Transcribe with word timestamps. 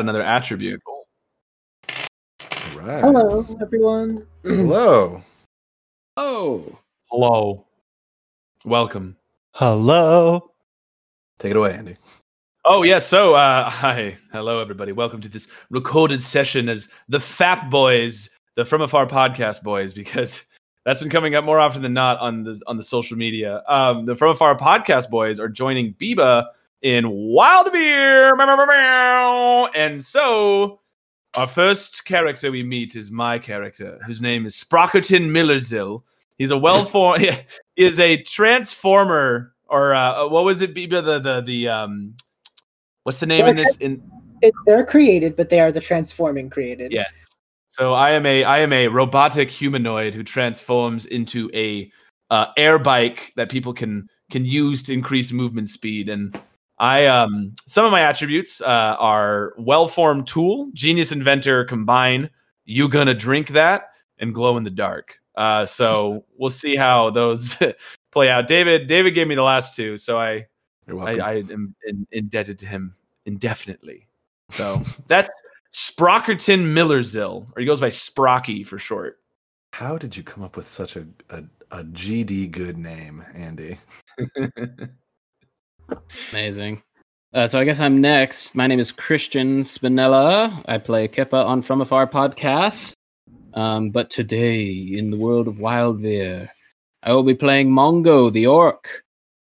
another 0.00 0.22
attribute. 0.22 0.80
All 0.86 0.96
right. 2.74 3.02
Hello, 3.02 3.46
everyone. 3.60 4.18
Hello. 4.44 5.22
Oh, 6.16 6.78
Hello. 7.10 7.64
Welcome. 8.64 9.16
Hello. 9.54 10.50
Take 11.38 11.52
it 11.52 11.56
away, 11.56 11.72
Andy. 11.72 11.96
Oh 12.66 12.82
yes, 12.82 13.06
so 13.06 13.34
uh 13.34 13.70
hi. 13.70 14.16
Hello 14.32 14.60
everybody. 14.60 14.92
Welcome 14.92 15.22
to 15.22 15.28
this 15.30 15.48
recorded 15.70 16.22
session 16.22 16.68
as 16.68 16.90
the 17.08 17.18
Fap 17.18 17.70
Boys, 17.70 18.28
the 18.56 18.66
From 18.66 18.82
Afar 18.82 19.06
podcast 19.06 19.62
boys, 19.62 19.94
because 19.94 20.44
that's 20.84 21.00
been 21.00 21.08
coming 21.08 21.34
up 21.34 21.44
more 21.44 21.58
often 21.58 21.80
than 21.80 21.94
not 21.94 22.18
on 22.18 22.44
the 22.44 22.60
on 22.66 22.76
the 22.76 22.82
social 22.82 23.16
media. 23.16 23.62
Um 23.66 24.04
the 24.04 24.14
From 24.14 24.32
Afar 24.32 24.56
podcast 24.56 25.08
boys 25.08 25.40
are 25.40 25.48
joining 25.48 25.94
Biba 25.94 26.48
in 26.82 27.04
Wildveer. 27.04 28.30
And 29.74 30.04
so 30.04 30.80
our 31.36 31.46
first 31.46 32.04
character 32.04 32.50
we 32.50 32.62
meet 32.62 32.96
is 32.96 33.10
my 33.10 33.38
character, 33.38 33.98
whose 34.06 34.20
name 34.20 34.46
is 34.46 34.54
Sprockerton 34.54 35.30
Millerzil. 35.30 36.02
He's 36.38 36.50
a 36.50 36.58
well 36.58 36.84
formed 36.84 37.22
he 37.76 37.84
is 37.84 38.00
a 38.00 38.22
transformer 38.22 39.52
or 39.68 39.94
uh, 39.94 40.26
what 40.26 40.44
was 40.44 40.62
it 40.62 40.74
Biba 40.74 41.04
the 41.04 41.18
the 41.20 41.40
the 41.42 41.68
um 41.68 42.16
what's 43.04 43.20
the 43.20 43.26
name 43.26 43.46
in 43.46 43.56
this 43.56 43.76
in 43.76 44.02
It, 44.42 44.54
they're 44.66 44.86
created, 44.86 45.36
but 45.36 45.50
they 45.50 45.60
are 45.60 45.70
the 45.70 45.80
transforming 45.80 46.50
created. 46.50 46.92
Yes. 46.92 47.36
So 47.68 47.92
I 47.92 48.10
am 48.10 48.26
a 48.26 48.42
I 48.42 48.58
am 48.58 48.72
a 48.72 48.88
robotic 48.88 49.50
humanoid 49.50 50.14
who 50.14 50.24
transforms 50.24 51.06
into 51.06 51.50
a 51.54 51.90
uh, 52.30 52.46
air 52.56 52.78
bike 52.78 53.32
that 53.36 53.50
people 53.50 53.72
can 53.72 54.08
can 54.30 54.44
use 54.44 54.82
to 54.84 54.92
increase 54.92 55.30
movement 55.30 55.68
speed. 55.68 56.08
And 56.08 56.40
I 56.80 57.06
um 57.06 57.54
some 57.66 57.84
of 57.84 57.92
my 57.92 58.00
attributes 58.00 58.62
uh, 58.62 58.96
are 58.98 59.52
well 59.58 59.86
formed 59.86 60.26
tool, 60.26 60.70
genius 60.72 61.12
inventor, 61.12 61.64
combine. 61.66 62.30
You 62.64 62.88
gonna 62.88 63.14
drink 63.14 63.48
that 63.48 63.90
and 64.18 64.34
glow 64.34 64.56
in 64.56 64.64
the 64.64 64.70
dark. 64.70 65.20
Uh, 65.36 65.66
so 65.66 66.24
we'll 66.38 66.50
see 66.50 66.74
how 66.74 67.10
those 67.10 67.56
play 68.10 68.30
out. 68.30 68.46
David 68.46 68.86
David 68.86 69.10
gave 69.12 69.28
me 69.28 69.34
the 69.34 69.42
last 69.42 69.76
two, 69.76 69.98
so 69.98 70.18
I 70.18 70.46
I. 70.88 71.18
I 71.18 71.32
am 71.50 71.74
in, 71.86 72.06
indebted 72.12 72.58
to 72.60 72.66
him 72.66 72.94
indefinitely. 73.26 74.08
So 74.50 74.82
that's 75.06 75.30
Sprockerton 75.74 76.72
Millerzil, 76.72 77.46
or 77.54 77.60
he 77.60 77.66
goes 77.66 77.80
by 77.80 77.90
Sprocky 77.90 78.66
for 78.66 78.78
short. 78.78 79.18
How 79.74 79.98
did 79.98 80.16
you 80.16 80.22
come 80.22 80.42
up 80.42 80.56
with 80.56 80.68
such 80.68 80.96
a, 80.96 81.06
a, 81.28 81.44
a 81.70 81.84
GD 81.84 82.50
good 82.50 82.76
name, 82.76 83.22
Andy? 83.34 83.78
Amazing. 86.32 86.82
Uh, 87.32 87.46
so 87.46 87.58
I 87.58 87.64
guess 87.64 87.78
I'm 87.78 88.00
next. 88.00 88.54
My 88.54 88.66
name 88.66 88.80
is 88.80 88.90
Christian 88.90 89.62
Spinella. 89.62 90.64
I 90.66 90.78
play 90.78 91.06
Kippa 91.06 91.44
on 91.44 91.62
From 91.62 91.80
Afar 91.80 92.06
podcast. 92.06 92.92
Um, 93.54 93.90
but 93.90 94.10
today, 94.10 94.68
in 94.68 95.10
the 95.10 95.16
world 95.16 95.46
of 95.46 95.56
Wildveer, 95.56 96.48
I 97.02 97.12
will 97.12 97.22
be 97.22 97.34
playing 97.34 97.70
Mongo 97.70 98.32
the 98.32 98.46
orc. 98.46 99.04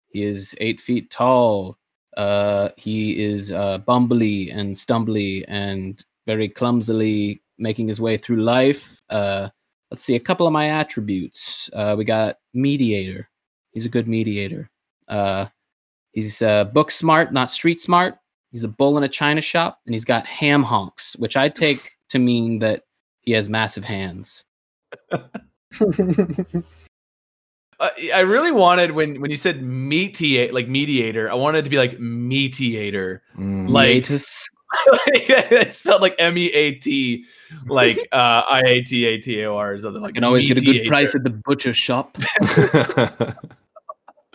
He 0.08 0.22
is 0.22 0.54
eight 0.58 0.80
feet 0.80 1.10
tall. 1.10 1.76
Uh, 2.16 2.70
he 2.76 3.22
is 3.22 3.52
uh, 3.52 3.78
bumbly 3.80 4.50
and 4.56 4.74
stumbly 4.74 5.44
and 5.48 6.02
very 6.26 6.48
clumsily 6.48 7.42
making 7.58 7.88
his 7.88 8.00
way 8.00 8.16
through 8.16 8.40
life. 8.42 9.02
Uh, 9.10 9.48
let's 9.90 10.02
see 10.02 10.14
a 10.14 10.20
couple 10.20 10.46
of 10.46 10.52
my 10.52 10.70
attributes. 10.70 11.68
Uh, 11.74 11.94
we 11.96 12.04
got 12.04 12.38
mediator. 12.54 13.28
He's 13.72 13.84
a 13.84 13.90
good 13.90 14.08
mediator. 14.08 14.70
He's 16.16 16.40
uh, 16.40 16.64
book 16.64 16.90
smart, 16.90 17.30
not 17.34 17.50
street 17.50 17.78
smart. 17.78 18.16
He's 18.50 18.64
a 18.64 18.68
bull 18.68 18.96
in 18.96 19.04
a 19.04 19.08
china 19.08 19.42
shop, 19.42 19.80
and 19.84 19.94
he's 19.94 20.06
got 20.06 20.26
ham 20.26 20.62
honks, 20.62 21.14
which 21.16 21.36
I 21.36 21.50
take 21.50 21.92
to 22.08 22.18
mean 22.18 22.60
that 22.60 22.84
he 23.20 23.32
has 23.32 23.50
massive 23.50 23.84
hands. 23.84 24.44
I 27.78 28.20
really 28.20 28.50
wanted 28.52 28.92
when 28.92 29.20
when 29.20 29.30
you 29.30 29.36
said 29.36 29.60
mediate 29.60 30.54
like 30.54 30.68
mediator, 30.68 31.30
I 31.30 31.34
wanted 31.34 31.58
it 31.58 31.62
to 31.64 31.70
be 31.70 31.76
like 31.76 32.00
mediator. 32.00 33.22
Mm, 33.38 33.68
Like- 33.68 33.88
Meatus. 33.96 34.48
it 35.06 35.74
spelled 35.74 36.00
like 36.00 36.14
M 36.18 36.38
E 36.38 36.46
A 36.46 36.72
T, 36.76 37.24
like 37.66 37.98
uh, 38.10 38.42
I 38.48 38.62
A 38.66 38.82
T 38.82 39.04
A 39.04 39.18
T 39.20 39.40
A 39.42 39.52
R 39.52 39.74
or 39.74 39.80
something 39.82 40.00
like. 40.02 40.10
You 40.10 40.14
can 40.14 40.24
always 40.24 40.46
get 40.46 40.56
a 40.56 40.62
good 40.62 40.88
price 40.88 41.14
at 41.14 41.22
the 41.24 41.30
butcher 41.30 41.74
shop. 41.74 42.16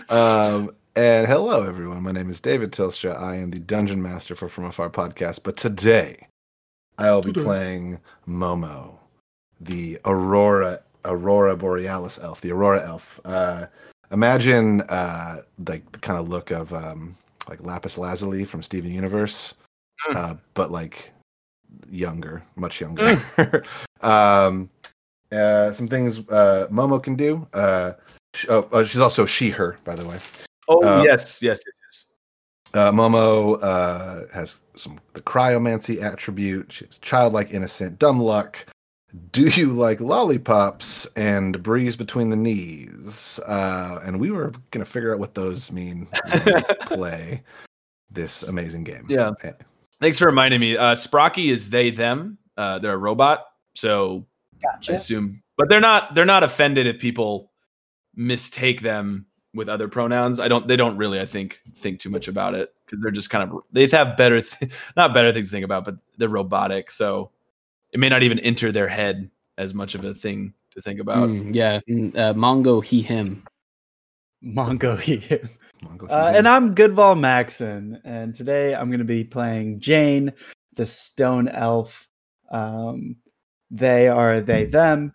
um, 0.10 0.72
and 0.96 1.28
hello, 1.28 1.64
everyone. 1.64 2.04
My 2.04 2.12
name 2.12 2.30
is 2.30 2.40
David 2.40 2.72
Tilstra. 2.72 3.20
I 3.20 3.36
am 3.38 3.52
the 3.52 3.60
dungeon 3.60 4.02
master 4.02 4.36
for 4.36 4.50
From 4.50 4.66
Afar 4.66 4.90
podcast. 4.90 5.42
But 5.44 5.58
today, 5.58 6.28
I 6.98 7.12
will 7.12 7.22
be 7.22 7.34
playing 7.34 8.00
Momo, 8.28 8.96
the 9.60 9.98
Aurora 10.06 10.82
Aurora 11.06 11.56
Borealis 11.56 12.20
elf, 12.20 12.42
the 12.42 12.52
Aurora 12.52 12.86
elf. 12.86 13.20
Uh, 13.26 13.68
imagine 14.12 14.82
uh, 14.82 15.38
like 15.68 15.90
the 15.92 16.00
kind 16.00 16.20
of 16.20 16.30
look 16.30 16.52
of 16.52 16.74
um, 16.74 17.16
like 17.50 17.64
Lapis 17.64 17.98
Lazuli 17.98 18.46
from 18.46 18.62
Steven 18.64 18.92
Universe, 18.92 19.56
Mm. 20.10 20.16
uh, 20.16 20.34
but 20.56 20.72
like 20.72 21.12
younger, 21.92 22.42
much 22.56 22.82
younger. 22.82 23.22
um, 24.02 24.68
uh, 25.32 25.72
some 25.72 25.88
things 25.88 26.18
uh, 26.30 26.68
Momo 26.72 27.02
can 27.02 27.16
do. 27.16 27.48
Uh, 27.54 27.94
oh, 28.50 28.68
uh, 28.72 28.84
she's 28.84 29.00
also 29.00 29.28
she/her, 29.28 29.76
by 29.84 29.94
the 29.96 30.04
way. 30.08 30.18
Oh 30.72 30.84
Uh, 30.86 31.04
yes, 31.04 31.42
yes, 31.42 31.60
yes, 31.66 31.76
yes. 31.84 32.06
Uh, 32.74 32.92
Momo 32.92 33.62
uh, 33.62 34.34
has 34.34 34.62
some 34.76 35.00
the 35.14 35.22
cryomancy 35.22 36.02
attribute. 36.02 36.72
She's 36.72 36.98
childlike, 37.00 37.54
innocent, 37.54 38.00
dumb 38.00 38.20
luck. 38.20 38.66
Do 39.34 39.50
you 39.50 39.74
like 39.74 40.00
lollipops 40.00 41.06
and 41.18 41.62
breeze 41.62 41.98
between 41.98 42.30
the 42.30 42.38
knees? 42.38 43.42
Uh, 43.46 44.00
and 44.06 44.18
we 44.18 44.32
were 44.32 44.54
gonna 44.72 44.86
figure 44.86 45.14
out 45.14 45.20
what 45.20 45.36
those 45.36 45.70
mean 45.70 46.08
when 46.32 46.46
we 46.46 46.62
play 46.86 47.44
this 48.10 48.44
amazing 48.44 48.86
game. 48.86 49.06
Yeah. 49.10 49.32
Eh, 49.44 49.52
Thanks 50.00 50.18
for 50.18 50.28
reminding 50.28 50.62
me. 50.62 50.78
Uh, 50.78 50.96
Sprocky 50.96 51.52
is 51.52 51.70
they 51.70 51.92
them. 51.92 52.38
Uh, 52.56 52.80
they're 52.80 52.94
a 52.94 52.98
robot, 52.98 53.44
so 53.76 54.26
I 54.90 54.94
assume, 54.94 55.44
but 55.58 55.68
they're 55.68 55.82
not. 55.82 56.16
They're 56.16 56.26
not 56.26 56.44
offended 56.44 56.88
if 56.88 57.00
people 57.00 57.52
mistake 58.16 58.82
them 58.82 59.26
with 59.54 59.70
other 59.70 59.88
pronouns. 59.88 60.40
I 60.40 60.48
don't. 60.48 60.68
They 60.68 60.76
don't 60.76 60.98
really. 60.98 61.20
I 61.20 61.26
think 61.26 61.60
think 61.76 62.00
too 62.00 62.10
much 62.10 62.28
about 62.28 62.56
it 62.56 62.74
because 62.86 63.02
they're 63.02 63.12
just 63.12 63.30
kind 63.30 63.50
of. 63.50 63.60
They 63.72 63.88
have 63.88 64.16
better, 64.18 64.42
th- 64.42 64.72
not 64.98 65.14
better 65.14 65.32
things 65.34 65.48
to 65.48 65.52
think 65.52 65.66
about, 65.66 65.86
but 65.86 65.96
they're 66.18 66.30
robotic, 66.30 66.92
so 66.92 67.32
it 67.92 68.00
may 68.00 68.10
not 68.10 68.24
even 68.24 68.40
enter 68.40 68.72
their 68.72 68.88
head 68.88 69.30
as 69.58 69.74
much 69.74 69.96
of 69.96 70.04
a 70.04 70.14
thing 70.14 70.54
to 70.72 70.82
think 70.82 71.00
about. 71.00 71.28
Mm, 71.30 71.54
yeah, 71.54 71.76
uh, 71.76 72.34
Mongo 72.34 72.84
he 72.84 73.02
him. 73.02 73.44
Mongo 74.44 75.00
here. 75.00 75.50
Mongo 75.84 76.04
Uh, 76.10 76.18
Human. 76.26 76.36
and 76.36 76.48
I'm 76.48 76.76
Goodval 76.76 77.20
Maxon, 77.20 78.00
and 78.04 78.34
today 78.34 78.74
I'm 78.76 78.90
going 78.90 79.00
to 79.00 79.06
be 79.06 79.24
playing 79.24 79.80
Jane, 79.80 80.32
the 80.76 80.86
Stone 80.86 81.48
Elf. 81.50 82.08
Um, 82.52 83.16
they 83.70 84.08
are 84.08 84.42
they 84.42 84.66
them, 84.66 85.14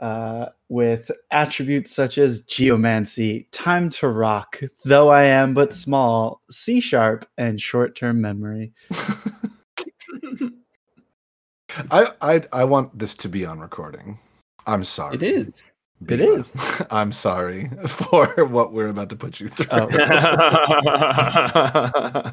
uh, 0.00 0.46
with 0.68 1.10
attributes 1.30 1.94
such 1.94 2.18
as 2.18 2.44
geomancy, 2.44 3.48
time 3.52 3.88
to 3.90 4.08
rock, 4.08 4.60
though 4.84 5.08
I 5.10 5.24
am 5.24 5.54
but 5.54 5.72
small, 5.72 6.42
C 6.50 6.80
sharp, 6.80 7.28
and 7.38 7.60
short 7.60 7.96
term 7.96 8.20
memory. 8.20 8.72
I, 11.90 12.06
I 12.22 12.42
I 12.52 12.64
want 12.64 12.98
this 12.98 13.14
to 13.16 13.28
be 13.28 13.44
on 13.44 13.60
recording. 13.60 14.18
I'm 14.66 14.82
sorry. 14.84 15.16
It 15.16 15.22
is. 15.22 15.70
It 16.00 16.20
Biba. 16.20 16.86
I'm 16.90 17.12
sorry 17.12 17.70
for 17.86 18.44
what 18.46 18.72
we're 18.72 18.88
about 18.88 19.08
to 19.10 19.16
put 19.16 19.40
you 19.40 19.48
through. 19.48 19.66
Oh. 19.70 19.86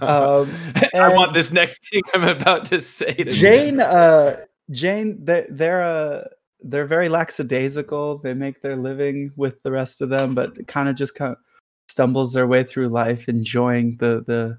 Um, 0.03 0.49
I 0.95 1.13
want 1.13 1.33
this 1.33 1.51
next 1.51 1.79
thing 1.89 2.01
I'm 2.13 2.23
about 2.23 2.65
to 2.65 2.81
say 2.81 3.13
to. 3.13 3.31
Jane, 3.31 3.79
uh, 3.79 4.41
Jane, 4.71 5.23
they, 5.23 5.45
they're 5.49 5.83
uh, 5.83 6.23
they're 6.63 6.85
very 6.85 7.09
lackadaisical. 7.09 8.19
They 8.19 8.33
make 8.33 8.61
their 8.61 8.75
living 8.75 9.31
with 9.35 9.61
the 9.63 9.71
rest 9.71 10.01
of 10.01 10.09
them, 10.09 10.33
but 10.33 10.67
kind 10.67 10.89
of 10.89 10.95
just 10.95 11.15
kind 11.15 11.33
of 11.33 11.37
stumbles 11.89 12.33
their 12.33 12.47
way 12.47 12.63
through 12.63 12.89
life, 12.89 13.27
enjoying 13.27 13.97
the 13.97 14.23
the 14.25 14.57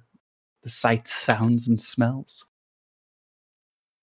the 0.62 0.70
sights, 0.70 1.12
sounds, 1.12 1.68
and 1.68 1.80
smells. 1.80 2.46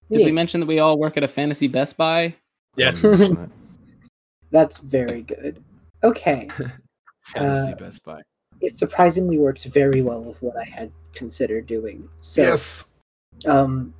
Did 0.09 0.21
Yeah, 0.21 0.25
we 0.27 0.31
mention 0.31 0.59
that 0.59 0.67
we 0.67 0.79
all 0.79 0.99
work 0.99 1.17
at 1.17 1.23
a 1.23 1.27
fantasy 1.27 1.67
Best 1.67 1.97
Buy? 1.97 2.35
Yes. 2.75 2.99
that's 4.51 4.77
very 4.77 5.21
good. 5.21 5.63
Okay. 6.03 6.49
Fantasy 7.25 7.71
Uh, 7.71 7.75
Best 7.75 8.03
Buy. 8.03 8.21
It 8.59 8.75
surprisingly 8.75 9.37
works 9.37 9.63
very 9.63 10.01
well 10.01 10.23
with 10.23 10.41
what 10.41 10.55
I 10.57 10.65
had 10.65 10.91
considered 11.13 11.65
doing. 11.65 12.09
So, 12.19 12.41
yes. 12.41 12.87
um, 13.47 13.93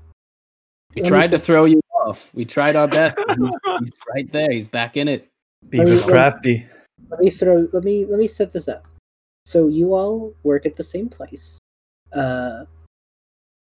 We 0.96 1.02
tried 1.02 1.30
to 1.32 1.40
throw 1.40 1.66
you 1.66 1.82
off. 2.06 2.32
We 2.34 2.46
tried 2.46 2.76
our 2.76 2.88
best. 2.88 3.18
He's, 3.30 3.38
he's 3.80 3.92
right 4.14 4.32
there. 4.32 4.52
He's 4.52 4.68
back 4.68 4.98
in 4.98 5.08
it. 5.08 5.28
Beavis 5.70 6.04
Oh, 6.06 6.10
crafty. 6.10 6.66
let 7.10 7.20
me 7.20 7.30
throw 7.30 7.68
let 7.72 7.84
me 7.84 8.06
let 8.06 8.20
me 8.20 8.28
set 8.28 8.52
this 8.52 8.68
up 8.68 8.88
so 9.46 9.68
you 9.68 9.94
all 9.94 10.34
work 10.44 10.66
at 10.66 10.76
the 10.76 10.84
same 10.84 11.08
place 11.10 11.60
uh 12.14 12.66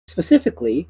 specifically 0.08 0.88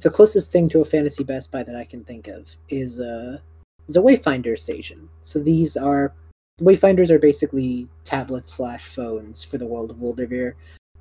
the 0.00 0.10
closest 0.10 0.52
thing 0.52 0.68
to 0.68 0.80
a 0.80 0.84
fantasy 0.84 1.24
Best 1.24 1.50
Buy 1.50 1.62
that 1.62 1.76
I 1.76 1.84
can 1.84 2.04
think 2.04 2.28
of 2.28 2.54
is 2.68 3.00
a 3.00 3.40
is 3.88 3.96
a 3.96 4.00
Wayfinder 4.00 4.58
station. 4.58 5.08
So 5.22 5.38
these 5.38 5.76
are 5.76 6.12
Wayfinders 6.60 7.10
are 7.10 7.18
basically 7.18 7.88
tablets 8.04 8.52
slash 8.52 8.86
phones 8.86 9.42
for 9.44 9.58
the 9.58 9.66
world 9.66 9.90
of 9.90 9.98
Wilderveer, 9.98 10.54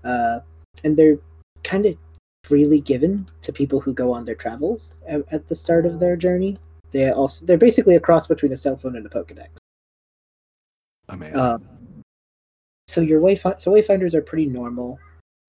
uh, 0.03 0.39
and 0.83 0.95
they're 0.97 1.18
kind 1.63 1.86
of 1.86 1.97
freely 2.45 2.80
given 2.80 3.25
to 3.42 3.51
people 3.51 3.80
who 3.80 3.94
go 3.94 4.13
on 4.13 4.24
their 4.24 4.36
travels 4.36 4.95
at, 5.07 5.21
at 5.31 5.47
the 5.47 5.56
start 5.56 5.86
of 5.86 6.00
their 6.00 6.15
journey. 6.15 6.56
They 6.92 7.09
also 7.09 7.45
they're 7.45 7.57
basically 7.57 7.95
a 7.95 8.00
cross 8.00 8.27
between 8.27 8.53
a 8.53 8.57
cell 8.57 8.77
phone 8.77 8.95
and 8.95 9.06
a 9.06 9.09
Pokedex. 9.09 9.57
Amazing. 11.09 11.39
Um, 11.39 11.63
so 12.88 13.01
your 13.01 13.19
wayfind 13.19 13.59
so 13.59 13.71
wayfinders 13.71 14.13
are 14.13 14.21
pretty 14.21 14.45
normal. 14.45 15.00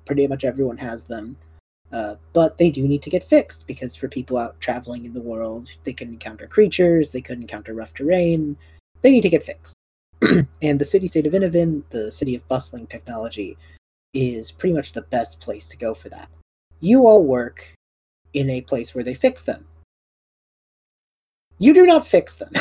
Pretty 0.07 0.27
much 0.27 0.45
everyone 0.45 0.79
has 0.79 1.05
them, 1.05 1.37
uh, 1.93 2.15
but 2.33 2.57
they 2.59 2.71
do 2.71 2.87
need 2.87 3.03
to 3.03 3.11
get 3.11 3.25
fixed 3.25 3.67
because 3.67 3.95
for 3.95 4.09
people 4.09 4.39
out 4.39 4.59
traveling 4.61 5.05
in 5.05 5.13
the 5.13 5.21
world, 5.21 5.69
they 5.85 5.93
can 5.93 6.09
encounter 6.09 6.47
creatures, 6.47 7.13
they 7.13 7.21
could 7.21 7.41
encounter 7.41 7.75
rough 7.75 7.93
terrain. 7.93 8.57
They 9.03 9.11
need 9.11 9.23
to 9.23 9.29
get 9.29 9.45
fixed. 9.45 9.77
and 10.63 10.79
the 10.79 10.85
city 10.85 11.09
state 11.09 11.27
of 11.27 11.35
Innovin, 11.35 11.83
the 11.91 12.11
city 12.11 12.35
of 12.35 12.47
bustling 12.49 12.87
technology, 12.87 13.59
is 14.15 14.51
pretty 14.51 14.75
much 14.75 14.93
the 14.93 15.03
best 15.03 15.41
place 15.41 15.69
to 15.69 15.77
go 15.77 15.93
for 15.93 16.09
that. 16.09 16.29
You 16.81 17.07
all 17.07 17.25
work 17.25 17.65
in 18.35 18.51
a 18.51 18.61
place 18.61 18.95
where 18.95 19.05
they 19.05 19.15
fix 19.15 19.43
them. 19.45 19.67
You 21.59 21.73
do 21.73 21.87
not 21.87 22.07
fix 22.07 22.37
them. 22.37 22.51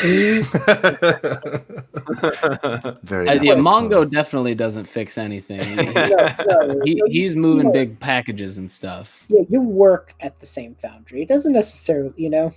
Very 3.02 3.28
Uh, 3.28 3.34
yeah. 3.42 3.54
Mongo 3.54 4.10
definitely 4.10 4.54
doesn't 4.54 4.86
fix 4.86 5.18
anything. 5.18 5.60
He- 5.78 5.92
No, 5.94 6.34
no, 6.46 6.80
he, 6.84 6.94
no, 6.94 7.04
he's 7.06 7.36
moving 7.36 7.66
no. 7.66 7.72
big 7.72 8.00
packages 8.00 8.56
and 8.58 8.70
stuff. 8.72 9.24
yeah, 9.28 9.42
you 9.48 9.60
work 9.60 10.14
at 10.20 10.38
the 10.40 10.46
same 10.46 10.74
foundry. 10.76 11.20
It 11.22 11.28
doesn't 11.28 11.52
necessarily, 11.52 12.12
you 12.16 12.30
know, 12.30 12.54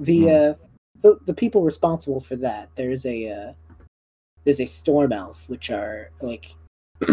the 0.00 0.22
Hmm. 0.22 0.28
uh, 0.28 0.54
the 1.02 1.18
the 1.26 1.34
people 1.34 1.62
responsible 1.62 2.20
for 2.20 2.34
that. 2.36 2.70
There's 2.74 3.06
a 3.06 3.30
uh, 3.30 3.52
there's 4.44 4.60
a 4.60 4.66
storm 4.66 5.12
elf, 5.12 5.48
which 5.48 5.70
are 5.70 6.10
like 6.20 6.54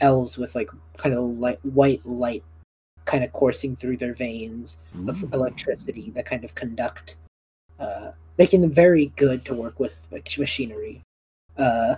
elves 0.00 0.38
with 0.38 0.54
like 0.54 0.70
kind 0.96 1.14
of 1.16 1.24
light 1.38 1.58
white 1.64 2.04
light, 2.06 2.44
kind 3.04 3.24
of 3.24 3.32
coursing 3.32 3.76
through 3.76 3.96
their 3.96 4.14
veins 4.14 4.78
of 5.06 5.16
Mm. 5.16 5.34
electricity 5.34 6.10
that 6.10 6.26
kind 6.26 6.44
of 6.44 6.54
conduct, 6.54 7.16
uh, 7.78 8.12
making 8.38 8.60
them 8.62 8.72
very 8.72 9.06
good 9.16 9.44
to 9.44 9.54
work 9.54 9.78
with 9.78 10.06
like 10.10 10.36
machinery. 10.38 11.02
Uh, 11.56 11.96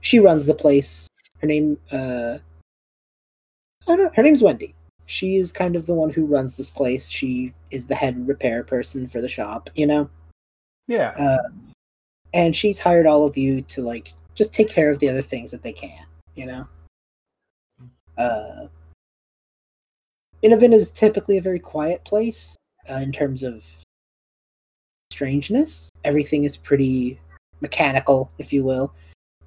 she 0.00 0.18
runs 0.18 0.46
the 0.46 0.54
place. 0.54 1.08
Her 1.38 1.46
name, 1.46 1.78
uh, 1.90 2.38
I 3.86 3.96
don't 3.96 3.98
know. 4.04 4.10
Her 4.14 4.22
name's 4.22 4.42
Wendy. 4.42 4.74
She 5.06 5.36
is 5.36 5.52
kind 5.52 5.76
of 5.76 5.84
the 5.86 5.92
one 5.94 6.10
who 6.10 6.24
runs 6.24 6.56
this 6.56 6.70
place. 6.70 7.10
She 7.10 7.52
is 7.70 7.86
the 7.86 7.94
head 7.94 8.26
repair 8.26 8.64
person 8.64 9.06
for 9.08 9.20
the 9.20 9.28
shop. 9.28 9.68
You 9.74 9.86
know, 9.86 10.10
Yeah. 10.86 11.10
uh, 11.10 11.50
and 12.32 12.56
she's 12.56 12.78
hired 12.78 13.06
all 13.06 13.24
of 13.24 13.36
you 13.36 13.60
to 13.62 13.82
like 13.82 14.14
just 14.34 14.54
take 14.54 14.68
care 14.68 14.90
of 14.90 14.98
the 15.00 15.08
other 15.08 15.22
things 15.22 15.50
that 15.50 15.62
they 15.62 15.72
can. 15.72 16.06
You 16.34 16.46
know, 16.46 16.68
uh, 18.16 18.68
Innovin 20.44 20.74
is 20.74 20.90
typically 20.90 21.38
a 21.38 21.42
very 21.42 21.58
quiet 21.58 22.04
place 22.04 22.54
uh, 22.90 22.96
in 22.96 23.12
terms 23.12 23.42
of 23.42 23.64
strangeness. 25.10 25.90
Everything 26.04 26.44
is 26.44 26.58
pretty 26.58 27.18
mechanical, 27.62 28.30
if 28.36 28.52
you 28.52 28.62
will. 28.62 28.92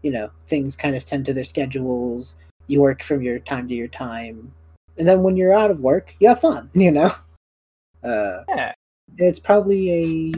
You 0.01 0.11
know, 0.11 0.31
things 0.47 0.75
kind 0.75 0.95
of 0.95 1.05
tend 1.05 1.27
to 1.27 1.33
their 1.33 1.43
schedules. 1.43 2.35
You 2.65 2.81
work 2.81 3.03
from 3.03 3.21
your 3.21 3.37
time 3.37 3.67
to 3.67 3.75
your 3.75 3.87
time, 3.87 4.51
and 4.97 5.07
then 5.07 5.21
when 5.21 5.37
you're 5.37 5.53
out 5.53 5.69
of 5.69 5.81
work, 5.81 6.15
you 6.19 6.29
have 6.29 6.41
fun. 6.41 6.69
You 6.73 6.91
know, 6.91 7.11
uh, 8.03 8.43
Yeah. 8.49 8.73
it's 9.17 9.39
probably 9.39 9.91
a 9.91 10.31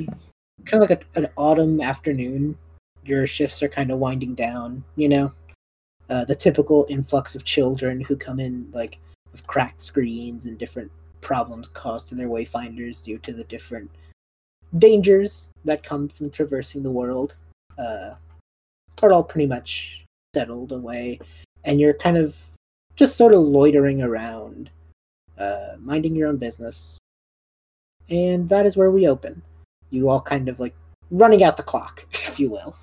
kind 0.66 0.84
of 0.84 0.90
like 0.90 1.06
a, 1.16 1.20
an 1.20 1.30
autumn 1.38 1.80
afternoon. 1.80 2.58
Your 3.06 3.26
shifts 3.28 3.64
are 3.64 3.70
kind 3.70 3.92
of 3.92 4.00
winding 4.00 4.36
down. 4.36 4.84
You 4.98 5.08
know, 5.08 5.32
uh, 6.10 6.26
the 6.26 6.36
typical 6.36 6.86
influx 6.90 7.34
of 7.34 7.46
children 7.46 8.02
who 8.02 8.18
come 8.18 8.42
in 8.42 8.70
like 8.74 9.00
with 9.32 9.46
cracked 9.48 9.82
screens 9.82 10.46
and 10.46 10.58
different 10.58 10.92
problems 11.22 11.68
caused 11.68 12.10
to 12.10 12.16
their 12.16 12.30
wayfinders 12.30 13.04
due 13.04 13.18
to 13.18 13.34
the 13.34 13.44
different 13.46 13.90
dangers 14.78 15.50
that 15.66 15.84
come 15.84 16.08
from 16.08 16.30
traversing 16.30 16.84
the 16.84 16.92
world 16.92 17.36
uh, 17.78 18.12
are 19.02 19.14
all 19.14 19.24
pretty 19.24 19.48
much 19.48 20.06
settled 20.36 20.72
away, 20.72 21.20
and 21.64 21.80
you're 21.80 21.94
kind 21.94 22.18
of 22.18 22.36
just 22.96 23.16
sort 23.16 23.34
of 23.34 23.42
loitering 23.42 24.02
around, 24.02 24.70
uh, 25.38 25.76
minding 25.80 26.16
your 26.16 26.28
own 26.28 26.38
business. 26.38 27.00
And 28.10 28.50
that 28.50 28.66
is 28.66 28.76
where 28.76 28.92
we 28.92 29.08
open. 29.08 29.42
You 29.90 30.10
all 30.10 30.22
kind 30.22 30.50
of 30.50 30.60
like 30.60 30.76
running 31.12 31.44
out 31.44 31.58
the 31.58 31.64
clock, 31.64 32.06
if 32.12 32.40
you 32.40 32.50
will, 32.50 32.76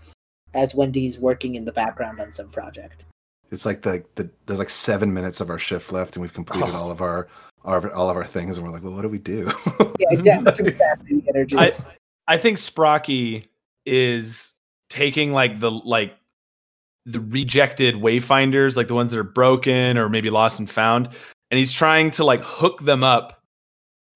as 0.55 0.75
Wendy's 0.75 1.19
working 1.19 1.55
in 1.55 1.65
the 1.65 1.73
background 1.73 2.21
on 2.21 2.31
some 2.31 2.49
project. 2.49 3.05
It's 3.51 3.65
like 3.67 3.83
the, 3.83 4.05
the 4.17 4.29
there's 4.47 4.59
like 4.59 4.71
seven 4.71 5.13
minutes 5.15 5.41
of 5.41 5.51
our 5.51 5.59
shift 5.59 5.93
left, 5.93 6.17
and 6.17 6.23
we've 6.23 6.33
completed 6.35 6.71
Oh. 6.71 6.77
all 6.77 6.91
of 6.91 7.01
our, 7.01 7.29
our 7.65 7.93
all 7.93 8.11
of 8.11 8.17
our 8.17 8.25
things, 8.25 8.57
and 8.57 8.67
we're 8.67 8.73
like, 8.73 8.83
well, 8.83 8.93
what 8.93 9.03
do 9.03 9.09
we 9.09 9.19
do? 9.19 9.51
Yeah, 9.99 10.21
yeah, 10.25 10.41
that's 10.43 10.61
exactly 10.61 11.21
the 11.21 11.29
energy. 11.31 11.57
I 11.57 11.73
I 12.29 12.37
think 12.37 12.59
Sprocky 12.59 13.47
is 13.87 14.53
taking 14.91 15.33
like 15.33 15.59
the 15.59 15.71
like 15.71 16.15
the 17.07 17.21
rejected 17.21 17.95
wayfinders, 17.95 18.77
like 18.77 18.89
the 18.89 18.95
ones 18.95 19.13
that 19.13 19.19
are 19.19 19.25
broken 19.25 19.97
or 19.97 20.09
maybe 20.11 20.29
lost 20.29 20.59
and 20.59 20.69
found, 20.69 21.09
and 21.51 21.59
he's 21.59 21.73
trying 21.73 22.11
to 22.13 22.25
like 22.25 22.43
hook 22.43 22.83
them 22.85 23.03
up 23.03 23.43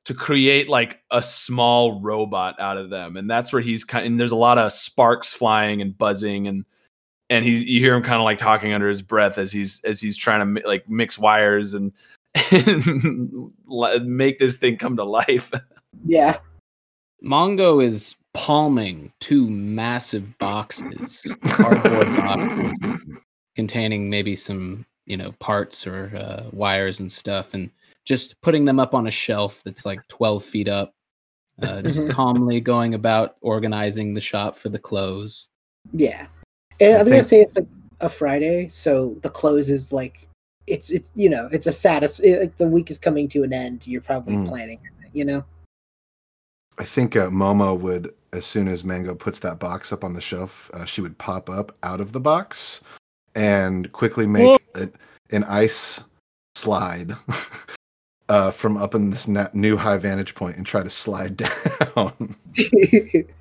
to 0.04 0.14
create 0.14 0.68
like 0.68 1.00
a 1.10 1.22
small 1.22 2.00
robot 2.00 2.58
out 2.60 2.76
of 2.76 2.90
them. 2.90 3.16
And 3.16 3.30
that's 3.30 3.52
where 3.52 3.62
he's 3.62 3.84
kind 3.84 4.04
and 4.06 4.18
there's 4.20 4.32
a 4.32 4.36
lot 4.36 4.58
of 4.58 4.72
sparks 4.72 5.32
flying 5.32 5.80
and 5.80 5.96
buzzing 5.96 6.46
and 6.46 6.64
and 7.30 7.44
he 7.44 7.64
you 7.64 7.80
hear 7.80 7.94
him 7.94 8.02
kind 8.02 8.16
of 8.20 8.24
like 8.24 8.38
talking 8.38 8.72
under 8.74 8.88
his 8.88 9.00
breath 9.00 9.38
as 9.38 9.50
he's 9.52 9.82
as 9.84 10.00
he's 10.00 10.16
trying 10.16 10.40
to 10.40 10.44
mi- 10.46 10.62
like 10.66 10.86
mix 10.88 11.18
wires 11.18 11.72
and, 11.74 11.92
and 12.52 13.50
make 14.06 14.38
this 14.38 14.56
thing 14.56 14.76
come 14.76 14.96
to 14.96 15.04
life. 15.04 15.50
yeah, 16.04 16.38
Mongo 17.24 17.82
is 17.82 18.16
palming 18.34 19.12
two 19.20 19.48
massive 19.48 20.36
boxes, 20.38 21.34
cardboard 21.44 22.16
boxes, 22.16 22.78
containing 23.56 24.08
maybe 24.10 24.36
some, 24.36 24.84
you 25.06 25.16
know, 25.16 25.32
parts 25.40 25.86
or 25.86 26.12
uh, 26.16 26.48
wires 26.52 27.00
and 27.00 27.10
stuff, 27.10 27.54
and 27.54 27.70
just 28.04 28.40
putting 28.40 28.64
them 28.64 28.78
up 28.80 28.94
on 28.94 29.06
a 29.06 29.10
shelf 29.10 29.62
that's 29.64 29.84
like 29.86 30.00
12 30.08 30.44
feet 30.44 30.68
up. 30.68 30.92
Uh, 31.62 31.82
just 31.82 32.00
Mhm. 32.00 32.10
calmly 32.10 32.58
going 32.58 32.94
about 32.94 33.36
organizing 33.42 34.14
the 34.14 34.20
shop 34.20 34.54
for 34.56 34.70
the 34.70 34.78
close. 34.78 35.48
yeah. 35.92 36.26
And 36.80 36.94
I 36.96 37.00
I'm 37.00 37.04
gonna 37.08 37.22
say 37.22 37.40
it's 37.40 37.56
like 37.56 37.66
a 38.00 38.08
Friday, 38.08 38.68
so 38.68 39.16
the 39.22 39.30
close 39.30 39.68
is 39.68 39.92
like 39.92 40.26
it's 40.66 40.90
it's 40.90 41.12
you 41.14 41.28
know 41.28 41.48
it's 41.52 41.66
a 41.66 41.72
satis. 41.72 42.20
It, 42.20 42.40
like 42.40 42.56
the 42.56 42.66
week 42.66 42.90
is 42.90 42.98
coming 42.98 43.28
to 43.28 43.42
an 43.42 43.52
end. 43.52 43.86
You're 43.86 44.00
probably 44.00 44.34
Mm. 44.36 44.48
planning, 44.48 44.78
you 45.12 45.24
know. 45.24 45.44
I 46.78 46.84
think 46.84 47.14
uh, 47.16 47.28
Momo 47.28 47.78
would, 47.78 48.14
as 48.32 48.46
soon 48.46 48.66
as 48.66 48.84
Mongo 48.84 49.18
puts 49.18 49.38
that 49.40 49.58
box 49.58 49.92
up 49.92 50.02
on 50.02 50.14
the 50.14 50.20
shelf, 50.20 50.70
uh, 50.72 50.86
she 50.86 51.02
would 51.02 51.18
pop 51.18 51.50
up 51.50 51.76
out 51.82 52.00
of 52.00 52.12
the 52.12 52.20
box 52.20 52.80
and 53.34 53.92
quickly 53.92 54.26
make 54.26 54.58
a, 54.76 54.88
an 55.30 55.44
ice 55.44 56.04
slide 56.54 57.12
uh, 58.30 58.50
from 58.50 58.78
up 58.78 58.94
in 58.94 59.10
this 59.10 59.28
na- 59.28 59.48
new 59.52 59.76
high 59.76 59.98
vantage 59.98 60.34
point 60.34 60.56
and 60.56 60.64
try 60.64 60.82
to 60.82 60.88
slide 60.88 61.36
down. 61.96 62.34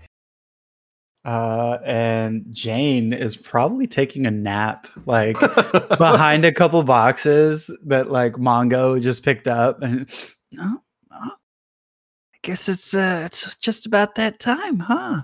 Uh, 1.25 1.77
and 1.85 2.45
Jane 2.51 3.11
is 3.11 3.35
probably 3.35 3.87
taking 3.87 4.25
a 4.25 4.31
nap, 4.31 4.87
like 5.05 5.37
behind 5.97 6.45
a 6.45 6.51
couple 6.51 6.81
boxes 6.83 7.69
that 7.85 8.09
like 8.09 8.33
Mongo 8.33 9.01
just 9.01 9.23
picked 9.23 9.47
up, 9.47 9.81
and 9.81 10.09
no, 10.51 10.81
no. 11.11 11.17
I 11.17 12.37
guess 12.41 12.69
it's 12.69 12.93
uh, 12.93 13.23
it's 13.25 13.55
just 13.55 13.85
about 13.85 14.15
that 14.15 14.39
time, 14.39 14.79
huh? 14.79 15.23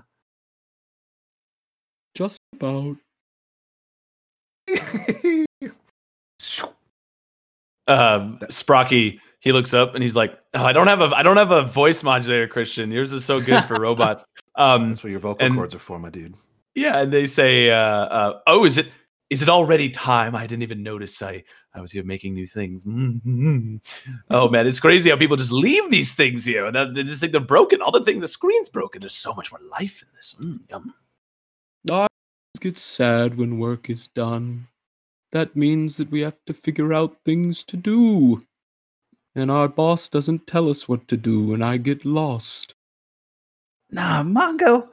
Just 2.14 2.38
about. 2.54 2.96
um 7.88 8.38
Sprocky 8.48 9.20
he 9.40 9.52
looks 9.52 9.72
up 9.72 9.94
and 9.94 10.02
he's 10.02 10.16
like 10.16 10.36
oh 10.54 10.64
i 10.64 10.72
don't 10.72 10.88
have 10.88 11.00
a 11.00 11.04
i 11.14 11.22
don't 11.22 11.36
have 11.36 11.52
a 11.52 11.62
voice 11.62 12.02
modulator 12.02 12.48
christian 12.48 12.90
yours 12.90 13.12
is 13.12 13.24
so 13.24 13.40
good 13.40 13.62
for 13.64 13.78
robots 13.80 14.24
um 14.56 14.88
That's 14.88 15.02
what 15.02 15.10
your 15.10 15.20
vocal 15.20 15.44
And- 15.44 15.54
cords 15.54 15.74
are 15.74 15.78
for, 15.78 15.98
my 15.98 16.10
dude. 16.10 16.34
yeah 16.74 17.00
and 17.00 17.12
they 17.12 17.26
say 17.26 17.70
uh, 17.70 17.76
uh 18.18 18.40
oh 18.46 18.64
is 18.64 18.78
it 18.78 18.88
is 19.30 19.42
it 19.42 19.48
already 19.48 19.88
time 19.90 20.36
i 20.36 20.46
didn't 20.46 20.62
even 20.62 20.82
notice 20.84 21.20
i 21.22 21.42
i 21.74 21.80
was 21.80 21.90
here 21.90 22.04
making 22.04 22.32
new 22.34 22.46
things 22.46 22.84
Mm-hmm. 22.84 23.76
oh 24.30 24.48
man 24.48 24.66
it's 24.66 24.78
crazy 24.80 25.10
how 25.10 25.16
people 25.16 25.36
just 25.36 25.50
leave 25.52 25.90
these 25.90 26.14
things 26.14 26.44
here 26.44 26.64
and 26.66 26.94
they 26.94 27.02
just 27.02 27.20
think 27.20 27.32
they're 27.32 27.40
broken 27.56 27.80
all 27.82 27.90
the 27.90 28.04
things 28.04 28.20
the 28.20 28.28
screen's 28.28 28.68
broken 28.68 29.00
there's 29.00 29.14
so 29.14 29.34
much 29.34 29.50
more 29.50 29.60
life 29.70 30.02
in 30.02 30.08
this 30.14 30.34
Mm, 30.40 30.60
yum. 30.70 30.94
I 31.90 32.06
get 32.60 32.78
sad 32.78 33.36
when 33.36 33.58
work 33.58 33.90
is 33.90 34.08
done. 34.08 34.68
That 35.32 35.54
means 35.56 35.96
that 35.98 36.10
we 36.10 36.20
have 36.22 36.38
to 36.46 36.54
figure 36.54 36.94
out 36.94 37.16
things 37.24 37.62
to 37.64 37.76
do. 37.76 38.42
and 39.34 39.50
our 39.50 39.68
boss 39.68 40.08
doesn't 40.08 40.46
tell 40.46 40.70
us 40.70 40.88
what 40.88 41.06
to 41.08 41.16
do, 41.16 41.52
and 41.52 41.62
I 41.64 41.76
get 41.76 42.04
lost. 42.06 42.74
Nah, 43.90 44.22
Mongo. 44.22 44.88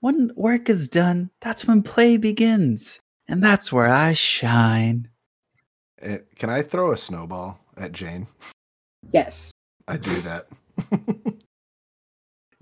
When 0.00 0.30
work 0.36 0.68
is 0.68 0.88
done, 0.88 1.30
that's 1.40 1.66
when 1.66 1.82
play 1.82 2.16
begins, 2.18 3.00
and 3.26 3.42
that's 3.42 3.72
where 3.72 3.88
I 3.88 4.12
shine. 4.14 5.08
Eh, 6.00 6.18
Can 6.36 6.50
I 6.50 6.62
throw 6.62 6.92
a 6.92 6.96
snowball 6.96 7.58
at 7.76 7.90
Jane? 7.92 8.28
Yes. 9.10 9.50
I 9.88 9.96
do 9.96 10.10
that. 10.20 10.46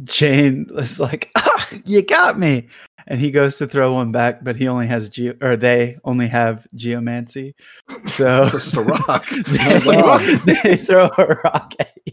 Jane 0.04 0.66
is 0.76 0.99
like, 1.00 1.30
ah, 1.37 1.68
"You 1.85 2.02
got 2.02 2.38
me," 2.38 2.68
and 3.06 3.21
he 3.21 3.30
goes 3.30 3.59
to 3.59 3.66
throw 3.66 3.92
one 3.95 4.12
back, 4.12 4.45
but 4.45 4.56
he 4.56 4.68
only 4.68 4.87
has 4.87 5.09
geo, 5.11 5.35
or 5.42 5.56
they 5.56 5.99
only 6.04 6.28
have 6.28 6.66
geomancy, 6.75 7.54
so 7.88 7.97
So 8.06 8.42
it's 8.45 8.52
just 8.52 8.76
a 8.76 8.83
rock. 8.83 9.26
they, 9.47 9.56
Just 9.59 9.87
a 9.87 9.99
rock. 9.99 10.23
they 10.62 10.76
throw 10.76 11.11
a 11.18 11.26
rock 11.45 11.75
at 11.80 11.92
you. 12.06 12.12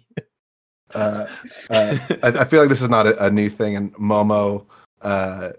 Uh, 0.94 1.28
uh, 1.70 1.98
I, 2.24 2.28
I 2.28 2.46
feel 2.46 2.60
like 2.62 2.70
this 2.70 2.82
is 2.82 2.90
not 2.90 3.08
a, 3.08 3.26
a 3.26 3.30
new 3.30 3.50
thing, 3.50 3.76
and 3.76 3.94
Momo 3.96 4.66
uh, 5.02 5.52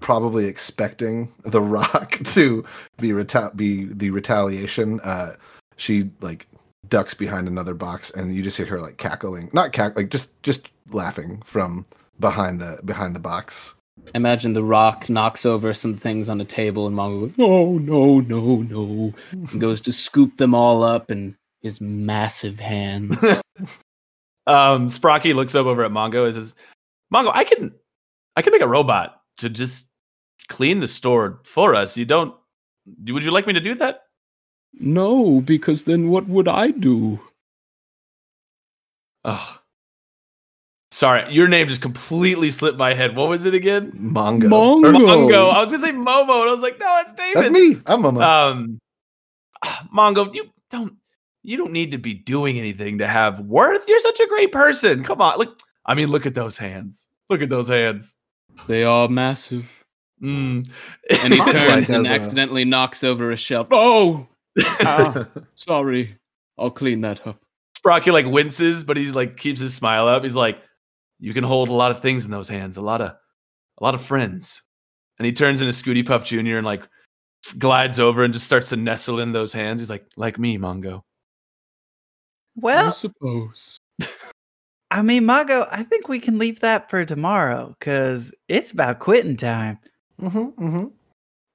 probably 0.00 0.46
expecting 0.46 1.32
the 1.44 1.60
rock 1.60 2.12
to 2.24 2.64
be 2.98 3.10
reta- 3.10 3.54
be 3.56 3.84
the 3.84 4.10
retaliation. 4.10 5.00
Uh, 5.00 5.36
she 5.76 6.10
like 6.20 6.46
ducks 6.88 7.14
behind 7.14 7.48
another 7.48 7.74
box, 7.74 8.10
and 8.10 8.34
you 8.34 8.42
just 8.42 8.56
hear 8.56 8.66
her 8.66 8.80
like 8.80 8.96
cackling, 8.98 9.50
not 9.52 9.72
cack, 9.72 9.96
like 9.96 10.10
just 10.10 10.30
just 10.42 10.68
laughing 10.90 11.42
from 11.44 11.86
behind 12.20 12.60
the 12.60 12.80
behind 12.84 13.14
the 13.14 13.20
box. 13.20 13.74
Imagine 14.14 14.52
the 14.52 14.64
rock 14.64 15.08
knocks 15.08 15.46
over 15.46 15.72
some 15.72 15.94
things 15.94 16.28
on 16.28 16.40
a 16.40 16.44
table, 16.44 16.86
and 16.86 16.96
Mongo 16.96 17.20
goes, 17.28 17.38
"No, 17.38 17.78
no, 17.78 18.20
no, 18.20 18.62
no," 18.62 19.14
and 19.32 19.60
goes 19.60 19.80
to 19.82 19.92
scoop 19.92 20.36
them 20.38 20.54
all 20.54 20.82
up 20.82 21.10
in 21.10 21.36
his 21.60 21.80
massive 21.80 22.58
hands. 22.58 23.16
Um, 24.46 24.88
Sprocky 24.88 25.34
looks 25.34 25.54
up 25.54 25.66
over 25.66 25.84
at 25.84 25.90
Mongo 25.92 26.24
and 26.24 26.34
says, 26.34 26.54
"Mongo, 27.14 27.30
I 27.34 27.44
can, 27.44 27.72
I 28.36 28.42
can 28.42 28.52
make 28.52 28.62
a 28.62 28.68
robot 28.68 29.20
to 29.38 29.48
just 29.48 29.86
clean 30.48 30.80
the 30.80 30.88
store 30.88 31.40
for 31.44 31.74
us. 31.74 31.96
You 31.96 32.04
don't? 32.04 32.34
Would 33.08 33.22
you 33.24 33.30
like 33.30 33.46
me 33.46 33.52
to 33.52 33.60
do 33.60 33.74
that?" 33.76 34.04
no, 34.80 35.40
because 35.42 35.84
then 35.84 36.08
what 36.08 36.26
would 36.28 36.48
I 36.48 36.70
do? 36.70 37.20
Oh, 39.24 39.58
sorry, 40.90 41.32
your 41.32 41.46
name 41.46 41.68
just 41.68 41.82
completely 41.82 42.50
slipped 42.50 42.78
my 42.78 42.94
head. 42.94 43.14
What 43.14 43.28
was 43.28 43.44
it 43.44 43.54
again? 43.54 43.92
Mongo. 43.92 44.48
Mongo. 44.48 44.84
Or- 44.84 44.92
Mongo. 44.92 45.52
I 45.52 45.60
was 45.60 45.70
gonna 45.70 45.84
say 45.84 45.92
Momo, 45.92 46.40
and 46.40 46.50
I 46.50 46.52
was 46.52 46.62
like, 46.62 46.80
no, 46.80 46.98
it's 47.00 47.12
David. 47.12 47.36
That's 47.36 47.50
me. 47.50 47.80
I'm 47.86 48.02
Momo. 48.02 48.22
Um, 48.22 48.78
Mongo, 49.94 50.34
you 50.34 50.50
don't, 50.70 50.96
you 51.42 51.56
don't 51.56 51.72
need 51.72 51.90
to 51.92 51.98
be 51.98 52.14
doing 52.14 52.58
anything 52.58 52.98
to 52.98 53.06
have 53.06 53.40
worth. 53.40 53.84
You're 53.88 53.98
such 54.00 54.20
a 54.20 54.26
great 54.28 54.52
person. 54.52 55.02
Come 55.04 55.20
on, 55.20 55.38
look. 55.38 55.58
I 55.86 55.94
mean, 55.94 56.08
look 56.08 56.26
at 56.26 56.34
those 56.34 56.56
hands. 56.56 57.08
Look 57.28 57.42
at 57.42 57.48
those 57.48 57.68
hands. 57.68 58.16
They 58.68 58.84
are 58.84 59.08
massive. 59.08 59.68
Mm. 60.22 60.68
And 61.22 61.32
he 61.34 61.38
turns 61.52 61.90
and 61.90 62.06
a- 62.06 62.10
accidentally 62.10 62.64
knocks 62.64 63.02
over 63.02 63.30
a 63.32 63.36
shelf. 63.36 63.66
Oh, 63.70 64.26
Ah. 64.80 65.26
sorry. 65.54 66.16
I'll 66.58 66.70
clean 66.70 67.00
that 67.00 67.26
up. 67.26 67.40
Sprocky 67.76 68.12
like 68.12 68.26
winces, 68.26 68.84
but 68.84 68.96
he's 68.96 69.14
like 69.14 69.36
keeps 69.36 69.60
his 69.60 69.74
smile 69.74 70.06
up. 70.06 70.22
He's 70.22 70.36
like, 70.36 70.58
"You 71.18 71.34
can 71.34 71.42
hold 71.42 71.68
a 71.68 71.72
lot 71.72 71.90
of 71.90 72.00
things 72.00 72.24
in 72.24 72.30
those 72.30 72.48
hands. 72.48 72.76
A 72.76 72.82
lot 72.82 73.00
of, 73.00 73.08
a 73.10 73.82
lot 73.84 73.94
of 73.96 74.02
friends." 74.02 74.62
And 75.18 75.26
he 75.26 75.32
turns 75.32 75.60
into 75.62 75.72
Scooty 75.72 76.06
Puff 76.06 76.24
Jr. 76.24 76.58
and 76.58 76.66
like 76.66 76.86
glides 77.58 77.98
over 77.98 78.22
and 78.22 78.32
just 78.32 78.44
starts 78.46 78.68
to 78.68 78.76
nestle 78.76 79.18
in 79.20 79.32
those 79.32 79.52
hands. 79.52 79.80
He's 79.80 79.90
like, 79.90 80.04
"Like 80.16 80.38
me, 80.38 80.58
Mongo." 80.58 81.02
I 82.56 82.60
Well, 82.60 82.92
suppose. 82.92 83.78
I 84.90 85.00
mean, 85.02 85.22
Mongo, 85.24 85.66
I 85.70 85.82
think 85.82 86.08
we 86.08 86.20
can 86.20 86.38
leave 86.38 86.60
that 86.60 86.90
for 86.90 87.04
tomorrow 87.04 87.74
because 87.78 88.34
it's 88.48 88.70
about 88.72 88.98
quitting 88.98 89.36
time. 89.38 89.78
Mhm, 90.20 90.54
mhm. 90.54 90.92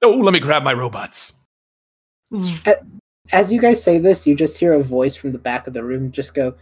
Oh, 0.02 0.10
let 0.10 0.32
me 0.32 0.40
grab 0.40 0.64
my 0.64 0.72
robots. 0.72 1.32
As 3.32 3.52
you 3.52 3.60
guys 3.60 3.82
say 3.82 3.98
this, 3.98 4.26
you 4.26 4.34
just 4.34 4.58
hear 4.58 4.72
a 4.74 4.82
voice 4.82 5.14
from 5.14 5.32
the 5.32 5.38
back 5.38 5.66
of 5.66 5.72
the 5.74 5.84
room 5.84 6.10
just 6.10 6.34
go, 6.34 6.54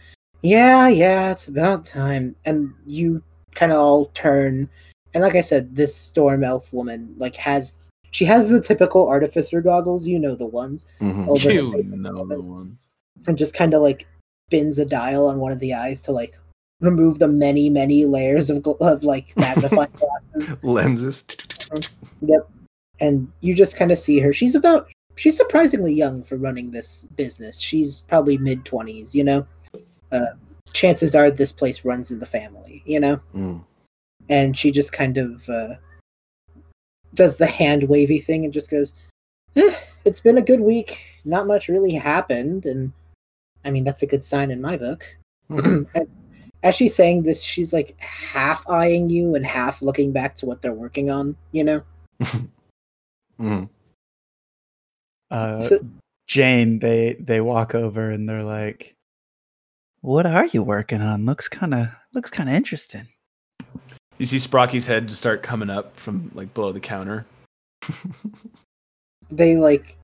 Yeah, 0.43 0.87
yeah, 0.87 1.31
it's 1.31 1.47
about 1.47 1.83
time. 1.83 2.35
And 2.45 2.71
you 2.85 3.23
kind 3.55 3.71
of 3.71 3.79
all 3.79 4.05
turn. 4.13 4.69
And 5.15 5.23
like 5.23 5.35
I 5.35 5.41
said, 5.41 5.75
this 5.75 5.95
storm 5.95 6.43
elf 6.43 6.71
woman, 6.71 7.15
like, 7.17 7.35
has. 7.37 7.79
She 8.11 8.23
has 8.25 8.47
the 8.49 8.61
typical 8.61 9.07
artificer 9.07 9.61
goggles, 9.61 10.05
you 10.07 10.19
know 10.19 10.35
the 10.35 10.45
ones, 10.45 10.85
Mhm. 11.01 11.25
You 11.43 11.71
face 11.71 11.85
at 11.87 11.91
the 11.91 11.97
know 11.97 12.25
the 12.27 12.39
ones. 12.39 12.87
and 13.27 13.35
just 13.37 13.55
kind 13.55 13.73
of 13.73 13.81
like 13.81 14.07
spins 14.47 14.79
a 14.79 14.85
dial 14.85 15.27
on 15.27 15.39
one 15.39 15.51
of 15.51 15.59
the 15.59 15.73
eyes 15.73 16.01
to 16.03 16.11
like 16.11 16.37
remove 16.79 17.19
the 17.19 17.27
many, 17.27 17.69
many 17.69 18.05
layers 18.05 18.49
of, 18.49 18.59
gl- 18.59 18.79
of 18.79 19.03
like 19.03 19.35
magnifying 19.35 19.91
glasses. 20.33 20.63
Lenses. 20.63 21.25
Yep. 22.21 22.49
And 22.99 23.31
you 23.41 23.53
just 23.53 23.75
kind 23.75 23.91
of 23.91 23.99
see 23.99 24.19
her. 24.19 24.31
She's 24.31 24.55
about 24.55 24.87
she's 25.15 25.35
surprisingly 25.35 25.93
young 25.93 26.23
for 26.23 26.37
running 26.37 26.71
this 26.71 27.05
business. 27.15 27.59
She's 27.59 28.01
probably 28.01 28.37
mid 28.37 28.63
20s, 28.63 29.13
you 29.13 29.23
know. 29.23 29.47
Uh 30.11 30.27
chances 30.73 31.15
are 31.15 31.29
this 31.31 31.51
place 31.51 31.83
runs 31.83 32.11
in 32.11 32.19
the 32.19 32.25
family, 32.25 32.83
you 32.85 32.99
know. 32.99 33.19
Mm. 33.35 33.63
And 34.29 34.57
she 34.57 34.71
just 34.71 34.93
kind 34.93 35.17
of 35.17 35.47
uh 35.49 35.75
does 37.13 37.37
the 37.37 37.47
hand 37.47 37.83
wavy 37.83 38.19
thing 38.19 38.45
and 38.45 38.53
just 38.53 38.69
goes, 38.71 38.93
eh, 39.55 39.75
"It's 40.05 40.19
been 40.19 40.37
a 40.37 40.41
good 40.41 40.61
week. 40.61 40.99
Not 41.25 41.47
much 41.47 41.67
really 41.67 41.93
happened." 41.93 42.65
And 42.65 42.93
I 43.67 43.69
mean, 43.69 43.83
that's 43.83 44.01
a 44.01 44.07
good 44.07 44.23
sign 44.23 44.49
in 44.49 44.61
my 44.61 44.77
book. 44.77 45.03
Mhm. 45.51 45.85
As 46.63 46.73
she's 46.75 46.95
saying 46.95 47.23
this, 47.23 47.41
she's 47.41 47.71
like 47.71 47.95
half 47.99 48.67
eyeing 48.67 49.09
you 49.09 49.35
and 49.35 49.45
half 49.45 49.81
looking 49.81 50.11
back 50.11 50.33
to 50.37 50.45
what 50.47 50.61
they're 50.61 50.73
working 50.73 51.09
on, 51.09 51.35
you 51.51 51.63
know. 51.63 51.81
Mhm. 53.39 53.69
Uh, 55.29 55.59
So- 55.59 55.85
Jane, 56.27 56.79
they 56.79 57.13
they 57.19 57.39
walk 57.39 57.75
over 57.75 58.09
and 58.09 58.27
they're 58.27 58.43
like, 58.43 58.95
"What 60.01 60.25
are 60.25 60.47
you 60.47 60.63
working 60.63 61.01
on? 61.01 61.25
Looks 61.25 61.47
kind 61.47 61.73
of 61.73 61.87
looks 62.13 62.29
kind 62.29 62.49
of 62.49 62.55
interesting." 62.55 63.07
You 64.17 64.25
see 64.25 64.37
Sprocky's 64.37 64.87
head 64.87 65.07
just 65.07 65.19
start 65.19 65.43
coming 65.43 65.69
up 65.69 65.97
from 65.97 66.31
like 66.33 66.53
below 66.53 66.71
the 66.73 66.79
counter. 66.81 67.25
they 69.31 69.55
like 69.55 69.97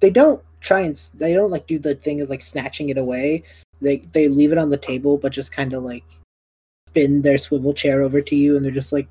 they 0.00 0.10
don't 0.10 0.42
try 0.66 0.80
and 0.80 0.96
they 1.14 1.32
don't 1.32 1.50
like 1.50 1.66
do 1.66 1.78
the 1.78 1.94
thing 1.94 2.20
of 2.20 2.28
like 2.28 2.42
snatching 2.42 2.88
it 2.88 2.98
away 2.98 3.42
they 3.80 3.98
they 4.12 4.28
leave 4.28 4.52
it 4.52 4.58
on 4.58 4.70
the 4.70 4.76
table 4.76 5.16
but 5.16 5.32
just 5.32 5.52
kind 5.52 5.72
of 5.72 5.82
like 5.82 6.04
spin 6.88 7.22
their 7.22 7.38
swivel 7.38 7.72
chair 7.72 8.02
over 8.02 8.20
to 8.20 8.36
you 8.36 8.56
and 8.56 8.64
they're 8.64 8.72
just 8.72 8.92
like 8.92 9.08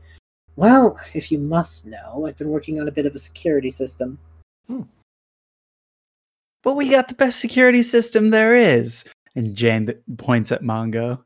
well 0.56 1.00
if 1.14 1.32
you 1.32 1.38
must 1.38 1.86
know 1.86 2.26
i've 2.26 2.38
been 2.38 2.50
working 2.50 2.80
on 2.80 2.88
a 2.88 2.92
bit 2.92 3.06
of 3.06 3.16
a 3.16 3.20
security 3.20 3.72
system 3.72 4.18
Hmm. 4.68 4.82
But 6.64 6.76
we 6.76 6.90
got 6.90 7.08
the 7.08 7.14
best 7.14 7.40
security 7.40 7.84
system 7.84 8.32
there 8.32 8.56
is. 8.56 9.06
And 9.36 9.56
Jane 9.56 9.94
points 10.18 10.52
at 10.52 10.64
Mongo. 10.64 11.22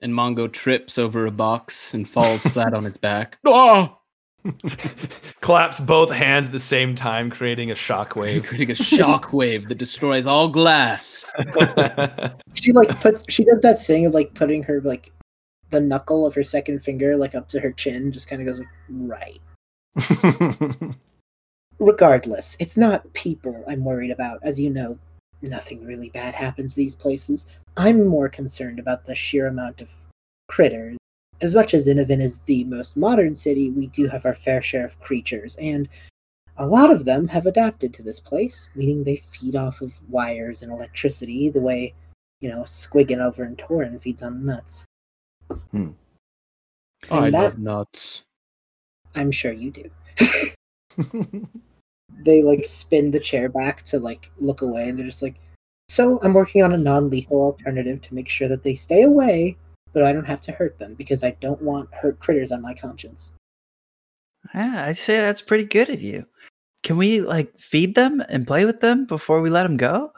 And 0.00 0.12
Mongo 0.12 0.50
trips 0.50 0.98
over 0.98 1.26
a 1.26 1.30
box 1.30 1.92
and 1.92 2.08
falls 2.08 2.42
flat 2.42 2.72
on 2.72 2.86
its 2.86 2.96
back. 2.96 3.38
Ah! 3.46 3.96
Claps 5.40 5.80
both 5.80 6.10
hands 6.10 6.46
at 6.46 6.52
the 6.52 6.58
same 6.58 6.94
time, 6.94 7.30
creating 7.30 7.70
a 7.70 7.74
shockwave. 7.74 8.44
Creating 8.46 8.70
a 8.70 8.74
shockwave 8.74 9.68
that 9.68 9.78
destroys 9.78 10.26
all 10.26 10.48
glass. 10.48 11.24
she 12.54 12.72
like 12.72 12.88
puts 13.00 13.24
she 13.28 13.44
does 13.44 13.60
that 13.62 13.84
thing 13.84 14.06
of 14.06 14.14
like 14.14 14.32
putting 14.34 14.62
her 14.62 14.80
like 14.82 15.12
the 15.70 15.80
knuckle 15.80 16.26
of 16.26 16.34
her 16.34 16.42
second 16.42 16.80
finger 16.80 17.16
like 17.16 17.34
up 17.34 17.48
to 17.48 17.60
her 17.60 17.72
chin 17.72 18.12
just 18.12 18.28
kind 18.28 18.42
of 18.42 18.46
goes 18.46 18.58
like 18.58 18.68
right 18.90 19.40
regardless 21.78 22.56
it's 22.58 22.76
not 22.76 23.10
people 23.12 23.64
i'm 23.68 23.84
worried 23.84 24.10
about 24.10 24.38
as 24.42 24.60
you 24.60 24.68
know 24.68 24.98
nothing 25.42 25.84
really 25.84 26.10
bad 26.10 26.34
happens 26.34 26.74
these 26.74 26.94
places 26.94 27.46
i'm 27.76 28.06
more 28.06 28.28
concerned 28.28 28.78
about 28.78 29.04
the 29.04 29.14
sheer 29.14 29.46
amount 29.46 29.80
of 29.80 29.90
critters 30.48 30.96
as 31.42 31.54
much 31.54 31.72
as 31.74 31.86
Innovin 31.86 32.20
is 32.20 32.38
the 32.40 32.64
most 32.64 32.96
modern 32.96 33.34
city 33.34 33.70
we 33.70 33.86
do 33.88 34.06
have 34.08 34.24
our 34.26 34.34
fair 34.34 34.60
share 34.62 34.84
of 34.84 34.98
creatures 35.00 35.56
and 35.56 35.88
a 36.56 36.66
lot 36.66 36.90
of 36.92 37.04
them 37.06 37.28
have 37.28 37.46
adapted 37.46 37.94
to 37.94 38.02
this 38.02 38.20
place 38.20 38.68
meaning 38.74 39.04
they 39.04 39.16
feed 39.16 39.56
off 39.56 39.80
of 39.80 39.94
wires 40.10 40.62
and 40.62 40.70
electricity 40.72 41.48
the 41.50 41.60
way 41.60 41.94
you 42.40 42.48
know 42.48 42.62
squiggin 42.62 43.18
over 43.20 43.44
in 43.44 43.56
Torin 43.56 44.00
feeds 44.00 44.22
on 44.22 44.44
nuts 44.44 44.84
Hmm. 45.72 45.90
I 47.10 47.26
And 47.26 47.34
that- 47.34 47.42
love 47.42 47.58
nuts. 47.58 48.22
i'm 49.14 49.30
sure 49.32 49.52
you 49.52 49.70
do 49.70 49.90
they 52.24 52.42
like 52.42 52.64
spin 52.64 53.10
the 53.10 53.20
chair 53.20 53.48
back 53.48 53.82
to 53.84 53.98
like 53.98 54.30
look 54.40 54.62
away 54.62 54.88
and 54.88 54.98
they're 54.98 55.06
just 55.06 55.22
like 55.22 55.36
so 55.88 56.20
i'm 56.22 56.34
working 56.34 56.62
on 56.62 56.72
a 56.72 56.78
non-lethal 56.78 57.40
alternative 57.40 58.00
to 58.02 58.14
make 58.14 58.28
sure 58.28 58.46
that 58.48 58.62
they 58.62 58.74
stay 58.74 59.02
away 59.02 59.56
but 59.92 60.02
i 60.02 60.12
don't 60.12 60.26
have 60.26 60.40
to 60.40 60.52
hurt 60.52 60.78
them 60.78 60.94
because 60.94 61.24
i 61.24 61.30
don't 61.40 61.62
want 61.62 61.92
hurt 61.94 62.18
critters 62.20 62.52
on 62.52 62.62
my 62.62 62.74
conscience 62.74 63.34
Yeah, 64.54 64.84
I 64.86 64.94
say 64.94 65.18
that's 65.18 65.42
pretty 65.42 65.64
good 65.64 65.90
of 65.90 66.00
you. 66.00 66.24
Can 66.82 66.96
we 66.96 67.20
like 67.20 67.52
feed 67.58 67.94
them 67.94 68.22
and 68.30 68.46
play 68.46 68.64
with 68.64 68.80
them 68.80 69.04
before 69.04 69.42
we 69.42 69.50
let 69.50 69.64
them 69.64 69.76
go? 69.76 70.12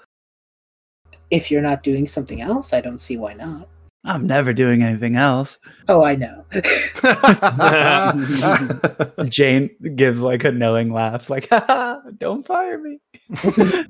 if 1.32 1.50
you're 1.50 1.62
not 1.62 1.82
doing 1.82 2.06
something 2.06 2.42
else, 2.42 2.74
I 2.74 2.82
don't 2.82 3.00
see 3.00 3.16
why 3.16 3.32
not. 3.32 3.66
I'm 4.04 4.26
never 4.26 4.52
doing 4.52 4.82
anything 4.82 5.16
else. 5.16 5.58
Oh, 5.88 6.04
I 6.04 6.16
know. 6.16 6.44
Jane 9.28 9.70
gives 9.96 10.22
like 10.22 10.44
a 10.44 10.52
knowing 10.52 10.92
laugh, 10.92 11.30
like, 11.30 11.48
Haha, 11.48 12.00
don't 12.18 12.46
fire 12.46 12.78
me. 12.78 12.98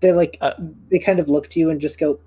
they 0.00 0.12
like 0.12 0.36
Uh, 0.40 0.54
they 0.90 0.98
kind 0.98 1.20
of 1.20 1.28
look 1.28 1.48
to 1.50 1.60
you 1.60 1.70
and 1.70 1.80
just 1.80 2.00
go, 2.00 2.18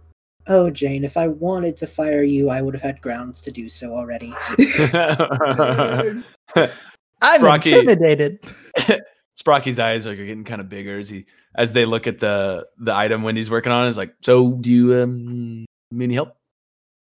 "Oh, 0.47 0.69
Jane, 0.69 1.03
if 1.03 1.17
I 1.17 1.27
wanted 1.27 1.77
to 1.77 1.87
fire 1.87 2.23
you, 2.23 2.49
I 2.49 2.61
would 2.61 2.73
have 2.73 2.83
had 2.83 3.01
grounds 3.01 3.41
to 3.43 3.51
do 3.51 3.69
so 3.69 3.95
already." 3.95 4.33
I'm 7.21 7.41
Rocky. 7.41 7.71
intimidated. 7.73 8.39
Sprocky's 9.35 9.79
eyes 9.79 10.05
are 10.05 10.15
getting 10.15 10.43
kind 10.43 10.61
of 10.61 10.69
bigger 10.69 10.99
as 10.99 11.09
he 11.09 11.25
as 11.55 11.71
they 11.71 11.85
look 11.85 12.05
at 12.05 12.19
the 12.19 12.67
the 12.77 12.93
item 12.93 13.23
Wendy's 13.23 13.49
working 13.49 13.71
on. 13.71 13.87
Is 13.87 13.97
like, 13.97 14.13
"So, 14.21 14.51
do 14.51 14.69
you 14.69 15.01
um 15.01 15.65
need 15.91 16.03
any 16.03 16.13
help 16.13 16.35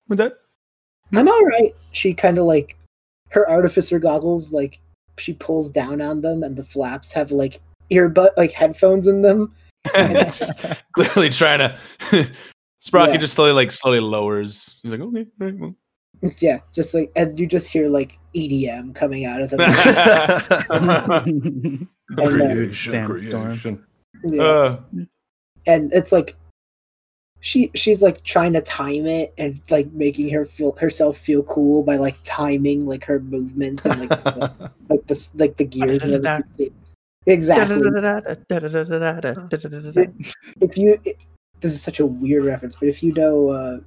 with 0.08 0.20
that?" 0.20 0.34
I'm 1.14 1.28
all 1.28 1.46
right. 1.46 1.74
She 1.92 2.14
kind 2.14 2.38
of 2.38 2.46
like 2.46 2.78
her 3.30 3.50
artificer 3.50 3.98
goggles, 3.98 4.54
like 4.54 4.80
she 5.18 5.34
pulls 5.34 5.70
down 5.72 6.02
on 6.02 6.22
them, 6.22 6.44
and 6.44 6.56
the 6.56 6.64
flaps 6.64 7.12
have 7.14 7.32
like 7.32 7.62
earbud 7.90 8.30
like 8.38 8.52
headphones 8.52 9.08
in 9.08 9.22
them. 9.22 9.56
just 9.96 10.66
clearly 10.94 11.30
trying 11.30 11.60
to. 11.60 12.30
Sprocky 12.82 13.14
Yeah. 13.14 13.18
just 13.18 13.34
slowly 13.34 13.52
like 13.52 13.72
slowly 13.72 14.00
lowers. 14.00 14.80
He's 14.84 14.92
like, 14.92 15.02
"Okay, 15.02 15.26
all 15.42 15.48
right, 15.48 15.60
well." 15.60 15.76
Yeah, 16.40 16.60
just 16.74 16.94
like 16.94 17.12
and 17.16 17.38
you 17.40 17.48
just 17.48 17.72
hear 17.72 17.88
like 17.88 18.20
EDM 18.36 18.94
coming 18.94 19.24
out 19.26 19.42
of 19.42 19.50
them. 19.52 19.60
Creation, 22.16 22.92
Sandstorm. 22.92 23.44
creation. 23.60 23.86
yeah. 24.26 24.44
Uh, 24.44 24.80
and 25.66 25.94
it's 25.94 26.12
like 26.12 26.36
she 27.42 27.72
she's 27.74 28.02
like 28.02 28.22
trying 28.24 28.52
to 28.54 28.62
time 28.62 29.06
it 29.06 29.34
and 29.38 29.62
like 29.70 29.90
making 29.94 30.30
her 30.30 30.46
feel 30.46 30.74
herself 30.74 31.18
feel 31.18 31.42
cool 31.44 31.84
by 31.84 31.96
like 31.96 32.18
timing 32.26 32.86
like 32.86 33.04
her 33.06 33.20
movements 33.22 33.86
and 33.86 34.00
like 34.02 34.10
the, 34.10 34.72
like 34.90 35.08
the 35.08 35.32
like 35.36 35.56
the 35.58 35.64
gears 35.66 36.04
and 36.04 36.26
everything. 36.26 36.74
exactly 37.28 37.78
if 40.62 40.78
you 40.78 40.98
it, 41.06 41.18
this 41.62 41.72
is 41.74 41.82
such 41.82 42.00
a 42.00 42.06
weird 42.06 42.44
reference 42.44 42.76
but 42.76 42.88
if 42.88 43.02
you 43.04 43.14
know 43.14 43.50
uh 43.50 43.80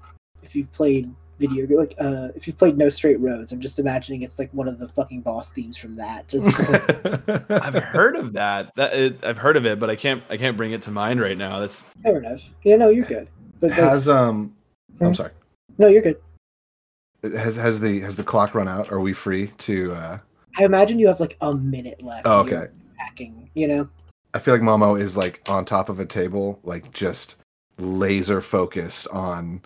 if 0.42 0.54
you've 0.56 0.70
played 0.72 1.06
video 1.38 1.66
like 1.76 1.94
uh 1.98 2.28
if 2.36 2.46
you've 2.46 2.56
played 2.58 2.76
no 2.78 2.88
straight 2.88 3.18
roads 3.18 3.50
i'm 3.52 3.60
just 3.60 3.78
imagining 3.78 4.22
it's 4.22 4.38
like 4.38 4.50
one 4.52 4.68
of 4.68 4.78
the 4.78 4.88
fucking 4.88 5.20
boss 5.22 5.50
themes 5.52 5.76
from 5.76 5.96
that 5.96 6.28
just 6.28 6.46
I've 7.50 7.74
heard 7.74 8.14
of 8.16 8.32
that. 8.34 8.70
That 8.76 8.92
it, 8.94 9.24
I've 9.24 9.38
heard 9.38 9.56
of 9.56 9.66
it, 9.66 9.78
but 9.80 9.90
I 9.90 9.96
can't 9.96 10.22
I 10.30 10.36
can't 10.36 10.56
bring 10.56 10.72
it 10.72 10.82
to 10.82 10.90
mind 10.90 11.20
right 11.20 11.36
now. 11.36 11.58
That's 11.58 11.84
fair 12.02 12.18
enough 12.18 12.42
yeah 12.64 12.76
no 12.76 12.90
you're 12.90 13.04
good 13.04 13.28
but 13.60 13.70
like, 13.70 13.78
has 13.80 14.08
um 14.08 14.54
I'm 15.00 15.08
Hmm? 15.08 15.14
sorry. 15.14 15.30
no 15.78 15.88
you're 15.88 16.02
good 16.02 16.20
Has 17.22 17.56
has 17.56 17.80
the 17.80 18.00
has 18.00 18.14
the 18.14 18.24
clock 18.24 18.54
run 18.54 18.68
out? 18.68 18.92
Are 18.92 19.00
we 19.00 19.12
free 19.12 19.48
to 19.58 19.92
uh 19.94 20.18
i 20.58 20.64
imagine 20.64 20.98
you 20.98 21.06
have 21.08 21.18
like 21.18 21.36
a 21.40 21.52
minute 21.54 22.02
left 22.02 22.26
oh, 22.26 22.40
okay. 22.40 22.66
packing 22.98 23.50
you 23.54 23.66
know 23.66 23.88
I 24.34 24.38
feel 24.38 24.54
like 24.54 24.62
Momo 24.62 24.98
is 25.00 25.16
like 25.16 25.42
on 25.48 25.64
top 25.66 25.88
of 25.90 25.98
a 26.00 26.06
table, 26.06 26.58
like 26.62 26.90
just 26.92 27.36
laser 27.82 28.40
focused 28.40 29.08
on 29.08 29.60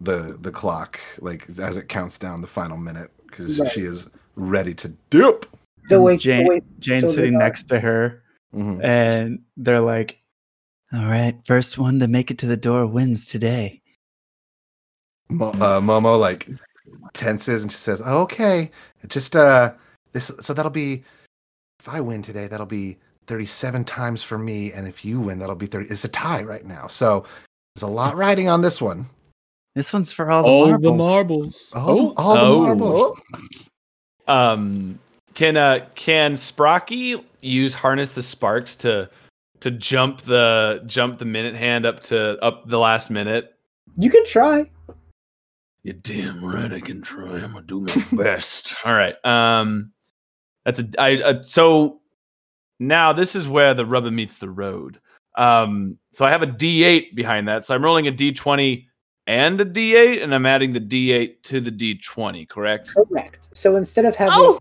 the 0.00 0.36
the 0.40 0.50
clock, 0.50 1.00
like 1.20 1.48
as 1.58 1.76
it 1.76 1.88
counts 1.88 2.18
down 2.18 2.40
the 2.40 2.46
final 2.46 2.76
minute, 2.76 3.10
because 3.26 3.58
Right. 3.58 3.68
she 3.70 3.82
is 3.82 4.10
ready 4.36 4.74
to 4.74 4.88
dupe. 5.10 5.46
the 5.88 6.00
way, 6.00 6.16
Jane, 6.16 6.44
the 6.44 6.48
way 6.48 6.62
Jane's 6.78 7.12
sitting 7.14 7.36
next 7.36 7.64
to 7.64 7.80
her, 7.80 8.22
Mhm. 8.54 8.82
and 8.84 9.42
they're 9.56 9.80
like, 9.80 10.20
"All 10.92 11.04
right, 11.04 11.36
first 11.44 11.76
one 11.76 11.98
to 11.98 12.06
make 12.06 12.30
it 12.30 12.38
to 12.38 12.46
the 12.46 12.56
door 12.56 12.86
wins 12.86 13.26
today." 13.26 13.82
Mo- 15.28 15.50
uh, 15.50 15.80
Momo 15.80 16.18
like 16.18 16.48
tenses 17.14 17.62
and 17.62 17.72
she 17.72 17.78
says, 17.78 18.00
oh, 18.04 18.22
"Okay, 18.22 18.70
just 19.08 19.34
uh, 19.34 19.74
this. 20.12 20.30
So 20.40 20.54
that'll 20.54 20.70
be 20.70 21.02
if 21.80 21.88
I 21.88 22.00
win 22.00 22.22
today, 22.22 22.46
that'll 22.46 22.64
be 22.66 22.98
thirty-seven 23.26 23.84
times 23.84 24.22
for 24.22 24.38
me, 24.38 24.72
and 24.72 24.86
if 24.86 25.04
you 25.04 25.20
win, 25.20 25.38
that'll 25.40 25.56
be 25.56 25.66
thirty. 25.66 25.88
It's 25.90 26.04
a 26.04 26.08
tie 26.08 26.42
right 26.44 26.64
now, 26.64 26.86
so 26.86 27.24
there's 27.74 27.82
a 27.82 27.86
lot 27.86 28.16
riding 28.16 28.48
on 28.48 28.62
this 28.62 28.80
one. 28.80 29.06
This 29.74 29.92
one's 29.92 30.12
for 30.12 30.30
all 30.30 30.42
the 30.66 30.90
marbles. 30.90 30.98
marbles. 30.98 31.72
All, 31.74 31.96
the, 32.14 32.20
all 32.20 32.34
the 32.34 32.40
Oh. 32.40 32.60
marbles. 32.60 33.12
um 34.28 34.98
can 35.34 35.56
uh 35.56 35.86
can 35.94 36.34
Sprocky 36.34 37.24
use 37.40 37.72
harness 37.74 38.14
the 38.14 38.22
sparks 38.22 38.76
to 38.76 39.08
to 39.60 39.70
jump 39.70 40.20
the 40.22 40.82
jump 40.86 41.18
the 41.18 41.24
minute 41.24 41.54
hand 41.54 41.86
up 41.86 42.00
to 42.04 42.38
up 42.44 42.68
the 42.68 42.78
last 42.78 43.10
minute? 43.10 43.54
you 43.96 44.10
could 44.10 44.24
try 44.26 44.70
You're 45.82 45.94
damn 45.94 46.44
right 46.44 46.72
I 46.72 46.80
can 46.80 47.00
try. 47.02 47.36
I'm 47.38 47.52
gonna 47.52 47.62
do 47.62 47.80
my 47.80 48.06
best. 48.24 48.74
All 48.84 48.94
right. 48.94 49.14
Um 49.24 49.92
that's 50.66 50.80
a 50.80 50.88
I 50.98 51.16
uh, 51.22 51.42
so 51.42 52.00
now 52.78 53.12
this 53.12 53.34
is 53.34 53.48
where 53.48 53.72
the 53.74 53.86
rubber 53.86 54.10
meets 54.10 54.36
the 54.38 54.50
road. 54.50 55.00
Um 55.36 55.98
so 56.10 56.24
I 56.24 56.30
have 56.30 56.42
a 56.42 56.46
D8 56.46 57.14
behind 57.14 57.48
that. 57.48 57.64
So 57.64 57.74
I'm 57.74 57.84
rolling 57.84 58.06
a 58.08 58.12
D20 58.12 58.84
and 59.26 59.60
a 59.60 59.64
D8 59.64 60.22
and 60.22 60.34
I'm 60.34 60.46
adding 60.46 60.72
the 60.72 60.80
D8 60.80 61.42
to 61.44 61.60
the 61.60 61.70
D20, 61.70 62.48
correct? 62.48 62.90
correct 62.94 63.48
so 63.54 63.76
instead 63.76 64.04
of 64.04 64.16
having 64.16 64.34
Oh. 64.36 64.58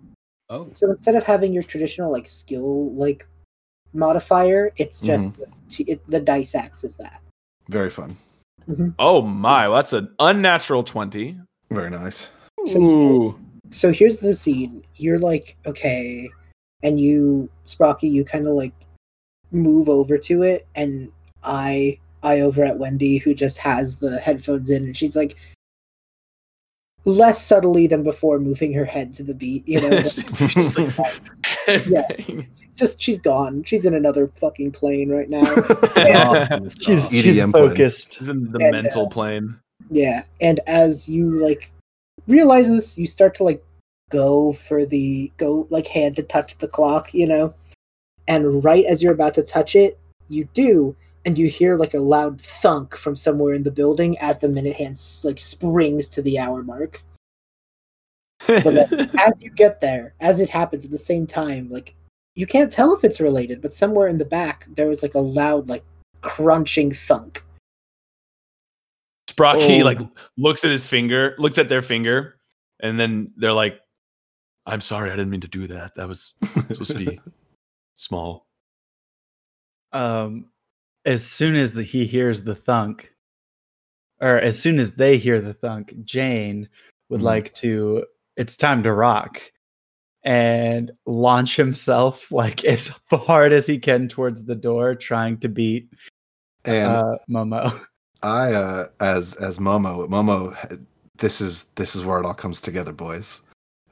Oh. 0.49 0.69
so 0.73 0.89
instead 0.91 1.15
of 1.15 1.23
having 1.23 1.51
your 1.53 1.63
traditional 1.63 2.11
like 2.11 2.27
skill 2.27 2.93
like 2.93 3.25
modifier 3.93 4.71
it's 4.77 4.99
just 5.01 5.35
the, 5.37 5.45
t- 5.69 5.83
it, 5.83 6.05
the 6.07 6.19
dice 6.19 6.55
acts 6.55 6.83
as 6.83 6.95
that 6.97 7.21
Very 7.69 7.89
fun. 7.89 8.17
Oh 8.99 9.21
my, 9.23 9.67
well, 9.67 9.77
that's 9.77 9.93
an 9.93 10.13
unnatural 10.19 10.83
20. 10.83 11.35
Very 11.71 11.89
nice. 11.89 12.29
So- 12.67 12.79
Ooh. 12.81 13.39
so 13.71 13.91
here's 13.91 14.19
the 14.19 14.33
scene 14.33 14.83
you're 14.97 15.19
like 15.19 15.57
okay 15.65 16.29
and 16.83 16.99
you 16.99 17.49
sprocky 17.65 18.11
you 18.11 18.23
kind 18.23 18.45
of 18.47 18.53
like 18.53 18.73
move 19.51 19.89
over 19.89 20.17
to 20.17 20.43
it 20.43 20.67
and 20.75 21.11
i 21.43 21.97
i 22.23 22.39
over 22.39 22.63
at 22.63 22.77
wendy 22.77 23.17
who 23.17 23.33
just 23.33 23.57
has 23.57 23.97
the 23.97 24.19
headphones 24.19 24.69
in 24.69 24.83
and 24.85 24.97
she's 24.97 25.15
like 25.15 25.35
less 27.03 27.43
subtly 27.43 27.87
than 27.87 28.03
before 28.03 28.39
moving 28.39 28.71
her 28.73 28.85
head 28.85 29.11
to 29.11 29.23
the 29.23 29.33
beat 29.33 29.67
you 29.67 29.81
know 29.81 29.99
She's 30.07 30.77
like, 30.77 30.95
Yeah. 31.87 32.07
just 32.75 33.01
she's 33.01 33.17
gone 33.19 33.63
she's 33.63 33.85
in 33.85 33.93
another 33.95 34.27
fucking 34.27 34.71
plane 34.71 35.09
right 35.09 35.29
now 35.29 35.43
She's, 36.79 37.09
EDM 37.09 37.09
she's 37.09 37.39
plan. 37.39 37.51
focused. 37.51 38.17
She's 38.19 38.29
in 38.29 38.51
the 38.51 38.59
And, 38.59 38.71
mental 38.71 39.05
uh, 39.05 39.09
plane. 39.09 39.59
Yeah, 39.89 40.23
and 40.39 40.59
as 40.67 41.09
you 41.09 41.43
like 41.43 41.71
realize 42.27 42.67
this, 42.69 42.97
you 42.97 43.05
start 43.07 43.35
to 43.35 43.43
like 43.43 43.63
go 44.09 44.53
for 44.53 44.85
the 44.85 45.31
go 45.37 45.67
like 45.69 45.87
hand 45.87 46.15
to 46.17 46.23
touch 46.23 46.57
the 46.59 46.67
clock, 46.67 47.13
you 47.13 47.27
know. 47.27 47.53
And 48.31 48.63
right 48.63 48.85
as 48.85 49.03
you're 49.03 49.11
about 49.11 49.33
to 49.33 49.43
touch 49.43 49.75
it, 49.75 49.99
you 50.29 50.47
do, 50.53 50.95
and 51.25 51.37
you 51.37 51.49
hear 51.49 51.75
like 51.75 51.93
a 51.93 51.99
loud 51.99 52.39
thunk 52.39 52.95
from 52.95 53.13
somewhere 53.13 53.53
in 53.53 53.63
the 53.63 53.71
building 53.71 54.17
as 54.19 54.39
the 54.39 54.47
minute 54.47 54.77
hand 54.77 54.97
like 55.25 55.37
springs 55.37 56.07
to 56.07 56.21
the 56.21 56.39
hour 56.39 56.63
mark. 56.63 57.03
But 58.47 58.65
as 59.19 59.41
you 59.41 59.49
get 59.49 59.81
there, 59.81 60.13
as 60.21 60.39
it 60.39 60.49
happens 60.49 60.85
at 60.85 60.91
the 60.91 60.97
same 60.97 61.27
time, 61.27 61.69
like 61.69 61.93
you 62.35 62.47
can't 62.47 62.71
tell 62.71 62.95
if 62.95 63.03
it's 63.03 63.19
related, 63.19 63.61
but 63.61 63.73
somewhere 63.73 64.07
in 64.07 64.17
the 64.17 64.23
back 64.23 64.65
there 64.75 64.87
was 64.87 65.03
like 65.03 65.15
a 65.15 65.19
loud 65.19 65.67
like 65.67 65.83
crunching 66.21 66.93
thunk. 66.93 67.43
Sprocky 69.29 69.81
Oh. 69.81 69.83
like 69.83 69.99
looks 70.37 70.63
at 70.63 70.71
his 70.71 70.87
finger, 70.87 71.35
looks 71.37 71.57
at 71.57 71.67
their 71.67 71.81
finger, 71.81 72.37
and 72.79 72.97
then 72.97 73.27
they're 73.35 73.51
like, 73.51 73.81
"I'm 74.65 74.79
sorry, 74.79 75.11
I 75.11 75.17
didn't 75.17 75.31
mean 75.31 75.41
to 75.41 75.49
do 75.49 75.67
that. 75.67 75.95
That 75.95 76.07
was 76.07 76.33
supposed 76.69 76.91
to 76.91 76.97
be 76.97 77.19
small." 78.01 78.47
Um, 79.93 80.45
as 81.05 81.25
soon 81.25 81.55
as 81.55 81.73
the, 81.73 81.83
he 81.83 82.05
hears 82.05 82.43
the 82.43 82.55
thunk, 82.55 83.13
or 84.21 84.37
as 84.37 84.61
soon 84.61 84.79
as 84.79 84.95
they 84.95 85.17
hear 85.17 85.41
the 85.41 85.53
thunk, 85.53 85.93
Jane 86.03 86.69
would 87.09 87.21
Mhm. 87.21 87.25
like 87.25 87.53
to. 87.55 88.05
It's 88.37 88.55
time 88.57 88.83
to 88.83 88.93
rock, 88.93 89.41
and 90.23 90.91
launch 91.05 91.55
himself 91.55 92.31
like 92.31 92.63
as 92.65 92.87
hard 93.11 93.51
as 93.53 93.67
he 93.67 93.79
can 93.79 94.07
towards 94.07 94.45
the 94.45 94.55
door, 94.55 94.95
trying 94.95 95.37
to 95.39 95.49
beat 95.49 95.89
and 96.65 96.91
uh, 96.91 97.17
Momo. 97.29 97.77
I, 98.23 98.53
uh, 98.53 98.85
as 98.99 99.33
as 99.35 99.57
Momo, 99.59 100.07
Momo, 100.07 100.85
this 101.17 101.41
is 101.41 101.63
this 101.75 101.95
is 101.95 102.05
where 102.05 102.19
it 102.19 102.25
all 102.25 102.33
comes 102.35 102.61
together, 102.61 102.93
boys. 102.93 103.41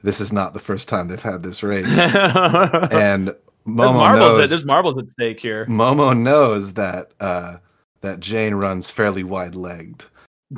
This 0.02 0.20
is 0.20 0.32
not 0.32 0.54
the 0.54 0.60
first 0.60 0.88
time 0.88 1.08
they've 1.08 1.20
had 1.22 1.42
this 1.42 1.62
race, 1.62 1.98
and 2.92 3.26
there's 3.26 3.36
Momo 3.76 3.94
marbles. 3.94 4.38
At, 4.38 4.48
there's 4.50 4.64
marbles 4.64 4.98
at 4.98 5.08
stake 5.10 5.40
here. 5.40 5.66
Momo 5.66 6.16
knows 6.18 6.74
that 6.74 7.12
uh, 7.20 7.56
that 8.02 8.20
Jane 8.20 8.54
runs 8.54 8.88
fairly 8.90 9.24
wide 9.24 9.54
legged, 9.54 10.04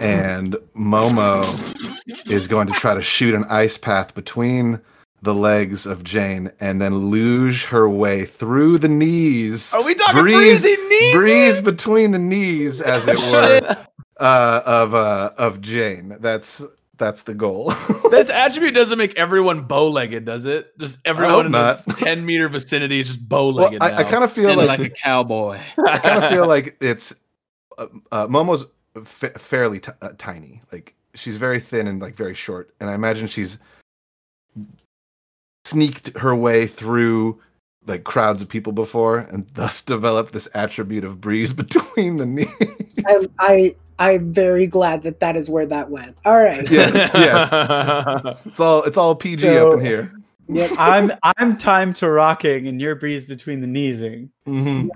and 0.01 0.57
Momo 0.77 1.45
is 2.31 2.47
going 2.47 2.67
to 2.67 2.73
try 2.73 2.95
to 2.95 3.03
shoot 3.03 3.35
an 3.35 3.45
ice 3.51 3.77
path 3.79 4.15
between 4.15 4.81
the 5.23 5.35
legs 5.35 5.87
of 5.87 6.03
Jane 6.03 6.51
and 6.61 6.81
then 6.83 6.97
luge 6.97 7.65
her 7.67 7.89
way 7.89 8.25
through 8.25 8.79
the 8.79 8.89
knees, 8.89 9.73
Are 9.73 9.85
we 9.85 9.95
talking 9.95 10.21
Breeze- 10.21 10.63
breezy 10.63 10.77
knees? 10.89 11.15
breeze 11.15 11.61
between 11.61 12.11
the 12.11 12.19
knees, 12.19 12.81
as 12.81 13.07
it 13.07 13.19
were, 13.31 13.77
uh, 14.19 14.63
of 14.67 14.95
uh, 14.95 15.31
of 15.39 15.61
Jane. 15.61 16.17
That's 16.21 16.65
that's 17.03 17.25
the 17.25 17.35
goal. 17.35 17.73
This 18.13 18.29
attribute 18.29 18.75
doesn't 18.75 18.99
make 18.99 19.17
everyone 19.17 19.63
bow-legged, 19.63 20.27
does 20.27 20.45
it? 20.45 20.79
Just 20.79 20.99
everyone 21.07 21.47
in 21.47 21.53
not. 21.53 21.83
the 21.87 21.95
ten 21.95 22.27
meter 22.27 22.47
vicinity 22.47 23.01
is 23.01 23.07
just 23.07 23.27
bow-legged. 23.27 23.83
I, 23.83 24.01
I 24.01 24.05
kind 24.05 24.23
of 24.23 24.31
feel 24.31 24.55
like, 24.55 24.69
like, 24.69 24.79
the- 24.81 24.85
a 24.87 24.91
cowboy. 24.91 25.59
I 25.89 25.97
kind 25.97 26.23
of 26.23 26.31
feel 26.31 26.47
like 26.47 26.77
it's 26.83 27.15
uh, 27.79 27.87
uh, 28.13 28.27
Momo's 28.27 28.67
fa- 29.03 29.39
fairly 29.39 29.81
t- 29.81 29.93
uh, 30.03 30.11
tiny. 30.19 30.61
Like 30.71 30.95
she's 31.15 31.39
very 31.39 31.59
thin 31.59 31.87
and 31.87 32.03
like 32.03 32.15
very 32.15 32.35
short, 32.35 32.75
and 32.81 32.91
I 32.91 32.95
imagine 32.95 33.29
she's 33.29 33.59
sneaked 35.65 36.15
her 36.19 36.37
way 36.37 36.67
through 36.67 37.41
like 37.87 38.05
crowds 38.05 38.43
of 38.43 38.49
people 38.51 38.75
before, 38.75 39.21
and 39.21 39.49
thus 39.55 39.81
developed 39.81 40.35
this 40.35 40.49
attribute 40.55 41.05
of 41.05 41.19
breeze 41.19 41.53
between 41.55 42.19
the 42.19 42.27
knees. 42.27 42.55
I, 43.07 43.27
I 43.39 43.77
I'm 44.03 44.31
very 44.31 44.67
glad 44.67 45.03
that 45.03 45.21
that 45.21 45.37
is 45.37 45.49
where 45.49 45.67
that 45.67 45.91
went. 45.91 46.17
All 46.25 46.39
right. 46.39 46.69
Yes, 46.71 46.95
yes. 47.15 47.53
it's 48.47 48.61
all 48.61 48.83
it's 48.85 48.99
all 48.99 49.15
PG 49.15 49.43
So- 49.43 49.69
up 49.69 49.75
in 49.79 49.85
here. 49.85 50.13
Yep. 50.49 50.71
I'm 50.77 51.13
I'm 51.39 51.57
time 51.57 51.95
to 51.95 52.11
rocking, 52.11 52.67
and 52.69 52.81
you're 52.81 52.97
breeze 52.97 53.25
between 53.25 53.61
the 53.61 53.67
kneesing. 53.67 54.29
hmm 54.45 54.89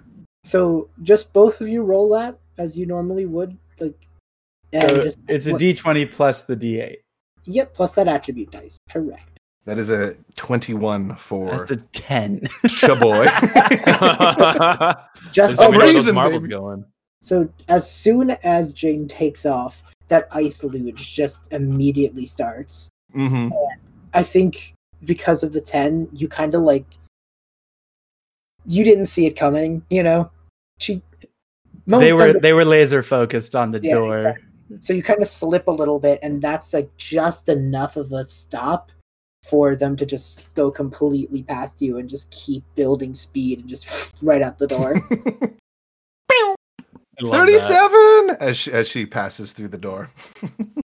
So 0.42 0.90
just 1.02 1.32
both 1.32 1.60
of 1.60 1.68
you 1.68 1.82
roll 1.82 2.10
that 2.14 2.38
as 2.58 2.76
you 2.76 2.84
normally 2.84 3.26
would, 3.26 3.56
like. 3.78 3.94
And 4.72 4.90
So 4.90 5.02
just 5.02 5.18
it's 5.28 5.46
a 5.46 5.52
what- 5.52 5.60
D20 5.62 6.12
plus 6.12 6.42
the 6.42 6.56
D8. 6.56 6.96
Yep, 7.44 7.74
plus 7.74 7.92
that 7.94 8.08
attribute 8.08 8.50
dice. 8.50 8.76
Correct. 8.90 9.38
That 9.66 9.78
is 9.78 9.88
a 9.90 10.14
twenty-one 10.34 11.14
for 11.16 11.56
That's 11.58 11.70
a 11.70 11.76
10. 11.76 12.40
Chaboy. 12.66 13.26
Just 15.32 15.56
There's 15.56 15.60
Oh, 15.60 15.64
some 15.64 15.74
of 15.74 15.80
those 15.80 15.94
reason, 15.94 16.14
marbles 16.16 16.40
baby. 16.42 16.50
going. 16.50 16.84
So 17.26 17.48
as 17.66 17.90
soon 17.90 18.30
as 18.44 18.72
Jane 18.72 19.08
takes 19.08 19.44
off, 19.44 19.82
that 20.06 20.28
ice 20.30 20.62
luge 20.62 21.12
just 21.12 21.52
immediately 21.52 22.24
starts. 22.24 22.88
hmm 23.12 23.48
I 24.14 24.22
think 24.22 24.74
because 25.04 25.42
of 25.42 25.52
the 25.52 25.60
ten, 25.60 26.08
you 26.12 26.28
kind 26.28 26.54
of 26.54 26.62
like 26.62 26.86
you 28.64 28.84
didn't 28.84 29.06
see 29.06 29.26
it 29.26 29.34
coming. 29.34 29.82
You 29.90 30.04
know, 30.04 30.30
she. 30.78 31.02
Mo 31.86 31.98
they 31.98 32.12
were 32.12 32.26
Thunder- 32.26 32.38
they 32.40 32.52
were 32.52 32.64
laser 32.64 33.02
focused 33.02 33.56
on 33.56 33.72
the 33.72 33.80
Yeah, 33.82 33.94
door. 33.94 34.16
exactly. 34.18 34.78
so 34.80 34.92
you 34.92 35.02
kind 35.02 35.20
of 35.20 35.26
slip 35.26 35.66
a 35.66 35.70
little 35.72 35.98
bit, 35.98 36.20
and 36.22 36.40
that's 36.40 36.72
like 36.72 36.96
just 36.96 37.48
enough 37.48 37.96
of 37.96 38.12
a 38.12 38.24
stop 38.24 38.92
for 39.42 39.74
them 39.74 39.96
to 39.96 40.06
just 40.06 40.54
go 40.54 40.70
completely 40.70 41.42
past 41.42 41.82
you 41.82 41.98
and 41.98 42.08
just 42.08 42.30
keep 42.30 42.62
building 42.76 43.14
speed 43.14 43.58
and 43.60 43.68
just 43.68 44.14
right 44.22 44.42
out 44.42 44.58
the 44.58 44.68
door. 44.68 44.94
I 47.18 47.24
love 47.24 47.32
that. 47.32 47.38
Thirty-seven 47.38 48.36
as 48.40 48.56
she, 48.56 48.72
as 48.72 48.88
she 48.88 49.06
passes 49.06 49.52
through 49.52 49.68
the 49.68 49.78
door. 49.78 50.08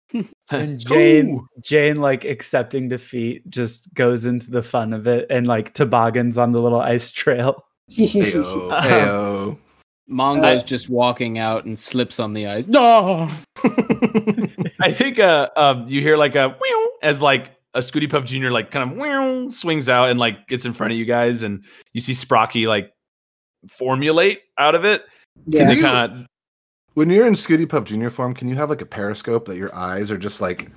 And 0.51 0.79
Jane 0.85 1.29
Ooh. 1.31 1.47
Jane 1.61 1.97
like 1.97 2.23
accepting 2.25 2.87
defeat 2.87 3.49
just 3.49 3.93
goes 3.93 4.25
into 4.25 4.51
the 4.51 4.61
fun 4.61 4.93
of 4.93 5.07
it 5.07 5.25
and 5.29 5.47
like 5.47 5.73
toboggans 5.73 6.37
on 6.37 6.51
the 6.51 6.61
little 6.61 6.81
ice 6.81 7.11
trail. 7.11 7.63
Ayo, 7.91 8.69
ayo. 8.79 9.57
Mongo's 10.07 10.61
Uh, 10.61 10.65
just 10.65 10.89
walking 10.89 11.39
out 11.39 11.65
and 11.65 11.79
slips 11.79 12.19
on 12.19 12.33
the 12.33 12.45
ice. 12.45 12.67
No. 12.67 13.25
I 14.81 14.91
think 14.91 15.19
uh 15.19 15.49
um 15.55 15.87
you 15.87 16.01
hear 16.01 16.17
like 16.17 16.35
a 16.35 16.55
as 17.01 17.21
like 17.21 17.51
a 17.73 17.79
Scooty 17.79 18.09
Puff 18.09 18.25
Jr. 18.25 18.49
like 18.51 18.69
kind 18.69 19.01
of 19.01 19.53
swings 19.53 19.89
out 19.89 20.09
and 20.09 20.19
like 20.19 20.47
gets 20.47 20.65
in 20.65 20.73
front 20.73 20.93
of 20.93 20.99
you 20.99 21.05
guys 21.05 21.41
and 21.41 21.63
you 21.93 22.01
see 22.01 22.13
Sprocky 22.13 22.67
like 22.67 22.91
formulate 23.67 24.41
out 24.59 24.75
of 24.75 24.85
it. 24.85 25.05
Yeah. 25.45 25.61
And 25.61 25.69
they 25.69 25.75
you- 25.75 25.81
kind 25.81 26.11
of 26.21 26.25
when 26.95 27.09
you're 27.09 27.25
in 27.25 27.33
Scooty 27.33 27.67
Puff 27.67 27.85
Junior 27.85 28.09
form, 28.11 28.33
can 28.35 28.47
you 28.47 28.55
have 28.55 28.69
like 28.69 28.81
a 28.81 28.85
periscope 28.85 29.45
that 29.45 29.57
your 29.57 29.73
eyes 29.75 30.11
are 30.11 30.17
just 30.17 30.41
like 30.41 30.69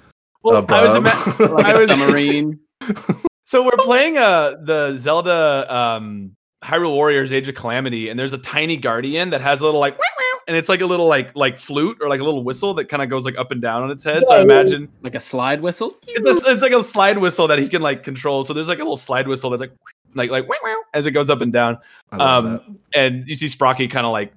well, 0.42 0.56
above? 0.56 0.78
I 0.78 0.84
was 0.84 0.96
ima- 0.96 1.52
Like 1.54 1.66
I 1.66 1.72
a 1.72 1.78
was- 1.80 1.88
submarine. 1.90 2.58
so 3.44 3.64
we're 3.64 3.70
playing 3.84 4.16
uh 4.18 4.54
the 4.62 4.96
Zelda 4.98 5.66
um 5.74 6.32
Hyrule 6.64 6.92
Warriors 6.92 7.32
Age 7.32 7.48
of 7.48 7.54
Calamity 7.54 8.08
and 8.08 8.18
there's 8.18 8.32
a 8.32 8.38
tiny 8.38 8.76
guardian 8.76 9.30
that 9.30 9.40
has 9.40 9.60
a 9.60 9.64
little 9.64 9.78
like 9.80 9.94
"Meow, 9.94 10.00
meow," 10.18 10.38
and 10.48 10.56
it's 10.56 10.68
like 10.68 10.80
a 10.80 10.86
little 10.86 11.06
like 11.06 11.34
like 11.36 11.58
flute 11.58 11.98
or 12.00 12.08
like 12.08 12.20
a 12.20 12.24
little 12.24 12.42
whistle 12.42 12.72
that 12.74 12.86
kind 12.86 13.02
of 13.02 13.08
goes 13.10 13.24
like 13.24 13.36
up 13.38 13.50
and 13.52 13.60
down 13.60 13.82
on 13.82 13.90
its 13.90 14.02
head. 14.02 14.26
So 14.26 14.34
I 14.34 14.38
Yeah, 14.38 14.44
yeah. 14.46 14.54
imagine 14.54 14.88
Like 15.02 15.14
a 15.14 15.20
slide 15.20 15.60
whistle. 15.60 15.96
it's, 16.06 16.46
a, 16.46 16.50
it's 16.50 16.62
like 16.62 16.72
a 16.72 16.82
slide 16.82 17.18
whistle 17.18 17.46
that 17.48 17.58
he 17.58 17.68
can 17.68 17.82
like 17.82 18.02
control. 18.02 18.42
So 18.42 18.52
there's 18.54 18.68
like 18.68 18.78
a 18.78 18.82
little 18.82 18.96
slide 18.96 19.28
whistle 19.28 19.50
that's 19.50 19.60
like 19.60 19.72
like 20.14 20.30
like 20.30 20.48
"Meow, 20.48 20.56
meow," 20.64 20.76
as 20.94 21.04
it 21.06 21.10
goes 21.12 21.28
up 21.30 21.40
and 21.42 21.52
down. 21.52 21.78
I 22.10 22.16
love 22.16 22.46
um, 22.46 22.52
that. 22.52 22.98
and 22.98 23.28
you 23.28 23.34
see 23.34 23.46
Sprocky 23.46 23.88
kind 23.90 24.06
of 24.06 24.12
like, 24.12 24.32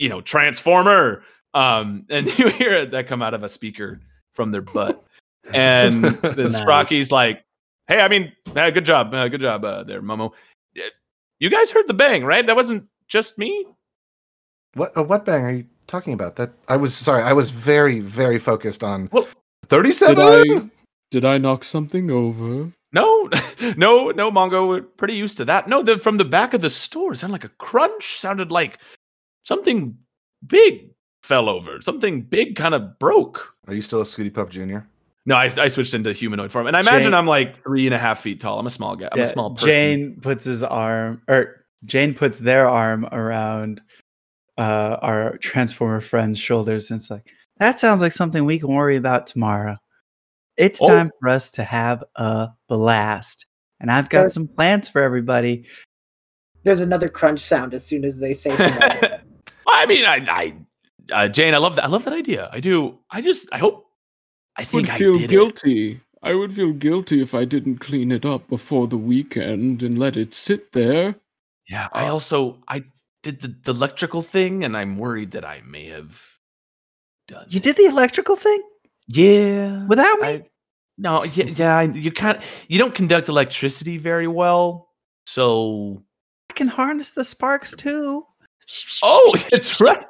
you 0.00 0.08
know, 0.08 0.20
transformer. 0.20 1.22
Um, 1.54 2.06
and 2.10 2.26
you 2.38 2.48
hear 2.48 2.84
that 2.86 3.06
come 3.06 3.22
out 3.22 3.34
of 3.34 3.44
a 3.44 3.48
speaker 3.48 4.00
from 4.34 4.50
their 4.50 4.62
butt, 4.62 5.04
and 5.54 6.04
the 6.04 6.44
Nice. 6.44 6.60
Sprocky's 6.60 7.12
like, 7.12 7.44
"Hey, 7.86 8.00
I 8.00 8.08
mean, 8.08 8.32
uh, 8.56 8.70
good 8.70 8.86
job, 8.86 9.14
uh, 9.14 9.28
good 9.28 9.40
job 9.40 9.64
uh, 9.64 9.84
there, 9.84 10.02
Momo. 10.02 10.32
You 11.38 11.48
guys 11.48 11.70
heard 11.70 11.86
the 11.86 11.94
bang, 11.94 12.24
right? 12.24 12.46
That 12.46 12.56
wasn't 12.56 12.84
just 13.08 13.38
me. 13.38 13.66
What 14.74 14.96
uh, 14.96 15.02
what 15.04 15.24
bang 15.24 15.44
are 15.44 15.52
you 15.52 15.66
talking 15.86 16.12
about? 16.12 16.36
That 16.36 16.52
I 16.68 16.76
was 16.76 16.94
sorry. 16.94 17.22
I 17.22 17.32
was 17.32 17.50
very 17.50 18.00
very 18.00 18.38
focused 18.38 18.84
on 18.84 19.08
Well, 19.12 19.26
thirty-seven. 19.66 20.70
Did 21.10 21.24
I 21.24 21.38
knock 21.38 21.64
something 21.64 22.10
over? 22.10 22.70
No, 22.92 23.28
no, 23.76 24.10
no, 24.10 24.30
Mongo. 24.30 24.68
We're 24.68 24.82
pretty 24.82 25.14
used 25.14 25.36
to 25.38 25.44
that. 25.46 25.68
No, 25.68 25.82
the 25.82 25.98
from 25.98 26.16
the 26.16 26.24
back 26.24 26.54
of 26.54 26.60
the 26.60 26.70
store 26.70 27.14
sounded 27.14 27.32
like 27.32 27.44
a 27.44 27.54
crunch. 27.56 28.18
Sounded 28.18 28.52
like 28.52 28.78
something 29.44 29.96
big 30.46 30.90
fell 31.22 31.48
over. 31.48 31.80
Something 31.80 32.22
big 32.22 32.56
kind 32.56 32.74
of 32.74 32.98
broke. 32.98 33.54
Are 33.68 33.74
you 33.74 33.82
still 33.82 34.00
a 34.00 34.04
Scooty 34.04 34.32
Puff 34.32 34.48
Junior? 34.50 34.86
No, 35.26 35.36
I, 35.36 35.50
I 35.58 35.68
switched 35.68 35.92
into 35.94 36.12
humanoid 36.12 36.50
form, 36.50 36.66
and 36.66 36.76
I 36.76 36.80
imagine 36.80 37.02
Jane- 37.10 37.14
I'm 37.14 37.26
like 37.26 37.54
three 37.56 37.86
and 37.86 37.94
a 37.94 37.98
half 37.98 38.20
feet 38.20 38.40
tall. 38.40 38.58
I'm 38.58 38.66
a 38.66 38.70
small 38.70 38.96
guy. 38.96 39.08
I'm 39.12 39.18
Yeah, 39.18 39.24
a 39.24 39.28
small 39.28 39.50
person. 39.54 39.68
Jane 39.68 40.18
puts 40.20 40.44
his 40.44 40.62
arm 40.62 41.22
or 41.28 41.64
Jane 41.84 42.14
puts 42.14 42.38
their 42.38 42.66
arm 42.68 43.04
around 43.12 43.80
uh 44.58 44.96
our 45.00 45.36
transformer 45.38 46.00
friend's 46.00 46.38
shoulders 46.38 46.90
and 46.90 47.00
it's 47.00 47.10
like 47.10 47.30
that 47.58 47.78
sounds 47.78 48.00
like 48.02 48.12
something 48.12 48.44
we 48.44 48.58
can 48.58 48.68
worry 48.68 48.96
about 48.96 49.26
tomorrow. 49.26 49.76
It's 50.56 50.80
Oh. 50.82 50.88
time 50.88 51.10
for 51.20 51.28
us 51.28 51.50
to 51.52 51.64
have 51.64 52.02
a 52.16 52.48
blast. 52.68 53.46
And 53.80 53.90
I've 53.90 54.08
got 54.08 54.22
Sure. 54.22 54.28
some 54.30 54.48
plans 54.48 54.88
for 54.88 55.00
everybody. 55.02 55.64
There's 56.64 56.80
another 56.80 57.08
crunch 57.08 57.40
sound 57.40 57.72
as 57.72 57.84
soon 57.86 58.04
as 58.04 58.18
they 58.18 58.32
say 58.34 58.56
tomorrow. 58.56 59.19
I 59.66 59.86
mean, 59.86 60.04
I, 60.04 60.16
I, 60.28 60.54
uh, 61.12 61.28
Jane, 61.28 61.54
I 61.54 61.58
love 61.58 61.76
that. 61.76 61.84
I 61.84 61.88
love 61.88 62.04
that 62.04 62.14
idea. 62.14 62.48
I 62.52 62.60
do. 62.60 62.98
I 63.10 63.20
just, 63.20 63.48
I 63.52 63.58
hope. 63.58 63.86
I 64.56 64.64
think 64.64 64.86
would 64.88 64.90
I 64.90 64.98
feel 64.98 65.12
did 65.14 65.22
it. 65.24 65.30
guilty. 65.30 66.00
I 66.22 66.34
would 66.34 66.52
feel 66.54 66.72
guilty 66.72 67.22
if 67.22 67.34
I 67.34 67.44
didn't 67.44 67.78
clean 67.78 68.12
it 68.12 68.24
up 68.26 68.46
before 68.48 68.86
the 68.86 68.98
weekend 68.98 69.82
and 69.82 69.98
let 69.98 70.16
it 70.16 70.34
sit 70.34 70.72
there. 70.72 71.14
Yeah. 71.68 71.88
I 71.92 72.06
Uh, 72.06 72.12
also, 72.12 72.58
I 72.68 72.84
did 73.22 73.40
the, 73.40 73.48
the 73.62 73.70
electrical 73.72 74.22
thing, 74.22 74.64
and 74.64 74.76
I'm 74.76 74.98
worried 74.98 75.30
that 75.32 75.44
I 75.44 75.62
may 75.66 75.86
have 75.86 76.20
done. 77.28 77.46
You 77.48 77.56
it. 77.58 77.62
did 77.62 77.76
the 77.76 77.86
electrical 77.86 78.36
thing 78.36 78.62
Yeah. 79.06 79.86
without 79.86 80.20
me? 80.20 80.28
I, 80.28 80.44
no. 80.98 81.24
Yeah. 81.24 81.44
Yeah. 81.44 81.80
You 81.82 82.12
can't. 82.12 82.40
You 82.68 82.78
don't 82.78 82.94
conduct 82.94 83.28
electricity 83.28 83.96
very 83.96 84.26
well, 84.28 84.90
so. 85.26 86.02
I 86.50 86.52
can 86.54 86.68
harness 86.68 87.12
the 87.12 87.24
sparks 87.24 87.74
too. 87.74 88.26
Oh, 89.02 89.34
it's 89.52 89.80
right. 89.80 90.04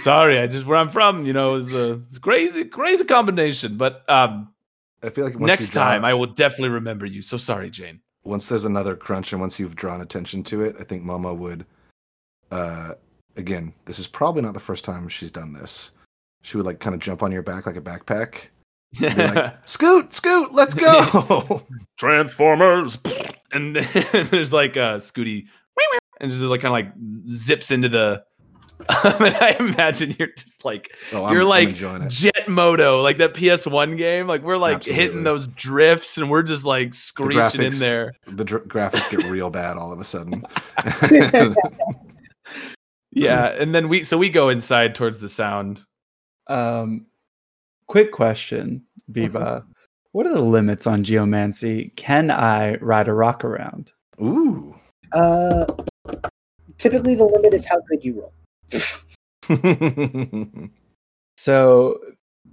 Sorry, 0.00 0.38
I 0.38 0.46
just 0.46 0.66
where 0.66 0.78
I'm 0.78 0.88
from, 0.88 1.26
you 1.26 1.32
know, 1.32 1.54
it's 1.54 1.72
a 1.72 2.02
it's 2.08 2.18
crazy, 2.18 2.64
crazy 2.64 3.04
combination. 3.04 3.76
But 3.76 4.02
um, 4.08 4.52
I 5.02 5.10
feel 5.10 5.24
like 5.24 5.38
next 5.38 5.70
time 5.70 6.04
I 6.04 6.14
will 6.14 6.26
definitely 6.26 6.70
remember 6.70 7.06
you. 7.06 7.22
So 7.22 7.36
sorry, 7.36 7.70
Jane. 7.70 8.00
once 8.24 8.46
there's 8.46 8.64
another 8.64 8.96
crunch 8.96 9.32
and 9.32 9.40
once 9.40 9.58
you've 9.58 9.76
drawn 9.76 10.00
attention 10.00 10.42
to 10.44 10.62
it, 10.62 10.76
I 10.80 10.84
think 10.84 11.02
Momo 11.04 11.36
would. 11.36 11.66
Uh, 12.50 12.92
again, 13.36 13.72
this 13.84 13.98
is 13.98 14.06
probably 14.06 14.42
not 14.42 14.54
the 14.54 14.60
first 14.60 14.84
time 14.84 15.08
she's 15.08 15.30
done 15.30 15.52
this. 15.52 15.92
She 16.42 16.56
would 16.56 16.66
like 16.66 16.80
kind 16.80 16.94
of 16.94 17.00
jump 17.00 17.22
on 17.22 17.32
your 17.32 17.42
back 17.42 17.66
like 17.66 17.76
a 17.76 17.80
backpack. 17.80 18.48
like, 19.00 19.56
scoot, 19.68 20.14
scoot, 20.14 20.52
let's 20.52 20.74
go. 20.74 21.66
Transformers, 21.98 22.98
and 23.52 23.76
there's 23.76 24.52
like 24.52 24.76
a 24.76 24.98
Scooty, 24.98 25.46
and 26.20 26.30
just 26.30 26.42
like 26.42 26.60
kind 26.60 26.68
of 26.68 26.72
like 26.72 26.92
zips 27.30 27.70
into 27.70 27.88
the. 27.88 28.24
and 29.04 29.34
I 29.36 29.56
imagine 29.58 30.14
you're 30.18 30.28
just 30.36 30.62
like 30.66 30.94
oh, 31.12 31.32
you're 31.32 31.42
I'm 31.42 31.48
like 31.48 31.68
enjoying 31.70 32.02
it. 32.02 32.10
Jet 32.10 32.46
Moto, 32.46 33.00
like 33.00 33.16
that 33.18 33.32
PS1 33.32 33.96
game. 33.96 34.26
Like 34.26 34.42
we're 34.42 34.58
like 34.58 34.76
Absolutely. 34.76 35.02
hitting 35.02 35.24
those 35.24 35.46
drifts, 35.48 36.18
and 36.18 36.30
we're 36.30 36.42
just 36.42 36.66
like 36.66 36.90
The 36.90 36.96
screeching 36.96 37.62
in 37.62 37.78
there. 37.78 38.12
The 38.26 38.44
dr- 38.44 38.64
graphics 38.68 39.10
get 39.10 39.24
real 39.30 39.48
bad 39.48 39.78
all 39.78 39.92
of 39.92 40.00
a 40.00 40.04
sudden. 40.04 40.44
Yeah, 43.16 43.46
and 43.46 43.74
then 43.74 43.88
we 43.88 44.04
so 44.04 44.18
we 44.18 44.28
go 44.28 44.50
inside 44.50 44.94
towards 44.94 45.20
the 45.20 45.28
sound. 45.30 45.82
Um, 46.48 47.06
quick 47.86 48.12
question, 48.12 48.84
Biba. 49.10 49.64
What 50.12 50.26
are 50.26 50.34
the 50.34 50.42
limits 50.42 50.86
on 50.86 51.02
geomancy? 51.02 51.94
Can 51.96 52.30
I 52.30 52.74
ride 52.76 53.08
a 53.08 53.14
rock 53.14 53.42
around? 53.42 53.90
Ooh. 54.20 54.78
uh, 55.12 55.64
typically, 56.78 57.14
the 57.14 57.24
limit 57.24 57.54
is 57.54 57.66
how 57.66 57.80
good 57.88 58.04
you 58.04 58.20
roll. 58.20 58.32
So 61.38 62.00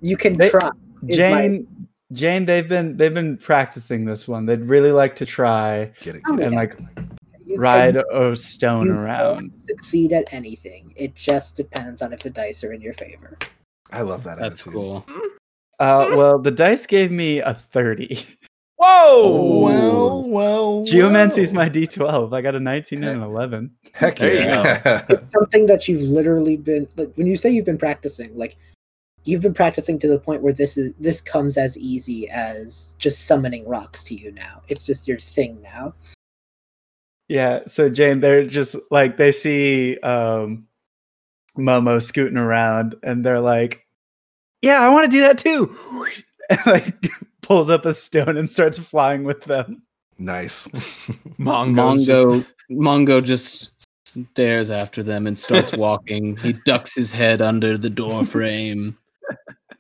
You 0.02 0.18
can 0.18 0.38
They- 0.38 0.50
try. 0.50 0.70
is 1.08 1.18
my- 1.18 1.48
Jane, 1.48 1.88
Jane, 2.12 2.46
they've 2.46 2.68
been 2.68 2.98
they've 2.98 3.14
been 3.14 3.38
practicing 3.38 4.06
this 4.06 4.28
one. 4.28 4.46
They'd 4.46 4.62
really 4.66 4.92
like 4.92 5.16
to 5.18 5.26
try 5.26 5.92
Get 6.02 6.16
it. 6.18 6.22
Oh, 6.28 6.36
Get 6.36 6.46
and 6.48 6.54
yeah. 6.54 6.60
like 6.60 6.78
you 7.46 7.56
ride 7.58 7.96
can- 7.96 8.04
a 8.32 8.36
stone 8.36 8.88
you 8.88 8.94
around. 8.94 9.50
don't 9.52 9.60
succeed 9.62 10.12
at 10.14 10.32
anything. 10.34 10.94
It 10.96 11.16
just 11.16 11.56
depends 11.56 12.02
on 12.02 12.12
if 12.14 12.20
the 12.20 12.30
dice 12.30 12.64
are 12.64 12.74
in 12.74 12.82
your 12.82 12.94
favor. 12.94 13.38
I 13.92 14.02
love 14.02 14.24
that 14.26 14.38
That's 14.38 14.60
attitude. 14.62 14.74
cool. 14.74 15.06
Uh, 15.80 16.12
well, 16.16 16.38
the 16.40 16.52
dice 16.52 16.86
gave 16.86 17.12
me 17.12 17.40
a 17.40 17.54
thirty. 17.54 18.26
Whoa! 18.84 19.60
Well, 19.62 20.24
well, 20.28 20.84
Geomancy's 20.84 21.54
well. 21.54 21.64
my 21.64 21.70
D12. 21.70 22.36
I 22.36 22.42
got 22.42 22.54
a 22.54 22.60
19 22.60 23.02
and 23.02 23.18
an 23.18 23.24
11. 23.24 23.72
Heck 23.94 24.18
There 24.18 24.36
yeah. 24.36 25.06
It's 25.10 25.32
something 25.32 25.68
that 25.68 25.88
you've 25.88 26.02
literally 26.02 26.58
been 26.58 26.90
like 26.98 27.14
when 27.16 27.28
you 27.28 27.38
say 27.38 27.50
you've 27.50 27.64
been 27.64 27.78
practicing, 27.78 28.36
like 28.38 28.58
you've 29.24 29.42
been 29.42 29.54
practicing 29.54 30.00
to 30.00 30.08
the 30.10 30.20
point 30.20 30.42
where 30.42 30.52
this 30.52 30.78
is 30.78 30.94
this 31.00 31.22
comes 31.22 31.56
as 31.56 31.78
easy 31.78 32.28
as 32.30 32.94
just 33.00 33.26
summoning 33.26 33.66
rocks 33.70 34.04
to 34.06 34.16
you 34.16 34.34
now. 34.34 34.62
It's 34.68 34.86
just 34.86 35.08
your 35.08 35.20
thing 35.20 35.62
now. 35.62 35.94
Yeah, 37.30 37.62
so 37.68 37.90
Jane, 37.90 38.20
they're 38.20 38.44
just 38.44 38.76
like 38.92 39.16
they 39.16 39.32
see 39.32 39.98
um 40.00 40.68
Momo 41.58 42.02
scooting 42.02 42.38
around 42.38 42.96
and 43.02 43.26
they're 43.26 43.40
like, 43.40 43.88
Yeah, 44.62 44.82
I 44.82 44.90
want 44.90 45.06
to 45.06 45.12
do 45.12 45.22
that 45.22 45.38
too. 45.38 45.74
And 46.50 46.60
like 46.66 46.96
pulls 47.44 47.70
up 47.70 47.86
a 47.86 47.94
stone 47.94 48.38
and 48.38 48.50
starts 48.50 48.78
flying 48.80 49.24
with 49.24 49.44
them. 49.44 49.84
nice. 50.18 50.68
Mongo's 51.40 52.06
just- 52.06 52.22
Mongo 52.28 52.46
Mongo 52.72 53.24
just 53.24 53.70
stares 54.06 54.72
after 54.72 55.04
them 55.04 55.28
and 55.28 55.38
starts 55.38 55.74
walking. 55.78 56.38
he 56.38 56.54
ducks 56.66 56.96
his 56.96 57.12
head 57.12 57.42
under 57.42 57.78
the 57.78 57.90
door 57.90 58.24
frame, 58.26 58.96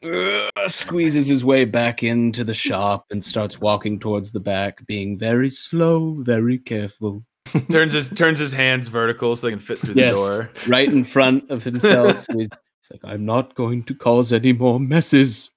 uh, 0.04 0.49
squeezes 0.67 1.28
his 1.28 1.45
way 1.45 1.65
back 1.65 2.04
into 2.04 2.43
the 2.43 2.54
shop, 2.54 3.06
and 3.12 3.23
starts 3.23 3.62
walking 3.62 3.99
towards 3.99 4.32
the 4.32 4.39
back, 4.39 4.86
being 4.86 5.17
very 5.17 5.49
slow, 5.49 6.15
very 6.21 6.58
careful. 6.58 7.23
turns 7.71 7.93
his 7.93 8.10
turns 8.10 8.39
his 8.39 8.52
hands 8.52 8.88
vertical 8.88 9.36
so 9.36 9.45
they 9.47 9.52
can 9.52 9.60
fit 9.60 9.78
through 9.78 9.93
the 9.93 10.02
Yes, 10.02 10.17
door. 10.17 10.49
right 10.67 10.89
in 10.89 11.04
front 11.06 11.49
of 11.52 11.63
himself. 11.63 12.19
So 12.21 12.34
he's, 12.38 12.49
he's 12.49 12.91
like, 12.91 13.02
"I'm 13.04 13.26
not 13.26 13.54
going 13.56 13.84
to 13.84 13.93
cause 13.95 14.34
any 14.34 14.52
more 14.54 14.80
messes." 14.80 15.52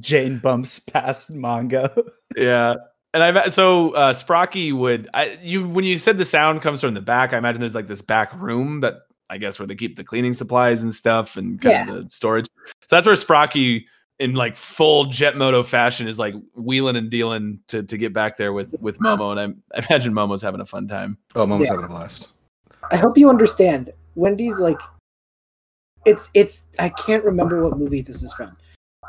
Jane 0.00 0.38
bumps 0.38 0.78
past 0.78 1.32
Mongo. 1.34 2.08
Yeah. 2.36 2.74
And 3.14 3.22
I 3.22 3.48
so 3.48 3.94
uh 3.94 4.12
Sprocky 4.12 4.72
would 4.74 5.08
I 5.14 5.38
you 5.42 5.66
when 5.66 5.84
you 5.84 5.96
said 5.96 6.18
the 6.18 6.24
sound 6.24 6.60
comes 6.60 6.80
from 6.82 6.94
the 6.94 7.00
back, 7.00 7.32
I 7.32 7.38
imagine 7.38 7.60
there's 7.60 7.74
like 7.74 7.86
this 7.86 8.02
back 8.02 8.32
room 8.34 8.80
that 8.80 8.94
I 9.30 9.38
guess 9.38 9.58
where 9.58 9.66
they 9.66 9.74
keep 9.74 9.96
the 9.96 10.04
cleaning 10.04 10.34
supplies 10.34 10.82
and 10.82 10.94
stuff 10.94 11.36
and 11.36 11.60
kind 11.60 11.88
of 11.88 12.04
the 12.04 12.10
storage. 12.10 12.46
So 12.66 12.96
that's 12.96 13.06
where 13.06 13.16
Sprocky 13.16 13.84
in 14.18 14.34
like 14.34 14.54
full 14.56 15.06
jet 15.06 15.36
moto 15.36 15.62
fashion 15.62 16.08
is 16.08 16.18
like 16.18 16.34
wheeling 16.54 16.96
and 16.96 17.10
dealing 17.10 17.58
to 17.68 17.82
to 17.82 17.96
get 17.96 18.12
back 18.12 18.36
there 18.36 18.52
with 18.52 18.74
with 18.80 18.98
Momo 18.98 19.30
and 19.30 19.40
I, 19.72 19.78
I 19.78 19.86
imagine 19.90 20.12
Momo's 20.12 20.42
having 20.42 20.60
a 20.60 20.66
fun 20.66 20.86
time. 20.86 21.16
Oh, 21.34 21.46
Momo's 21.46 21.62
Yeah. 21.64 21.70
having 21.70 21.84
a 21.86 21.88
blast. 21.88 22.28
I 22.90 22.96
hope 22.96 23.16
you 23.16 23.30
understand. 23.30 23.90
Wendy's 24.14 24.58
like 24.58 24.80
it's 26.04 26.30
it's 26.34 26.64
I 26.78 26.90
can't 26.90 27.24
remember 27.24 27.62
what 27.64 27.78
movie 27.78 28.02
this 28.02 28.22
is 28.22 28.32
from. 28.34 28.56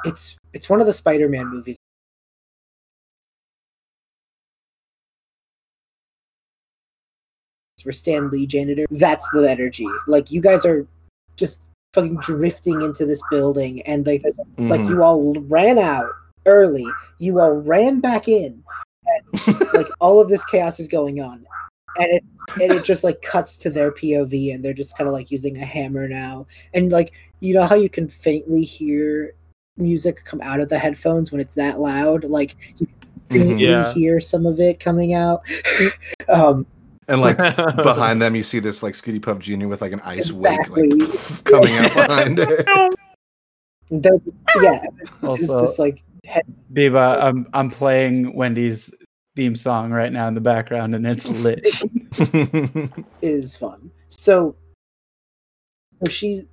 It's 0.06 0.38
it's 0.54 0.70
one 0.70 0.80
of 0.82 0.88
the 0.88 0.94
Spider-Man 0.94 1.48
movies. 1.48 1.76
Where 7.84 7.94
Stan 7.94 8.30
Lee 8.30 8.48
janitor. 8.48 8.86
That's 8.90 9.30
the 9.32 9.50
energy. 9.50 9.88
Like 10.08 10.32
you 10.32 10.42
guys 10.42 10.66
are 10.66 10.86
just 11.38 11.66
fucking 11.94 12.18
drifting 12.18 12.82
into 12.82 13.06
this 13.06 13.22
building 13.30 13.82
and 13.84 14.06
like 14.06 14.24
like 14.58 14.82
Mhm. 14.82 14.90
you 14.90 15.04
all 15.04 15.34
ran 15.48 15.78
out 15.78 16.10
early. 16.46 16.88
You 17.20 17.40
all 17.40 17.54
ran 17.54 18.00
back 18.00 18.28
in. 18.28 18.64
And, 19.06 19.62
like 19.74 19.88
all 20.00 20.20
of 20.20 20.28
this 20.28 20.44
chaos 20.46 20.80
is 20.80 20.88
going 20.88 21.22
on. 21.22 21.46
And 22.00 22.12
it 22.14 22.24
and 22.62 22.72
it 22.72 22.84
just 22.84 23.04
like 23.04 23.22
cuts 23.22 23.58
to 23.58 23.70
their 23.70 23.92
POV 23.92 24.54
and 24.54 24.64
they're 24.64 24.74
just 24.74 24.98
kind 24.98 25.08
of 25.08 25.14
like 25.14 25.30
using 25.32 25.58
a 25.58 25.66
hammer 25.66 26.08
now. 26.08 26.48
And 26.74 26.92
like 26.92 27.14
you 27.40 27.54
know 27.54 27.66
how 27.66 27.76
you 27.76 27.90
can 27.90 28.10
faintly 28.10 28.64
hear 28.64 29.34
music 29.78 30.24
come 30.24 30.42
out 30.42 30.60
of 30.60 30.70
the 30.70 30.78
headphones 30.80 31.32
when 31.32 31.42
it's 31.42 31.54
that 31.56 31.80
loud? 31.80 32.24
Like 32.24 32.56
you 32.80 32.88
can 33.30 33.50
Mhm. 33.58 33.60
Yeah. 33.60 33.94
hear 33.94 34.20
some 34.22 34.46
of 34.46 34.60
it 34.60 34.80
coming 34.80 35.14
out. 35.14 35.42
um 36.30 36.66
And 37.08 37.22
like 37.22 37.38
behind 37.84 38.22
them, 38.22 38.36
you 38.36 38.44
see 38.44 38.60
this 38.60 38.82
like 38.84 38.94
Scooty 38.94 39.22
Puff 39.22 39.40
Jr. 39.40 39.68
with 39.68 39.82
like 39.82 39.92
an 39.94 40.02
ice 40.06 40.30
Exactly. 40.30 40.90
wake 40.90 41.02
like 41.02 41.44
coming 41.44 41.78
out 41.78 41.94
behind 41.94 42.40
it. 42.40 42.66
they're- 43.90 44.22
yeah, 44.62 44.82
it's 45.02 45.12
Also, 45.24 45.62
just 45.66 45.80
like 45.80 46.04
head 46.26 46.44
Biba, 46.74 47.24
I'm 47.24 47.48
I'm 47.54 47.70
playing 47.72 48.34
Wendy's 48.36 48.94
theme 49.36 49.56
song 49.56 49.92
right 49.92 50.12
now 50.12 50.28
in 50.28 50.34
the 50.34 50.42
background 50.42 50.96
and 50.96 51.06
it's 51.06 51.28
lit. 51.28 51.66
is 53.22 53.56
fun. 53.56 53.92
So, 54.10 54.56
so 56.04 56.10
she's 56.12 56.46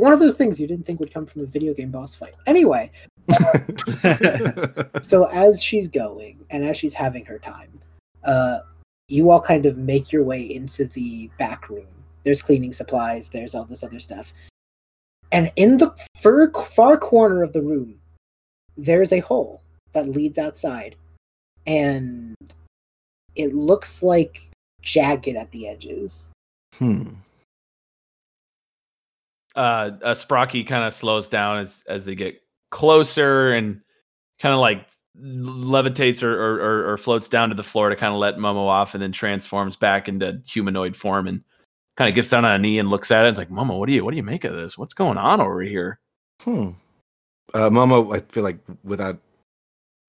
one 0.00 0.12
of 0.12 0.18
those 0.18 0.36
things 0.36 0.58
you 0.58 0.66
didn't 0.66 0.86
think 0.86 0.98
would 0.98 1.12
come 1.12 1.26
from 1.26 1.42
a 1.42 1.46
video 1.46 1.74
game 1.74 1.90
boss 1.90 2.14
fight. 2.14 2.34
Anyway, 2.46 2.90
so 5.02 5.24
as 5.26 5.62
she's 5.62 5.88
going 5.88 6.40
and 6.50 6.64
as 6.64 6.76
she's 6.76 6.94
having 6.94 7.24
her 7.26 7.38
time, 7.38 7.80
uh, 8.24 8.60
you 9.08 9.30
all 9.30 9.40
kind 9.40 9.66
of 9.66 9.76
make 9.76 10.10
your 10.10 10.24
way 10.24 10.42
into 10.42 10.86
the 10.86 11.30
back 11.38 11.68
room. 11.68 11.86
There's 12.24 12.42
cleaning 12.42 12.72
supplies. 12.72 13.28
There's 13.28 13.54
all 13.54 13.64
this 13.64 13.82
other 13.82 14.00
stuff, 14.00 14.32
and 15.32 15.52
in 15.56 15.78
the 15.78 15.94
far, 16.16 16.50
far 16.50 16.96
corner 16.96 17.42
of 17.42 17.52
the 17.52 17.62
room, 17.62 18.00
there's 18.76 19.12
a 19.12 19.20
hole 19.20 19.62
that 19.92 20.08
leads 20.08 20.38
outside, 20.38 20.96
and 21.66 22.34
it 23.34 23.54
looks 23.54 24.02
like 24.02 24.50
jagged 24.82 25.36
at 25.36 25.50
the 25.50 25.68
edges. 25.68 26.28
hmm. 26.76 27.10
Uh, 29.56 29.90
uh 30.02 30.14
Sprocky 30.14 30.66
kind 30.66 30.84
of 30.84 30.92
slows 30.92 31.28
down 31.28 31.58
as 31.58 31.84
as 31.88 32.04
they 32.04 32.14
get 32.14 32.40
closer 32.70 33.52
and 33.52 33.80
kind 34.38 34.54
of 34.54 34.60
like 34.60 34.88
levitates 35.20 36.22
or, 36.22 36.32
or 36.34 36.92
or 36.92 36.96
floats 36.96 37.28
down 37.28 37.48
to 37.48 37.54
the 37.54 37.62
floor 37.62 37.88
to 37.88 37.96
kind 37.96 38.12
of 38.12 38.18
let 38.18 38.36
Momo 38.36 38.66
off 38.66 38.94
and 38.94 39.02
then 39.02 39.12
transforms 39.12 39.76
back 39.76 40.08
into 40.08 40.40
humanoid 40.46 40.96
form 40.96 41.26
and 41.26 41.42
kind 41.96 42.08
of 42.08 42.14
gets 42.14 42.28
down 42.28 42.44
on 42.44 42.52
a 42.52 42.58
knee 42.58 42.78
and 42.78 42.88
looks 42.90 43.10
at 43.10 43.26
it. 43.26 43.28
It's 43.28 43.38
like, 43.38 43.50
Momo, 43.50 43.78
what 43.78 43.86
do 43.86 43.92
you 43.92 44.04
what 44.04 44.12
do 44.12 44.16
you 44.16 44.22
make 44.22 44.44
of 44.44 44.54
this? 44.54 44.78
What's 44.78 44.94
going 44.94 45.18
on 45.18 45.40
over 45.40 45.60
here? 45.62 46.00
Hmm. 46.42 46.70
Uh, 47.52 47.68
Momo, 47.68 48.14
I 48.14 48.20
feel 48.20 48.44
like 48.44 48.58
without 48.84 49.18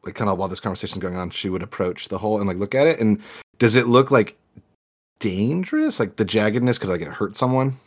like 0.06 0.15
kind 0.15 0.30
of 0.30 0.38
while 0.38 0.47
this 0.47 0.60
conversation's 0.60 1.01
going 1.01 1.17
on, 1.17 1.30
she 1.30 1.49
would 1.49 1.63
approach 1.63 2.08
the 2.08 2.17
hole 2.17 2.39
and 2.39 2.47
like 2.47 2.58
look 2.58 2.75
at 2.75 2.88
it. 2.88 2.99
And 2.99 3.19
does 3.60 3.75
it 3.75 3.88
look 3.88 4.12
like 4.12 4.38
dangerous? 5.19 5.99
Like 5.99 6.15
the 6.15 6.25
jaggedness 6.25 6.80
could 6.80 6.89
like 6.89 7.01
it 7.01 7.08
hurt 7.08 7.36
someone? 7.36 7.77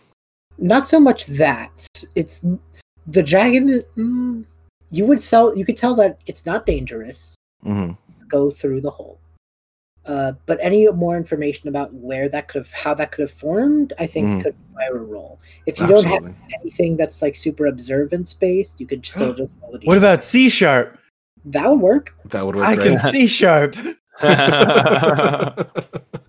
Not 0.59 0.87
so 0.87 1.01
much 1.01 1.27
that 1.27 1.87
it's 2.15 2.45
the 3.07 3.23
dragon. 3.23 3.83
Mm, 3.97 4.45
you 4.91 5.07
would 5.07 5.21
sell. 5.21 5.57
You 5.57 5.65
could 5.65 5.77
tell 5.77 5.95
that 5.97 6.19
it's 6.27 6.47
not 6.47 6.67
dangerous. 6.67 7.35
hmm 7.63 7.93
Go 8.29 8.51
through 8.51 8.81
the 8.81 8.91
hole. 8.91 9.19
Uh, 10.07 10.33
but 10.47 10.59
any 10.61 10.87
more 10.93 11.17
information 11.17 11.69
about 11.69 11.93
where 11.95 12.29
that 12.29 12.47
could 12.49 12.59
have, 12.61 12.73
how 12.73 12.93
that 12.95 13.11
could 13.11 13.23
have 13.23 13.31
formed, 13.31 13.93
I 13.99 14.07
think 14.07 14.29
Mhm. 14.29 14.43
could 14.43 14.55
require 14.69 14.99
a 14.99 15.03
roll. 15.03 15.39
If 15.67 15.79
you 15.81 15.87
don't 15.87 16.05
have 16.05 16.35
anything 16.61 16.97
that's 16.99 17.23
like 17.23 17.35
super 17.37 17.67
observance 17.67 18.33
based, 18.35 18.81
you 18.81 18.87
could 18.87 19.05
still 19.07 19.33
just 19.41 19.51
roll 19.63 19.75
it. 19.77 19.85
what 19.87 19.97
about 19.99 20.23
C 20.23 20.49
sharp? 20.49 20.99
that 21.47 21.69
would 21.69 21.81
work? 21.81 22.15
That 22.27 22.45
would 22.47 22.57
work. 22.57 22.67
I 22.67 22.77
can 22.77 22.97
great. 22.99 23.13
C 23.13 23.27
sharp. 23.27 23.75
that 24.21 25.67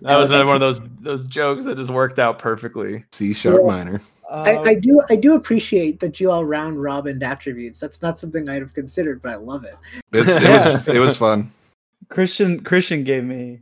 was 0.02 0.30
another 0.30 0.46
one 0.46 0.54
of 0.56 0.60
those 0.60 0.80
those 1.00 1.24
jokes 1.26 1.64
that 1.66 1.76
just 1.76 1.90
worked 1.90 2.18
out 2.18 2.38
perfectly. 2.38 3.04
C 3.12 3.32
sharp 3.34 3.60
Yeah. 3.60 3.66
minor. 3.66 4.00
I, 4.30 4.58
I 4.58 4.74
do 4.74 5.00
I 5.08 5.16
do 5.16 5.34
appreciate 5.34 6.00
that 6.00 6.18
you 6.20 6.30
all 6.30 6.44
round 6.44 6.82
robin 6.82 7.22
attributes. 7.22 7.78
That's 7.78 8.02
not 8.02 8.18
something 8.18 8.48
I'd 8.48 8.62
have 8.62 8.74
considered, 8.74 9.22
but 9.22 9.32
I 9.32 9.36
love 9.36 9.64
it. 9.64 9.74
It's, 10.12 10.30
it 10.30 10.48
was 10.48 10.88
it 10.96 10.98
was 10.98 11.16
fun. 11.16 11.50
Christian 12.08 12.62
Christian 12.62 13.04
gave 13.04 13.24
me 13.24 13.60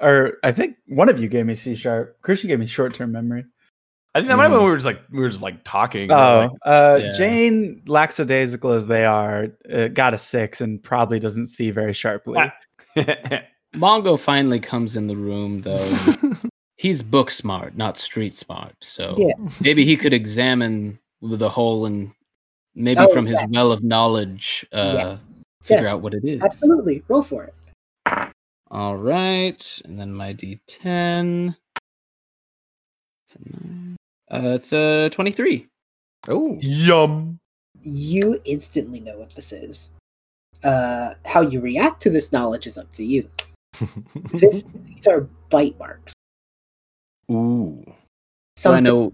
or 0.00 0.38
I 0.42 0.52
think 0.52 0.76
one 0.88 1.08
of 1.08 1.20
you 1.20 1.28
gave 1.28 1.46
me 1.46 1.54
C 1.54 1.74
sharp. 1.74 2.20
Christian 2.22 2.48
gave 2.48 2.58
me 2.58 2.66
short 2.66 2.94
term 2.94 3.12
memory. 3.12 3.44
I 4.16 4.20
think 4.20 4.28
that 4.28 4.36
might 4.36 4.44
have 4.44 4.52
been 4.52 4.60
Mhm. 4.60 4.64
we 4.64 4.70
were 4.70 4.76
just 4.76 4.86
like 4.86 5.00
we 5.10 5.18
were 5.18 5.28
just 5.28 5.42
like 5.42 5.64
talking. 5.64 6.10
Oh, 6.12 6.50
uh, 6.64 7.00
Yeah. 7.02 7.12
Jane, 7.12 7.82
lackadaisical 7.86 8.70
as 8.72 8.86
they 8.86 9.04
are, 9.04 9.48
uh, 9.72 9.88
got 9.88 10.14
a 10.14 10.18
six 10.18 10.60
and 10.60 10.80
probably 10.82 11.18
doesn't 11.18 11.46
see 11.46 11.70
very 11.70 11.92
sharply. 11.92 12.38
Mongo 13.74 14.16
finally 14.18 14.60
comes 14.60 14.94
in 14.94 15.08
the 15.08 15.16
room, 15.16 15.62
though. 15.62 15.76
He's 16.84 17.00
book 17.00 17.30
smart, 17.30 17.78
not 17.78 17.96
street 17.96 18.34
smart. 18.34 18.74
So 18.82 19.16
Yeah. 19.16 19.32
maybe 19.62 19.86
he 19.86 19.96
could 19.96 20.12
examine 20.12 20.98
the 21.22 21.48
hole 21.48 21.86
and 21.86 22.12
maybe 22.74 23.00
Oh, 23.00 23.08
from 23.08 23.24
his 23.24 23.38
yeah. 23.40 23.46
well 23.50 23.72
of 23.72 23.82
knowledge, 23.82 24.66
uh, 24.70 24.92
Yes. 24.94 25.42
figure 25.62 25.84
Yes, 25.84 25.94
out 25.94 26.02
what 26.02 26.12
it 26.12 26.26
is. 26.26 26.42
Absolutely, 26.42 27.02
roll 27.08 27.22
for 27.22 27.44
it. 27.44 27.54
All 28.70 28.98
right, 28.98 29.80
and 29.86 29.98
then 29.98 30.12
my 30.12 30.34
D10. 30.34 31.56
It's 33.24 33.36
a 33.36 33.38
nine. 33.66 33.96
Uh, 34.30 34.54
it's 34.54 34.74
a 34.74 35.08
23. 35.08 35.66
Oh, 36.28 36.58
Yum. 36.60 37.38
You 37.82 38.42
instantly 38.44 39.00
know 39.00 39.18
what 39.18 39.34
this 39.34 39.52
is. 39.52 39.90
Uh, 40.62 41.14
how 41.24 41.40
you 41.40 41.62
react 41.62 42.02
to 42.02 42.10
this 42.10 42.30
knowledge 42.30 42.66
is 42.66 42.76
up 42.76 42.92
to 42.92 43.02
you. 43.04 43.30
This, 44.32 44.64
these 44.84 45.06
are 45.06 45.22
bite 45.48 45.78
marks. 45.78 46.13
Ooh. 47.34 47.94
Do 48.62 48.70
I 48.70 48.80
know 48.80 49.12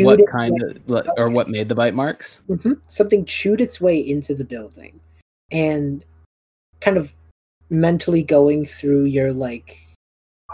what 0.00 0.20
kind 0.30 0.60
of 0.62 1.08
or 1.16 1.30
what 1.30 1.48
made 1.48 1.68
the 1.68 1.74
bite 1.74 1.94
marks? 1.94 2.40
Mhm. 2.48 2.80
something 2.86 3.24
chewed 3.24 3.60
its 3.60 3.80
way 3.80 3.98
into 3.98 4.34
the 4.34 4.44
building, 4.44 5.00
and 5.50 6.04
kind 6.80 6.96
of 6.96 7.12
mentally 7.70 8.22
going 8.22 8.66
through 8.66 9.04
your 9.04 9.32
like 9.32 9.78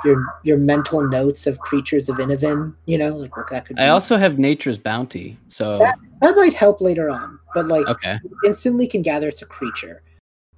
your 0.05 0.25
your 0.45 0.57
mental 0.57 1.07
notes 1.09 1.47
of 1.47 1.59
creatures 1.59 2.09
of 2.09 2.17
Innovin. 2.17 2.75
You 2.87 2.99
know, 2.99 3.17
like 3.17 3.37
what 3.37 3.51
that 3.51 3.67
could 3.67 3.77
be. 3.77 3.83
I 3.83 3.89
also 3.89 4.17
have 4.17 4.39
Nature's 4.39 4.79
Bounty, 4.79 5.37
so 5.49 5.79
That- 5.79 5.99
that 6.21 6.37
might 6.37 6.55
help 6.55 6.81
later 6.81 7.11
on, 7.11 7.39
but 7.55 7.67
like 7.69 7.87
okay. 7.89 8.19
you 8.23 8.31
instantly 8.47 8.87
can 8.87 9.03
gather 9.03 9.29
it's 9.29 9.43
a 9.43 9.47
creature 9.47 10.03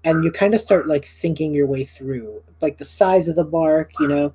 and 0.04 0.24
you 0.24 0.30
kind 0.32 0.54
of 0.54 0.60
start 0.60 0.86
like 0.88 1.06
thinking 1.06 1.54
your 1.54 1.66
way 1.66 1.84
through 1.84 2.42
like 2.60 2.78
the 2.78 2.84
size 2.84 3.28
of 3.28 3.36
the 3.36 3.44
bark 3.44 3.90
you 4.00 4.08
know 4.08 4.32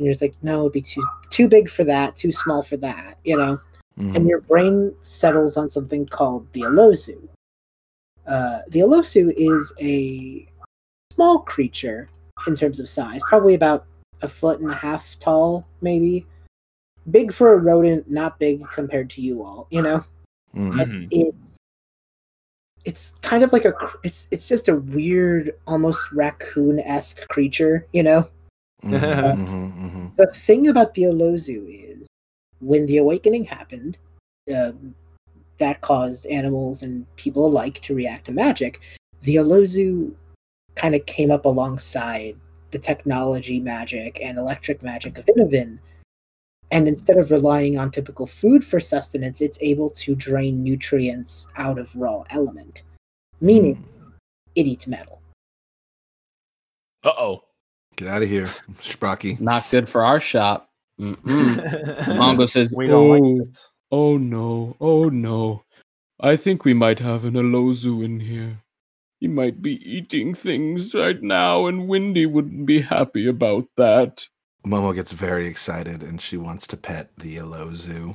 and 0.00 0.06
you're 0.06 0.14
just 0.14 0.22
like 0.22 0.34
no 0.42 0.60
it'd 0.62 0.72
be 0.72 0.80
too 0.80 1.06
too 1.28 1.46
big 1.46 1.68
for 1.68 1.84
that 1.84 2.16
too 2.16 2.32
small 2.32 2.62
for 2.62 2.78
that 2.78 3.18
you 3.24 3.36
know 3.36 3.60
Mhm. 3.98 4.16
and 4.16 4.28
your 4.28 4.40
brain 4.40 4.94
settles 5.02 5.56
on 5.58 5.68
something 5.68 6.06
called 6.06 6.50
the 6.54 6.62
alosu 6.62 7.28
uh, 8.26 8.60
the 8.68 8.80
alosu 8.80 9.30
is 9.36 9.74
a 9.80 10.48
small 11.12 11.40
creature 11.40 12.08
in 12.46 12.54
terms 12.54 12.80
of 12.80 12.88
size 12.88 13.20
probably 13.28 13.54
about 13.54 13.84
a 14.22 14.28
foot 14.28 14.60
and 14.60 14.70
a 14.70 14.74
half 14.74 15.18
tall 15.18 15.66
maybe 15.82 16.26
big 17.10 17.30
for 17.32 17.52
a 17.52 17.58
rodent 17.58 18.08
not 18.10 18.38
big 18.38 18.66
compared 18.68 19.10
to 19.10 19.20
you 19.20 19.42
all 19.42 19.66
you 19.70 19.82
know 19.82 20.02
Mhm. 20.54 20.72
Mhm. 20.78 21.08
it's 21.10 21.56
it's 22.86 23.12
kind 23.20 23.44
of 23.44 23.52
like 23.52 23.66
a 23.66 23.74
it's 24.02 24.28
it's 24.30 24.48
just 24.48 24.68
a 24.68 24.76
weird 24.76 25.52
almost 25.66 26.10
raccoon-esque 26.12 27.28
creature 27.28 27.86
you 27.92 28.02
know 28.02 28.26
Mhm, 28.82 28.90
mhm, 29.36 29.72
mhm. 29.72 30.16
the 30.16 30.26
thing 30.28 30.68
about 30.68 30.94
the 30.94 31.02
alozu 31.02 31.66
is 31.68 32.06
when 32.60 32.86
the 32.86 32.98
awakening 32.98 33.44
happened 33.44 33.98
uh, 34.54 34.72
that 35.58 35.80
caused 35.82 36.26
animals 36.26 36.82
and 36.82 37.04
people 37.16 37.46
alike 37.46 37.80
to 37.80 37.94
react 37.94 38.26
to 38.26 38.32
magic 38.32 38.80
the 39.22 39.36
alozu 39.36 40.14
kind 40.74 40.94
of 40.94 41.04
came 41.06 41.30
up 41.30 41.44
alongside 41.44 42.36
the 42.70 42.78
technology 42.78 43.58
magic 43.58 44.20
and 44.22 44.38
electric 44.38 44.82
magic 44.82 45.18
of 45.18 45.26
Innovin. 45.26 45.78
And 46.70 46.86
instead 46.86 47.18
of 47.18 47.30
relying 47.30 47.78
on 47.78 47.90
typical 47.90 48.26
food 48.26 48.64
for 48.64 48.78
sustenance, 48.78 49.40
it's 49.40 49.58
able 49.60 49.90
to 49.90 50.14
drain 50.14 50.62
nutrients 50.62 51.48
out 51.56 51.78
of 51.78 51.94
raw 51.96 52.22
element, 52.30 52.84
meaning 53.40 53.88
it 54.54 54.66
eats 54.66 54.86
metal. 54.86 55.20
Uh 57.02 57.12
oh. 57.18 57.44
Get 58.00 58.08
out 58.08 58.22
of 58.22 58.30
here, 58.30 58.46
Sprocky. 58.80 59.38
Not 59.38 59.68
good 59.70 59.86
for 59.86 60.02
our 60.02 60.20
shop. 60.20 60.70
Mm-mm. 60.98 61.16
Mongo 62.16 62.48
says, 62.48 62.72
We 62.72 62.86
don't 62.86 62.94
Oh. 62.94 63.10
like 63.10 63.46
this. 63.46 63.68
Oh 63.92 64.16
no, 64.16 64.74
oh 64.80 65.10
no. 65.10 65.64
I 66.18 66.36
think 66.36 66.64
we 66.64 66.72
might 66.72 66.98
have 66.98 67.26
an 67.26 67.34
Alozu 67.34 68.02
in 68.02 68.20
here. 68.20 68.62
He 69.18 69.28
might 69.28 69.60
be 69.60 69.74
eating 69.86 70.32
things 70.32 70.94
right 70.94 71.22
now, 71.22 71.66
and 71.66 71.88
Windy 71.88 72.24
wouldn't 72.24 72.64
be 72.64 72.80
happy 72.80 73.26
about 73.26 73.68
that. 73.76 74.26
Momo 74.66 74.94
gets 74.94 75.12
very 75.12 75.46
excited 75.46 76.02
and 76.02 76.22
she 76.22 76.38
wants 76.38 76.66
to 76.68 76.78
pet 76.78 77.10
the 77.18 77.28
yellow 77.28 77.74
zoo 77.74 78.14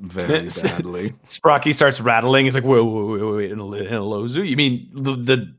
very 0.00 0.48
badly. 0.62 1.10
Sprocky 1.26 1.74
starts 1.74 2.00
rattling. 2.00 2.46
He's 2.46 2.54
like, 2.54 2.64
wait, 2.64 2.80
wait, 2.80 3.04
wait, 3.04 3.20
wait, 3.20 3.32
wait, 3.34 3.50
in 3.50 3.58
a, 3.58 4.00
lozu? 4.00 4.48
You 4.48 4.56
mean 4.56 4.88
the 4.94 5.14
the 5.14 5.54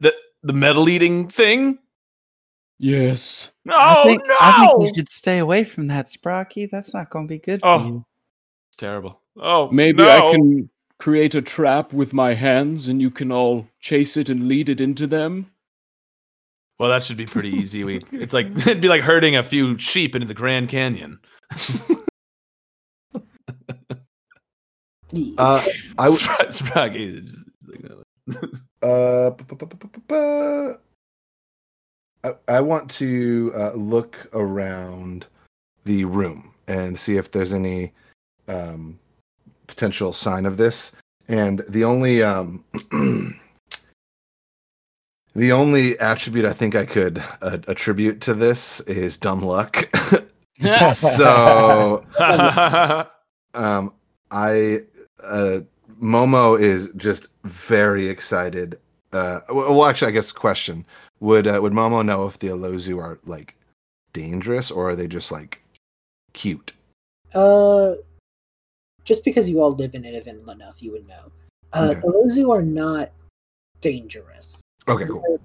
the, 0.00 0.14
the 0.42 0.52
metal 0.52 0.88
eating 0.88 1.28
thing? 1.28 1.78
Yes. 2.82 3.52
No, 3.64 3.76
I 3.76 4.02
think, 4.04 4.26
no! 4.26 4.34
I 4.40 4.66
think 4.66 4.82
you 4.82 4.92
should 4.96 5.08
stay 5.08 5.38
away 5.38 5.62
from 5.62 5.86
that, 5.86 6.06
Sprocky. 6.06 6.68
That's 6.68 6.92
not 6.92 7.10
going 7.10 7.28
to 7.28 7.32
be 7.32 7.38
good 7.38 7.60
for 7.60 7.66
Oh. 7.68 7.86
you. 7.86 8.04
It's 8.70 8.76
terrible. 8.76 9.20
Oh, 9.40 9.70
Maybe 9.70 9.98
no. 9.98 10.10
I 10.10 10.32
can 10.32 10.68
create 10.98 11.36
a 11.36 11.42
trap 11.42 11.92
with 11.92 12.12
my 12.12 12.34
hands 12.34 12.88
and 12.88 13.00
you 13.00 13.08
can 13.08 13.30
all 13.30 13.68
chase 13.78 14.16
it 14.16 14.28
and 14.28 14.48
lead 14.48 14.68
it 14.68 14.80
into 14.80 15.06
them. 15.06 15.46
Well, 16.80 16.90
that 16.90 17.04
should 17.04 17.16
be 17.16 17.24
pretty 17.26 17.50
easy. 17.50 17.84
We, 17.84 18.00
it's 18.10 18.34
like 18.34 18.46
it'd 18.66 18.80
be 18.80 18.88
like 18.88 19.02
herding 19.02 19.36
a 19.36 19.44
few 19.44 19.78
sheep 19.78 20.16
into 20.16 20.26
the 20.26 20.34
Grand 20.34 20.68
Canyon. 20.68 21.20
Uh, 25.38 25.62
I 25.98 26.08
w- 26.08 26.18
Spro- 26.18 26.48
Sprocky 26.48 27.30
like, 27.68 27.90
uh, 28.82 28.86
uh, 28.86 29.30
bu- 29.30 29.44
bu- 29.54 29.66
bu- 30.08 30.78
I, 32.24 32.34
I 32.48 32.60
want 32.60 32.90
to 32.92 33.52
uh, 33.54 33.72
look 33.72 34.28
around 34.32 35.26
the 35.84 36.04
room 36.04 36.52
and 36.68 36.98
see 36.98 37.16
if 37.16 37.30
there's 37.30 37.52
any 37.52 37.92
um, 38.48 38.98
potential 39.66 40.12
sign 40.12 40.46
of 40.46 40.56
this. 40.56 40.92
And 41.28 41.62
the 41.68 41.84
only 41.84 42.22
um, 42.22 42.64
the 45.34 45.52
only 45.52 45.98
attribute 45.98 46.44
I 46.44 46.52
think 46.52 46.74
I 46.74 46.84
could 46.84 47.22
uh, 47.40 47.58
attribute 47.68 48.20
to 48.22 48.34
this 48.34 48.80
is 48.80 49.16
dumb 49.16 49.40
luck. 49.40 49.88
so 50.92 52.04
um, 53.54 53.92
I 54.30 54.80
uh, 55.24 55.60
Momo 56.00 56.60
is 56.60 56.90
just 56.96 57.28
very 57.44 58.08
excited. 58.08 58.78
Uh, 59.12 59.40
well, 59.50 59.74
well, 59.74 59.86
actually, 59.86 60.08
I 60.08 60.12
guess 60.12 60.32
question 60.32 60.84
would 61.22 61.46
uh, 61.46 61.58
would 61.62 61.72
Momo 61.72 62.04
know 62.04 62.26
if 62.26 62.38
the 62.40 62.48
Alozu 62.48 62.98
are 63.00 63.18
like 63.24 63.54
dangerous 64.12 64.70
or 64.70 64.90
are 64.90 64.96
they 64.96 65.06
just 65.06 65.30
like 65.30 65.62
cute? 66.32 66.72
Uh, 67.32 67.94
just 69.04 69.24
because 69.24 69.48
you 69.48 69.62
all 69.62 69.72
live 69.74 69.94
in 69.94 70.02
Innovin 70.02 70.46
enough, 70.48 70.82
you 70.82 70.90
would 70.92 71.08
know. 71.08 71.32
Uh, 71.72 71.90
Okay. 71.90 72.00
The 72.00 72.06
Lozu 72.08 72.50
are 72.50 72.62
not 72.62 73.12
dangerous. 73.80 74.60
Okay, 74.88 75.06
cool. 75.06 75.38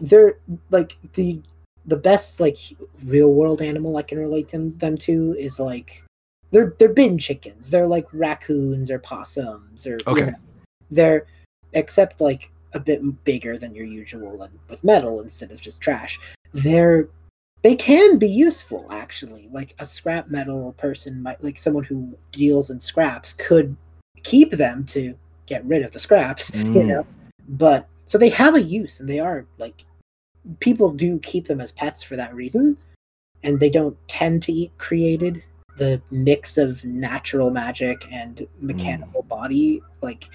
They're, 0.00 0.08
they're 0.08 0.38
like 0.70 0.96
the 1.12 1.40
the 1.86 1.96
best 1.96 2.40
like 2.40 2.56
real 3.04 3.32
world 3.32 3.60
animal 3.60 3.96
I 3.98 4.02
can 4.02 4.18
relate 4.18 4.48
them 4.48 4.70
them 4.78 4.96
to 4.98 5.36
is 5.38 5.60
like 5.60 6.02
they're 6.52 6.74
they're 6.78 6.88
bin 6.88 7.18
chickens. 7.18 7.68
They're 7.68 7.86
like 7.86 8.08
raccoons 8.14 8.90
or 8.90 8.98
possums 8.98 9.86
or 9.86 9.98
you 9.98 10.00
Okay. 10.06 10.24
know, 10.26 10.38
they're 10.90 11.26
except 11.74 12.20
like 12.20 12.49
a 12.72 12.80
bit 12.80 13.00
bigger 13.24 13.58
than 13.58 13.74
your 13.74 13.84
usual 13.86 14.42
and 14.42 14.58
with 14.68 14.84
metal 14.84 15.20
instead 15.20 15.50
of 15.50 15.60
just 15.60 15.80
trash. 15.80 16.18
They're 16.52 17.08
they 17.62 17.76
can 17.76 18.18
be 18.18 18.28
useful 18.28 18.86
actually. 18.90 19.48
Like 19.52 19.74
a 19.78 19.86
scrap 19.86 20.30
metal 20.30 20.72
person 20.78 21.22
might 21.22 21.42
like 21.42 21.58
someone 21.58 21.84
who 21.84 22.16
deals 22.32 22.70
in 22.70 22.80
scraps 22.80 23.32
could 23.34 23.76
keep 24.22 24.52
them 24.52 24.84
to 24.86 25.14
get 25.46 25.64
rid 25.64 25.82
of 25.82 25.92
the 25.92 25.98
scraps, 25.98 26.54
you 26.54 26.82
Mm. 26.82 26.86
know. 26.86 27.06
But 27.48 27.88
so 28.06 28.18
they 28.18 28.28
have 28.30 28.54
a 28.54 28.62
use 28.62 29.00
and 29.00 29.08
they 29.08 29.20
are 29.20 29.46
like 29.58 29.84
people 30.60 30.90
do 30.90 31.18
keep 31.18 31.46
them 31.46 31.60
as 31.60 31.72
pets 31.72 32.02
for 32.02 32.16
that 32.16 32.34
reason 32.34 32.78
and 33.42 33.60
they 33.60 33.70
don't 33.70 33.96
tend 34.08 34.42
to 34.44 34.52
eat 34.52 34.72
created 34.78 35.42
the 35.76 36.00
mix 36.10 36.58
of 36.58 36.84
natural 36.84 37.50
magic 37.50 38.06
and 38.10 38.46
mechanical 38.60 39.22
body 39.22 39.80
like 40.02 40.28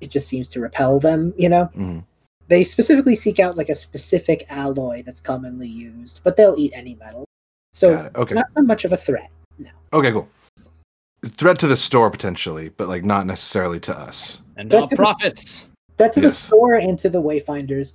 it 0.00 0.10
just 0.10 0.28
seems 0.28 0.48
to 0.50 0.60
repel 0.60 0.98
them 1.00 1.32
you 1.36 1.48
know 1.48 1.70
Mhm. 1.76 2.04
they 2.48 2.64
specifically 2.64 3.14
seek 3.14 3.38
out 3.40 3.56
like 3.56 3.68
a 3.68 3.74
specific 3.74 4.46
alloy 4.50 5.02
that's 5.04 5.20
commonly 5.20 5.68
used 5.68 6.20
but 6.24 6.36
they'll 6.36 6.56
eat 6.58 6.72
any 6.74 6.94
metal 6.96 7.24
so 7.72 8.10
Okay. 8.16 8.34
not 8.34 8.52
so 8.52 8.62
much 8.62 8.84
of 8.84 8.92
a 8.92 8.96
threat 8.96 9.30
No. 9.58 9.70
Okay, 9.92 10.10
cool. 10.12 10.28
Threat 11.24 11.58
to 11.58 11.66
the 11.66 11.76
store 11.76 12.10
potentially, 12.10 12.70
but 12.70 12.88
like 12.88 13.04
not 13.04 13.26
necessarily 13.26 13.78
to 13.80 13.96
us. 13.98 14.38
and 14.56 14.70
That 14.70 14.80
all 14.82 14.88
could- 14.88 14.96
profits. 14.96 15.66
threat 15.98 16.12
to 16.14 16.20
the 16.20 16.30
store 16.30 16.74
and 16.76 16.98
to 16.98 17.10
the 17.10 17.20
wayfinders 17.22 17.92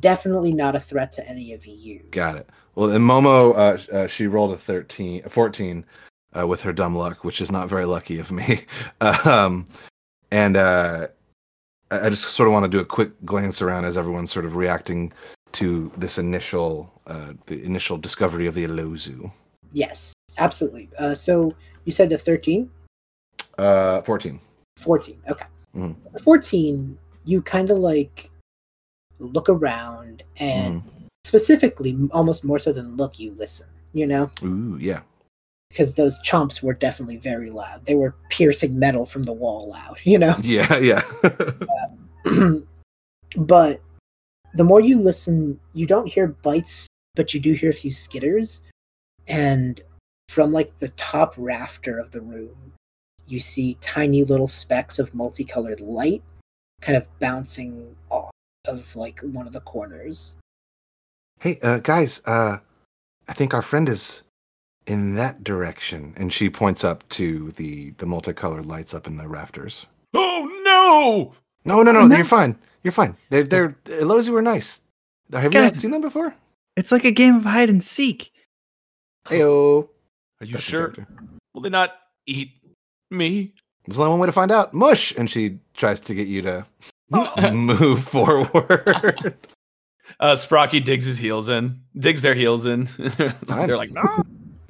definitely 0.00 0.50
not 0.52 0.74
a 0.74 0.80
threat 0.80 1.12
to 1.12 1.28
any 1.28 1.52
of 1.52 1.64
you 1.66 2.00
Got 2.10 2.34
it. 2.36 2.50
Well, 2.74 2.90
and 2.90 3.04
Momo, 3.04 3.54
uh, 3.56 3.94
uh, 3.96 4.06
she 4.08 4.26
rolled 4.26 4.52
a 4.52 4.56
13, 4.56 5.22
a 5.24 5.28
14 5.28 5.84
uh, 6.36 6.46
with 6.48 6.62
her 6.62 6.72
dumb 6.72 6.96
luck, 6.96 7.22
which 7.22 7.40
is 7.40 7.52
not 7.52 7.68
very 7.68 7.84
lucky 7.84 8.18
of 8.18 8.32
me. 8.32 8.64
um, 9.24 9.66
and 10.32 10.56
uh, 10.56 11.06
I 11.90 12.08
just 12.08 12.22
sort 12.24 12.46
of 12.48 12.52
want 12.52 12.64
to 12.64 12.68
do 12.68 12.80
a 12.80 12.84
quick 12.84 13.10
glance 13.24 13.62
around 13.62 13.84
as 13.84 13.96
everyone's 13.96 14.32
sort 14.32 14.44
of 14.46 14.56
reacting 14.56 15.12
to 15.52 15.90
this 15.96 16.18
initial, 16.18 16.90
uh, 17.06 17.34
the 17.46 17.62
initial 17.62 17.96
discovery 17.98 18.46
of 18.46 18.54
the 18.54 18.64
Elozu. 18.66 19.30
yes 19.72 20.12
absolutely 20.38 20.88
uh, 20.98 21.14
so 21.14 21.50
you 21.84 21.92
said 21.92 22.10
a 22.12 22.18
13 22.18 22.68
Uh, 23.58 24.00
14. 24.02 24.40
14 24.78 25.16
okay 25.30 25.46
Mhm. 25.76 25.94
14 26.22 26.98
you 27.24 27.40
kind 27.42 27.70
of 27.70 27.78
like 27.78 28.30
look 29.20 29.48
around 29.48 30.22
and 30.38 30.82
Mm-hmm. 30.82 31.06
specifically 31.24 31.96
almost 32.12 32.42
more 32.44 32.58
so 32.58 32.72
than 32.72 32.96
look 32.96 33.18
you 33.18 33.32
listen 33.36 33.66
you 33.92 34.06
know 34.06 34.30
Ooh, 34.42 34.76
yeah. 34.80 35.00
Because 35.68 35.96
those 35.96 36.20
chomps 36.20 36.62
were 36.62 36.74
definitely 36.74 37.16
very 37.16 37.50
loud. 37.50 37.84
They 37.84 37.94
were 37.94 38.14
piercing 38.30 38.78
metal 38.78 39.06
from 39.06 39.24
the 39.24 39.32
wall 39.32 39.70
loud, 39.70 39.98
you 40.04 40.18
know? 40.18 40.36
yeah, 40.42 40.76
yeah. 40.78 41.02
but 43.36 43.80
the 44.54 44.64
more 44.64 44.80
you 44.80 45.00
listen, 45.00 45.58
you 45.72 45.86
don't 45.86 46.06
hear 46.06 46.28
bites, 46.28 46.86
but 47.14 47.34
you 47.34 47.40
do 47.40 47.52
hear 47.52 47.70
a 47.70 47.74
few 47.74 47.90
skitters. 47.90 48.60
And 49.26 49.80
from 50.28 50.52
like 50.52 50.78
the 50.78 50.88
top 50.90 51.34
rafter 51.36 51.98
of 51.98 52.10
the 52.12 52.20
room, 52.20 52.72
you 53.26 53.40
see 53.40 53.76
tiny 53.80 54.22
little 54.24 54.48
specks 54.48 54.98
of 54.98 55.14
multicolored 55.14 55.80
light 55.80 56.22
kind 56.80 56.96
of 56.96 57.08
bouncing 57.18 57.96
off 58.10 58.30
of 58.66 58.94
like 58.94 59.20
one 59.20 59.46
of 59.46 59.52
the 59.52 59.60
corners. 59.60 60.36
hey, 61.40 61.58
uh, 61.62 61.78
guys, 61.78 62.20
uh, 62.26 62.58
I 63.26 63.32
think 63.32 63.54
our 63.54 63.62
friend 63.62 63.88
is 63.88 64.22
in 64.86 65.14
that 65.14 65.42
direction. 65.44 66.14
And 66.16 66.32
she 66.32 66.48
points 66.50 66.84
up 66.84 67.08
to 67.10 67.50
the 67.52 67.90
the 67.98 68.06
multicolored 68.06 68.66
lights 68.66 68.94
up 68.94 69.06
in 69.06 69.16
the 69.16 69.28
rafters. 69.28 69.86
oh 70.14 70.60
no! 70.64 71.34
No, 71.64 71.82
no, 71.82 71.92
no, 71.92 72.06
No. 72.06 72.16
you're 72.16 72.24
fine. 72.24 72.58
You're 72.82 72.92
fine. 72.92 73.16
They're 73.30 73.44
they're 73.44 73.76
Elozy 73.86 74.30
were 74.30 74.42
nice. 74.42 74.80
Have 75.32 75.54
you 75.54 75.60
not 75.60 75.76
seen 75.76 75.90
them 75.90 76.02
before? 76.02 76.34
It's 76.76 76.92
like 76.92 77.04
a 77.04 77.10
game 77.10 77.36
of 77.36 77.44
hide 77.44 77.70
and 77.70 77.82
seek. 77.82 78.30
Heyo. 79.26 79.88
Are 80.40 80.44
you 80.46 80.52
That's 80.54 80.64
sure? 80.64 80.92
Will 81.54 81.62
they 81.62 81.70
not 81.70 81.92
eat 82.26 82.50
me? 83.10 83.54
There's 83.86 83.98
only 83.98 84.10
one 84.10 84.18
way 84.20 84.26
to 84.26 84.32
find 84.32 84.50
out. 84.50 84.74
Mush, 84.74 85.14
and 85.16 85.30
she 85.30 85.58
tries 85.74 86.00
to 86.02 86.14
get 86.14 86.26
you 86.26 86.42
to 86.42 86.66
move 87.52 88.02
forward. 88.04 89.36
Uh, 90.20 90.32
Sprocky 90.34 90.82
digs 90.84 91.04
his 91.06 91.16
heels 91.18 91.48
in, 91.48 91.80
digs 91.98 92.22
their 92.22 92.34
heels 92.34 92.66
in. 92.66 92.84
They're 93.42 93.76
like, 93.76 93.92
no. 93.92 94.24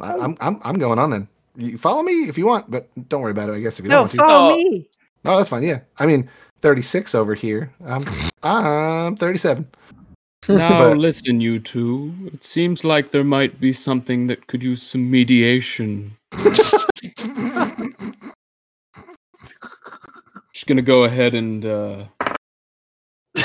I, 0.05 0.19
I'm 0.25 0.37
I'm 0.41 0.61
I'm 0.63 0.79
going 0.79 0.99
on 0.99 1.11
then. 1.11 1.29
You 1.57 1.79
follow 1.79 2.03
me 2.03 2.29
if 2.29 2.37
you 2.37 2.47
want, 2.47 2.71
but 2.71 2.89
don't 3.09 3.21
worry 3.23 3.31
about 3.31 3.49
it. 3.49 3.55
I 3.55 3.61
guess 3.61 3.79
if 3.79 3.85
you 3.85 3.89
No, 3.89 3.97
don't 3.97 4.03
want 4.03 4.11
to. 4.13 4.17
follow 4.19 4.53
Oh. 4.53 4.57
me. 4.57 4.89
No, 5.25 5.37
that's 5.37 5.49
fine. 5.49 5.63
Yeah, 5.63 5.81
I 5.99 6.07
mean, 6.07 6.29
36 6.61 7.15
over 7.15 7.35
here. 7.35 7.73
I'm 7.87 8.05
I'm 8.43 9.17
37. 9.17 9.67
Now 10.49 10.91
But- 10.91 10.99
listen, 10.99 11.41
you 11.41 11.59
two. 11.59 12.13
It 12.35 12.45
seems 12.45 12.85
like 12.85 13.11
there 13.13 13.25
might 13.25 13.59
be 13.61 13.73
something 13.73 14.27
that 14.27 14.47
could 14.47 14.63
use 14.63 14.83
some 14.83 15.11
mediation. 15.11 16.17
Just 20.53 20.67
gonna 20.67 20.83
go 20.83 21.05
ahead 21.05 21.35
and 21.35 21.65
uh, 21.65 22.05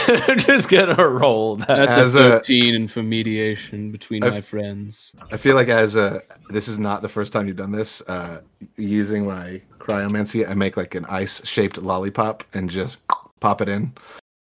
just 0.38 0.70
gonna 0.70 1.08
roll 1.08 1.56
that. 1.58 1.68
that's 1.68 1.91
As 1.91 2.16
a 2.16 2.20
a- 2.20 2.30
thirteen 2.32 2.76
and 2.76 2.89
for 2.91 3.04
mediation 3.04 3.91
between 3.91 4.24
I- 4.24 4.30
my 4.30 4.41
friends. 4.41 5.14
I 5.32 5.38
feel 5.38 5.56
like 5.56 5.68
as 5.70 5.95
a 5.95 6.22
this 6.50 6.68
is 6.68 6.78
not 6.80 7.02
the 7.02 7.10
first 7.10 7.34
time 7.34 7.47
you've 7.47 7.58
done 7.58 7.72
this. 7.72 8.02
Uh, 8.08 8.41
using 8.78 9.26
my 9.26 9.62
cryomancy, 9.80 10.50
I 10.50 10.54
make 10.54 10.78
like 10.78 10.95
an 10.95 11.06
ice 11.06 11.45
shaped 11.45 11.78
lollipop 11.78 12.43
and 12.54 12.70
just 12.70 12.97
pop 13.39 13.62
it 13.62 13.70
in, 13.70 13.93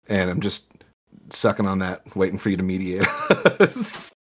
and 0.10 0.30
I'm 0.30 0.41
just 0.41 0.66
sucking 1.30 1.68
on 1.68 1.80
that, 1.80 2.16
waiting 2.16 2.38
for 2.39 2.49
you 2.49 2.58
to 2.58 2.64
mediate. 2.64 3.05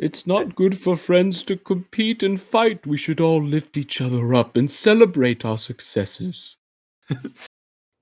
It's 0.00 0.28
not 0.28 0.54
good 0.54 0.78
for 0.78 0.96
friends 0.96 1.42
to 1.42 1.56
compete 1.56 2.22
and 2.22 2.40
fight. 2.40 2.86
We 2.86 2.96
should 2.96 3.20
all 3.20 3.42
lift 3.42 3.76
each 3.76 4.00
other 4.00 4.32
up 4.32 4.56
and 4.56 4.70
celebrate 4.70 5.44
our 5.44 5.58
successes. 5.58 6.56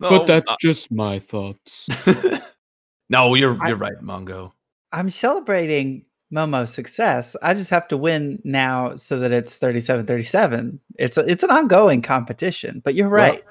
No, 0.01 0.09
but 0.11 0.27
that's 0.27 0.51
uh, 0.51 0.57
just 0.61 0.91
my 0.93 1.19
thoughts. 1.19 1.87
no, 3.09 3.35
you're 3.35 3.57
I- 3.63 3.69
you're 3.69 3.77
right, 3.77 4.01
Mongo. 4.03 4.53
I'm 4.93 5.11
celebrating 5.11 6.05
Momo's 6.33 6.73
success. 6.73 7.37
I 7.43 7.55
just 7.55 7.71
have 7.71 7.87
to 7.89 7.97
win 7.97 8.41
now 8.45 8.97
so 8.97 9.19
that 9.19 9.33
it's 9.33 9.59
37-37. 9.59 10.79
It's 10.99 11.17
a, 11.17 11.21
it's 11.31 11.43
an 11.43 11.51
ongoing 11.51 12.03
competition, 12.03 12.81
but 12.85 12.95
you're 12.95 13.09
Well, 13.09 13.33
right. 13.33 13.45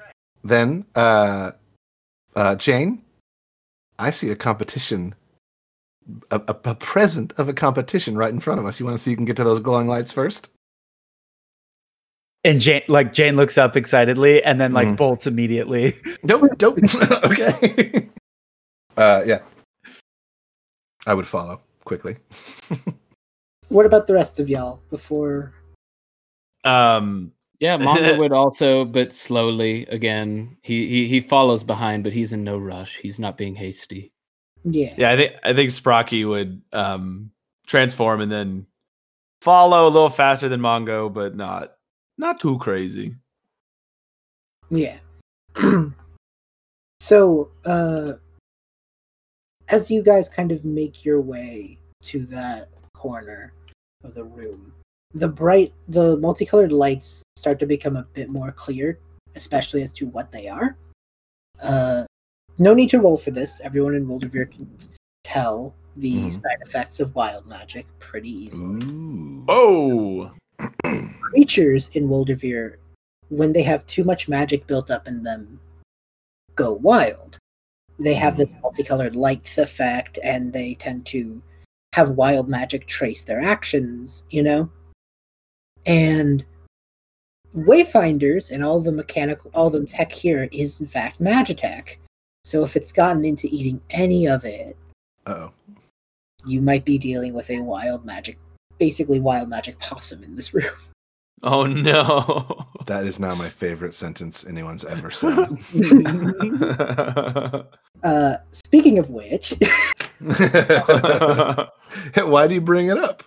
then, 0.44 0.84
uh, 0.94 1.52
uh, 2.34 2.56
Jane, 2.56 3.02
I 3.98 4.10
see 4.10 4.30
a 4.30 4.36
competition, 4.36 5.14
a, 6.30 6.36
a, 6.48 6.56
a 6.70 6.74
present 6.74 7.32
of 7.38 7.48
a 7.48 7.54
competition 7.54 8.16
right 8.16 8.32
in 8.32 8.40
front 8.40 8.60
of 8.60 8.66
us. 8.66 8.78
You 8.80 8.86
want 8.86 8.96
to 8.96 9.02
see 9.02 9.10
you 9.10 9.16
can 9.16 9.24
get 9.26 9.36
to 9.36 9.44
those 9.44 9.60
glowing 9.60 9.86
lights 9.88 10.12
first? 10.12 10.50
And 12.44 12.60
Jane 12.60 12.82
like 12.88 13.12
Jane 13.12 13.36
looks 13.36 13.58
up 13.58 13.76
excitedly 13.76 14.42
and 14.42 14.60
then 14.60 14.72
like 14.72 14.88
Mhm. 14.88 14.96
bolts 14.96 15.26
immediately. 15.26 15.94
Nope, 16.22 16.50
nope. 16.60 16.78
okay. 17.24 18.08
Uh, 18.96 19.22
yeah. 19.26 19.40
I 21.06 21.14
would 21.14 21.26
follow 21.26 21.60
quickly. 21.84 22.16
What 23.68 23.84
about 23.84 24.06
the 24.06 24.14
rest 24.14 24.38
of 24.38 24.48
y'all 24.48 24.80
before? 24.90 25.52
Um, 26.62 27.32
Yeah, 27.58 27.76
Mongo 27.78 28.16
would 28.16 28.30
also, 28.32 28.84
but 28.84 29.12
slowly 29.12 29.86
again. 29.86 30.56
He, 30.62 30.86
he 30.86 31.08
he 31.08 31.20
follows 31.20 31.64
behind, 31.64 32.04
but 32.04 32.12
he's 32.12 32.32
in 32.32 32.44
no 32.44 32.58
rush. 32.58 32.96
He's 32.98 33.18
not 33.18 33.36
being 33.36 33.56
hasty. 33.56 34.12
Yeah. 34.62 34.94
yeah, 34.96 35.10
I 35.10 35.16
think 35.16 35.32
I 35.42 35.52
think 35.52 35.70
Sprocky 35.70 36.28
would 36.28 36.62
um 36.72 37.32
transform 37.66 38.20
and 38.20 38.30
then 38.30 38.66
follow 39.42 39.86
a 39.88 39.90
little 39.90 40.10
faster 40.10 40.48
than 40.48 40.60
Mongo, 40.60 41.12
but 41.12 41.34
not 41.34 41.75
not 42.18 42.40
too 42.40 42.58
crazy. 42.58 43.16
Yeah. 44.70 44.98
so, 47.00 47.50
uh, 47.64 48.14
as 49.68 49.90
you 49.90 50.02
guys 50.02 50.28
kind 50.28 50.52
of 50.52 50.64
make 50.64 51.04
your 51.04 51.20
way 51.20 51.78
to 52.04 52.24
that 52.26 52.68
corner 52.94 53.52
of 54.04 54.14
the 54.14 54.24
room, 54.24 54.72
the 55.14 55.28
bright, 55.28 55.72
the 55.88 56.16
multicolored 56.18 56.72
lights 56.72 57.22
start 57.36 57.58
to 57.60 57.66
become 57.66 57.96
a 57.96 58.02
bit 58.02 58.28
more 58.30 58.52
clear, 58.52 58.98
especially 59.34 59.82
as 59.82 59.92
to 59.94 60.06
what 60.06 60.30
they 60.32 60.48
are. 60.48 60.76
Uh, 61.62 62.04
no 62.58 62.74
need 62.74 62.90
to 62.90 63.00
roll 63.00 63.16
for 63.16 63.30
this. 63.30 63.60
Everyone 63.60 63.94
in 63.94 64.06
Wildveer 64.06 64.50
can 64.50 64.76
tell 65.24 65.74
the 65.96 66.12
Mhm. 66.12 66.32
side 66.32 66.58
effects 66.60 67.00
of 67.00 67.14
wild 67.14 67.46
magic 67.46 67.86
pretty 67.98 68.30
easily 68.30 68.84
Ooh. 68.84 69.44
Oh, 69.48 70.30
creatures 71.20 71.90
in 71.94 72.08
Wildveer, 72.08 72.76
when 73.28 73.52
they 73.52 73.62
have 73.62 73.86
too 73.86 74.04
much 74.04 74.28
magic 74.28 74.66
built 74.66 74.90
up 74.90 75.06
in 75.06 75.22
them, 75.22 75.60
go 76.54 76.74
wild. 76.74 77.38
They 77.98 78.14
have 78.14 78.36
this 78.36 78.52
mm. 78.52 78.62
multicolored 78.62 79.16
light 79.16 79.56
effect, 79.56 80.18
and 80.22 80.52
they 80.52 80.74
tend 80.74 81.06
to 81.06 81.42
have 81.94 82.10
wild 82.10 82.48
magic 82.48 82.86
trace 82.86 83.24
their 83.24 83.40
actions, 83.40 84.24
you 84.30 84.42
know? 84.42 84.70
And 85.86 86.44
Wayfinders 87.54 88.50
and 88.50 88.62
all 88.62 88.80
the 88.80 88.92
mechanical, 88.92 89.50
all 89.54 89.70
the 89.70 89.86
tech 89.86 90.12
here 90.12 90.48
is 90.52 90.80
in 90.80 90.86
fact 90.86 91.20
Magitech. 91.20 91.96
So 92.44 92.64
if 92.64 92.76
it's 92.76 92.92
gotten 92.92 93.24
into 93.24 93.48
eating 93.50 93.80
any 93.90 94.26
of 94.26 94.44
it, 94.44 94.76
Oh. 95.26 95.52
you 96.44 96.60
might 96.60 96.84
be 96.84 96.98
dealing 96.98 97.32
with 97.32 97.50
a 97.50 97.60
wild 97.60 98.04
magic, 98.04 98.38
basically 98.78 99.20
wild 99.20 99.48
magic 99.48 99.78
possum 99.78 100.22
in 100.24 100.36
this 100.36 100.52
room. 100.54 100.64
oh 101.42 101.64
no. 101.66 102.66
That 102.86 103.04
is 103.04 103.18
now 103.20 103.34
my 103.34 103.48
favorite 103.48 103.94
sentence 103.94 104.46
anyone's 104.46 104.84
ever 104.84 105.10
said. 105.20 105.48
Uh, 108.02 108.36
speaking 108.52 108.98
of 108.98 109.10
which, 109.10 109.54
Why 110.20 111.68
do 112.46 112.54
you 112.54 112.60
bring 112.60 112.88
it 112.88 112.98
up? 112.98 113.22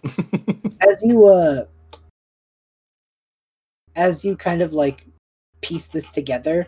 as 0.82 1.02
you 1.04 1.26
uh, 1.26 1.66
as 3.95 4.24
you 4.24 4.36
kind 4.38 4.62
of 4.62 4.74
like 4.74 5.06
piece 5.62 5.88
this 5.88 6.12
together, 6.12 6.68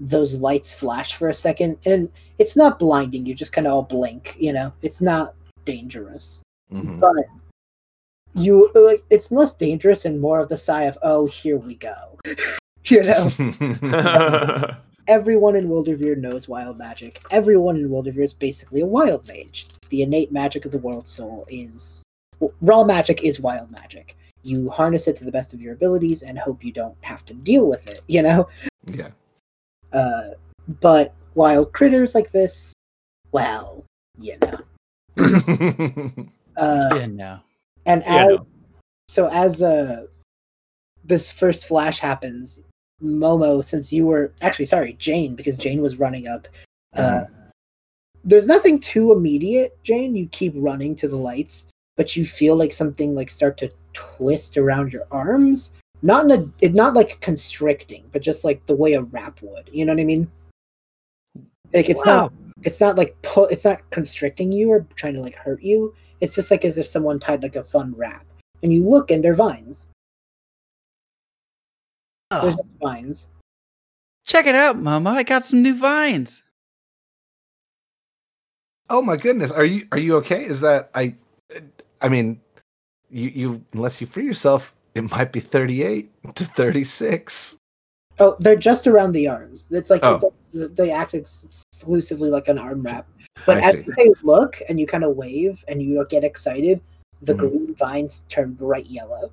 those 0.00 0.34
lights 0.34 0.72
flash 0.72 1.14
for 1.14 1.28
a 1.28 1.34
second, 1.34 1.78
and 1.84 2.10
it's 2.38 2.56
not 2.56 2.78
blinding. 2.78 3.26
You 3.26 3.34
just 3.34 3.52
kind 3.52 3.66
of 3.66 3.72
all 3.72 3.82
blink. 3.82 4.36
You 4.38 4.52
know, 4.52 4.72
it's 4.82 5.00
not 5.00 5.34
dangerous, 5.64 6.42
Mhm. 6.72 7.00
but 7.00 7.24
you 8.34 8.70
like 8.74 9.04
it's 9.10 9.30
less 9.30 9.54
dangerous 9.54 10.04
and 10.04 10.20
more 10.20 10.40
of 10.40 10.48
the 10.48 10.56
sigh 10.56 10.84
of 10.84 10.98
"Oh, 11.02 11.26
here 11.26 11.58
we 11.58 11.74
go." 11.76 12.18
you 12.84 13.02
know, 13.02 13.30
everyone 15.08 15.56
in 15.56 15.68
Wildveer 15.68 16.16
knows 16.16 16.48
wild 16.48 16.78
magic. 16.78 17.20
Everyone 17.30 17.76
in 17.76 17.88
Wildveer 17.88 18.22
is 18.22 18.32
basically 18.32 18.80
a 18.80 18.86
wild 18.86 19.26
mage. 19.28 19.66
The 19.90 20.02
innate 20.02 20.32
magic 20.32 20.64
of 20.64 20.72
the 20.72 20.78
world 20.78 21.06
soul 21.06 21.44
is 21.48 22.02
well, 22.40 22.52
raw 22.60 22.84
magic 22.84 23.22
is 23.22 23.40
wild 23.40 23.70
magic. 23.70 24.16
You 24.42 24.70
harness 24.70 25.06
it 25.06 25.16
to 25.16 25.24
the 25.24 25.32
best 25.32 25.54
of 25.54 25.60
your 25.60 25.74
abilities 25.74 26.22
and 26.22 26.38
hope 26.38 26.64
you 26.64 26.72
don't 26.72 26.96
have 27.02 27.24
to 27.26 27.34
deal 27.34 27.68
with 27.68 27.88
it, 27.88 28.00
you 28.08 28.22
know? 28.22 28.48
yeah. 28.86 29.10
Uh, 29.92 30.30
but 30.80 31.14
wild 31.34 31.72
critters 31.72 32.14
like 32.14 32.32
this, 32.32 32.72
well, 33.30 33.84
you 34.18 34.36
know. 34.40 34.58
Uh, 36.54 36.90
Yeah, 36.96 37.06
no. 37.06 37.40
And 37.86 38.02
Yeah, 38.02 38.22
as 38.24 38.28
no. 38.28 38.46
so 39.08 39.28
as 39.32 39.62
uh 39.62 40.06
this 41.04 41.30
first 41.32 41.66
flash 41.66 41.98
happens, 41.98 42.60
Momo, 43.02 43.64
since 43.64 43.92
you 43.92 44.06
were 44.06 44.32
actually 44.40 44.66
sorry, 44.66 44.94
Jane, 44.94 45.34
because 45.34 45.56
Jane 45.56 45.82
was 45.82 45.98
running 45.98 46.28
up. 46.28 46.46
Uh, 46.94 47.24
there's 48.24 48.46
nothing 48.46 48.78
too 48.78 49.10
immediate, 49.12 49.76
Jane. 49.82 50.14
You 50.14 50.28
keep 50.28 50.52
running 50.56 50.94
to 50.96 51.08
the 51.08 51.16
lights, 51.16 51.66
but 51.96 52.16
you 52.16 52.24
feel 52.24 52.54
like 52.54 52.72
something 52.72 53.14
like 53.14 53.30
start 53.30 53.56
to 53.58 53.72
twist 53.94 54.56
around 54.56 54.92
your 54.92 55.06
arms, 55.10 55.72
not 56.02 56.30
in 56.30 56.52
a 56.62 56.68
not 56.68 56.94
like 56.94 57.20
constricting, 57.20 58.08
but 58.12 58.22
just 58.22 58.44
like 58.44 58.64
the 58.66 58.76
way 58.76 58.92
a 58.92 59.02
wrap 59.02 59.40
would. 59.42 59.68
You 59.72 59.84
know 59.84 59.92
what 59.92 60.00
I 60.00 60.04
mean? 60.04 60.30
Like 61.72 61.88
it's 61.90 62.06
Wow. 62.06 62.24
not 62.30 62.32
it's 62.64 62.80
not 62.80 62.96
like 62.96 63.16
pull 63.22 63.46
it's 63.46 63.64
not 63.64 63.88
constricting 63.90 64.52
you 64.52 64.70
or 64.70 64.86
trying 64.96 65.14
to 65.14 65.20
like 65.20 65.36
hurt 65.36 65.62
you. 65.62 65.94
It's 66.20 66.34
just 66.34 66.50
like 66.50 66.64
as 66.64 66.78
if 66.78 66.86
someone 66.86 67.18
tied 67.20 67.42
like 67.42 67.56
a 67.56 67.62
fun 67.64 67.94
wrap. 67.96 68.24
And 68.62 68.72
you 68.72 68.88
look 68.88 69.10
and 69.10 69.22
they're 69.24 69.34
vines. 69.34 69.88
Oh. 72.30 72.40
They're 72.42 72.50
Oh, 72.50 72.56
just 72.56 72.68
vines. 72.80 73.26
check 74.24 74.46
it 74.46 74.54
out, 74.54 74.78
Mama. 74.78 75.10
I 75.10 75.22
got 75.22 75.44
some 75.44 75.62
new 75.62 75.76
vines. 75.76 76.42
oh 78.90 79.02
my 79.02 79.16
goodness, 79.16 79.50
are 79.50 79.64
you 79.64 79.86
are 79.92 79.98
you 79.98 80.16
okay? 80.16 80.44
Is 80.44 80.60
that 80.60 80.90
I? 80.94 81.14
I 82.00 82.08
mean, 82.08 82.40
you 83.10 83.28
you 83.28 83.64
unless 83.72 84.00
you 84.00 84.06
free 84.06 84.24
yourself, 84.24 84.74
it 84.94 85.10
might 85.10 85.32
be 85.32 85.40
thirty 85.40 85.82
eight 85.82 86.10
to 86.34 86.44
thirty 86.44 86.84
six. 86.84 87.56
Oh, 88.18 88.36
they're 88.40 88.56
just 88.56 88.86
around 88.86 89.12
the 89.12 89.26
arms. 89.28 89.68
It's 89.70 89.90
like 89.90 90.00
Oh. 90.04 90.32
it's, 90.52 90.74
they 90.76 90.90
act 90.90 91.14
ex- 91.14 91.46
exclusively 91.72 92.30
like 92.30 92.48
an 92.48 92.58
arm 92.58 92.82
wrap. 92.82 93.06
But 93.46 93.58
I 93.58 93.68
as 93.68 93.74
see. 93.74 93.84
they 93.96 94.10
look 94.22 94.58
and 94.68 94.78
you 94.78 94.86
kind 94.86 95.02
of 95.04 95.16
wave 95.16 95.64
and 95.66 95.82
you 95.82 96.04
get 96.08 96.22
excited, 96.22 96.80
the 97.22 97.32
Mhm. 97.34 97.38
green 97.38 97.74
vines 97.74 98.24
turn 98.28 98.52
bright 98.52 98.86
yellow. 98.86 99.32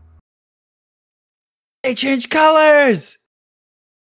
They 1.84 1.94
change 1.96 2.30
colors. 2.30 3.18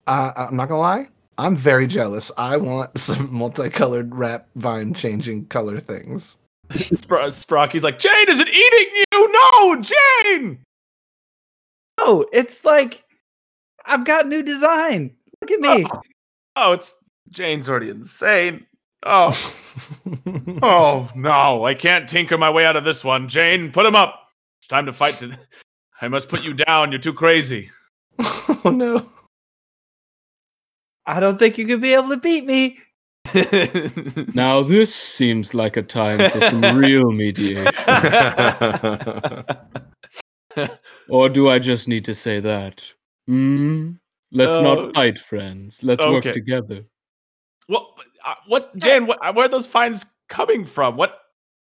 Uh, 0.07 0.32
I'm 0.36 0.55
not 0.55 0.70
gonna 0.70 0.82
lie. 0.82 1.07
I'm 1.38 1.55
very 1.55 1.88
jealous. 1.88 2.32
I 2.38 2.57
want 2.57 2.97
some 2.97 3.32
multicolored 3.34 4.13
wrap 4.16 4.47
vine 4.55 4.93
changing 4.93 5.45
color 5.47 5.80
things. 5.80 6.39
Spro- 6.70 7.28
Sprocky's 7.32 7.84
like, 7.84 7.99
Jane, 7.99 8.28
is 8.30 8.39
it 8.39 8.49
eating 8.49 9.03
you? 9.13 9.32
No, 9.32 9.82
Jane! 9.82 10.59
Oh, 11.97 12.26
it's 12.34 12.66
like 12.66 13.03
I've 13.86 14.05
got 14.05 14.27
new 14.27 14.43
design. 14.43 15.15
Look 15.41 15.51
at 15.51 15.59
me. 15.59 15.86
Oh, 15.91 16.01
oh, 16.55 16.71
it's 16.73 16.97
Jane's 17.29 17.69
already 17.69 17.89
insane. 17.89 18.65
Oh, 19.05 19.31
oh 20.63 21.09
no, 21.15 21.65
I 21.65 21.75
can't 21.75 22.09
tinker 22.09 22.38
my 22.38 22.49
way 22.49 22.65
out 22.65 22.75
of 22.75 22.83
this 22.83 23.03
one. 23.03 23.27
Jane, 23.27 23.71
put 23.71 23.86
him 23.86 23.95
up. 23.95 24.19
It's 24.59 24.67
time 24.67 24.86
to 24.88 24.93
fight. 24.93 25.15
To- 25.19 25.38
I 26.01 26.07
must 26.07 26.29
put 26.29 26.43
you 26.43 26.53
down. 26.53 26.91
You're 26.91 26.99
too 27.01 27.13
crazy. 27.13 27.69
oh 28.19 28.71
no. 28.73 29.05
I 31.05 31.19
don't 31.19 31.38
think 31.38 31.57
you 31.57 31.67
could 31.67 31.81
be 31.81 31.93
able 31.93 32.09
to 32.09 32.17
beat 32.17 32.45
me. 32.45 32.79
Now 34.36 34.61
this 34.61 34.93
seems 34.93 35.53
like 35.53 35.77
a 35.77 35.81
time 35.81 36.29
for 36.29 36.41
some 36.41 36.61
real 36.77 37.11
mediation. 37.11 37.73
Or 41.09 41.29
do 41.29 41.49
I 41.49 41.59
just 41.59 41.88
need 41.88 42.05
to 42.05 42.15
say 42.15 42.39
that? 42.39 42.83
Hmm? 43.28 43.91
Let's 44.32 44.57
Uh, 44.57 44.61
not 44.61 44.93
fight, 44.95 45.17
friends. 45.17 45.84
Let's 45.84 46.03
work 46.05 46.23
together. 46.23 46.84
what? 47.67 47.88
Uh, 48.23 48.36
what? 48.47 48.76
Jan? 48.78 49.05
What, 49.07 49.19
where 49.36 49.45
are 49.45 49.49
those 49.49 49.65
fines 49.67 50.05
coming 50.30 50.65
from? 50.65 50.97
What? 50.97 51.19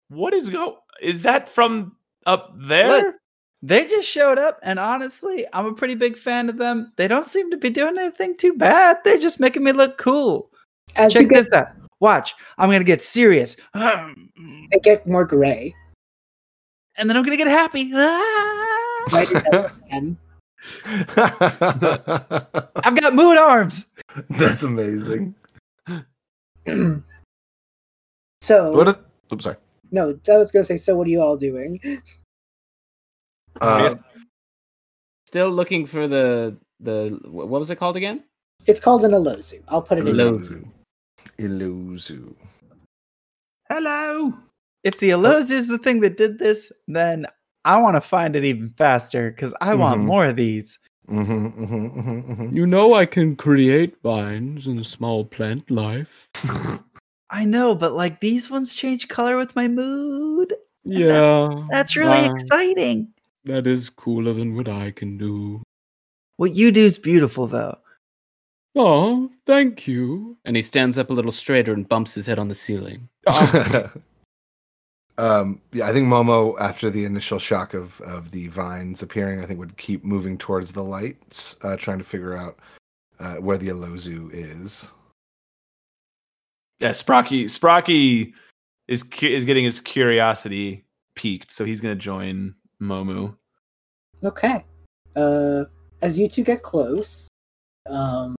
What 0.10 0.34
is 0.34 0.49
go? 0.49 0.80
Is 1.01 1.22
that 1.22 1.47
from 1.49 1.95
up 2.26 2.53
there? 2.58 2.88
Look. 3.03 3.16
They 3.64 3.88
just 3.88 4.08
showed 4.08 4.38
up, 4.38 4.60
and 4.62 4.78
honestly, 4.78 5.45
I'm 5.51 5.66
a 5.66 5.74
pretty 5.74 5.95
big 5.95 6.16
fan 6.16 6.47
of 6.47 6.58
them. 6.58 6.93
They 6.95 7.08
don't 7.08 7.26
seem 7.26 7.49
to 7.49 7.58
be 7.58 7.72
doing 7.72 7.97
anything 7.97 8.38
too 8.38 8.53
bad. 8.53 8.97
They're 9.03 9.18
just 9.18 9.39
making 9.39 9.64
me 9.64 9.72
look 9.72 9.97
cool. 9.97 10.51
As 10.95 11.14
you 11.16 11.22
Check 11.22 11.30
get, 11.30 11.36
this 11.43 11.51
out. 11.53 11.70
Watch. 11.99 12.36
I'm 12.60 12.70
gonna 12.70 12.84
get 12.84 13.01
serious. 13.01 13.55
they 13.74 14.80
get 14.84 15.08
more 15.08 15.26
gray. 15.26 15.74
And 16.97 17.10
then 17.10 17.18
I'm 17.18 17.24
gonna 17.24 17.38
get 17.38 17.47
happy. 17.47 17.91
Ah! 19.10 20.18
Right 21.15 21.41
again. 21.41 22.68
I've 22.84 22.99
got 22.99 23.13
mood 23.15 23.38
arms. 23.38 23.93
That's 24.30 24.63
amazing. 24.63 25.36
so 28.41 28.72
What? 28.72 28.88
A, 28.89 28.99
oops, 29.34 29.43
sorry. 29.43 29.57
no, 29.91 30.18
I 30.30 30.38
was 30.38 30.51
gonna 30.51 30.63
say. 30.65 30.78
So 30.78 30.95
what 30.95 31.07
are 31.07 31.09
you 31.09 31.22
all 31.22 31.38
doing? 31.38 31.80
Uh, 33.61 33.93
Still 35.28 35.49
looking 35.49 35.86
for 35.86 36.07
the 36.07 36.57
the 36.80 37.20
what 37.26 37.49
was 37.49 37.70
it 37.70 37.76
called 37.78 37.97
again? 37.97 38.24
It's 38.65 38.80
called 38.80 39.03
an 39.05 39.11
alozu. 39.11 39.61
I'll 39.68 39.82
put 39.82 39.99
it 39.99 40.07
in. 40.07 40.20
Alo- 40.20 40.39
Iluzu. 40.39 40.65
Iluzu. 41.38 42.34
Hello. 43.70 44.34
If 44.84 44.99
the 44.99 45.09
Aloz 45.09 45.51
is 45.51 45.68
the 45.68 45.78
thing 45.78 45.99
that 46.01 46.15
did 46.18 46.39
this, 46.39 46.72
then 46.88 47.26
I 47.68 47.78
want 47.78 47.95
to 47.95 48.01
find 48.01 48.36
it 48.38 48.45
even 48.45 48.70
faster 48.78 49.30
because 49.30 49.53
I 49.59 49.76
want 49.76 49.99
Mhm. 50.01 50.05
more 50.05 50.26
of 50.26 50.38
these. 50.38 50.80
Mm-hmm, 51.09 51.47
mm-hmm, 51.47 51.99
mm-hmm, 51.99 52.32
mm-hmm. 52.32 52.55
You 52.55 52.65
know 52.65 52.93
I 52.93 53.05
can 53.05 53.36
create 53.36 54.01
vines 54.01 54.68
in 54.68 54.82
small 54.86 55.26
plant 55.26 55.70
life. 55.70 56.30
I 57.30 57.43
know, 57.43 57.76
but 57.76 57.91
like 57.91 58.22
these 58.22 58.49
ones 58.49 58.74
change 58.74 59.09
color 59.09 59.36
with 59.36 59.53
my 59.53 59.68
mood. 59.68 60.53
Yeah. 60.86 61.61
That's 61.70 61.97
really 61.97 62.24
wow, 62.28 62.34
exciting. 62.34 63.13
That 63.43 63.68
is 63.68 63.89
cooler 63.89 64.32
than 64.32 64.55
what 64.55 64.70
I 64.70 64.91
can 64.91 65.18
do. 65.18 65.61
What 66.38 66.55
you 66.55 66.72
do 66.72 66.86
is 66.86 66.97
beautiful, 66.97 67.47
though. 67.47 67.78
Oh, 68.76 69.30
thank 69.45 69.88
you. 69.88 70.38
And 70.45 70.55
he 70.55 70.61
stands 70.61 70.97
up 70.97 71.09
a 71.09 71.13
little 71.13 71.34
straighter 71.34 71.74
and 71.74 71.88
bumps 71.88 72.13
his 72.13 72.28
head 72.28 72.39
on 72.39 72.47
the 72.47 72.55
ceiling. 72.55 73.09
um, 75.18 75.61
yeah, 75.74 75.88
I 75.88 75.93
think 75.93 76.07
Momo, 76.07 76.59
after 76.59 76.89
the 76.89 77.05
initial 77.05 77.39
shock 77.39 77.74
of 77.74 77.99
of 78.01 78.32
the 78.32 78.47
vines 78.47 79.01
appearing, 79.01 79.41
I 79.41 79.45
think 79.45 79.59
would 79.59 79.78
keep 79.78 80.03
moving 80.03 80.38
towards 80.38 80.72
the 80.72 80.84
lights, 80.84 81.57
uh, 81.63 81.76
trying 81.76 81.97
to 81.97 82.03
figure 82.03 82.38
out 82.38 82.59
uh, 83.20 83.36
where 83.36 83.57
the 83.57 83.70
Alozu 83.70 84.30
is. 84.32 84.91
Yeah, 86.80 86.91
Sprocky. 86.91 87.45
Sprocky 87.45 88.34
is 88.88 89.01
cu- 89.01 89.28
is 89.28 89.43
getting 89.43 89.63
his 89.63 89.82
curiosity 89.82 90.86
peaked, 91.15 91.51
so 91.51 91.65
he's 91.65 91.82
gonna 91.82 91.95
join 91.95 92.53
Momo. 92.80 93.36
Okay. 94.24 94.63
Uh, 95.15 95.65
as 96.03 96.20
you 96.20 96.30
two 96.30 96.43
get 96.43 96.61
close, 96.61 97.28
um, 97.89 98.36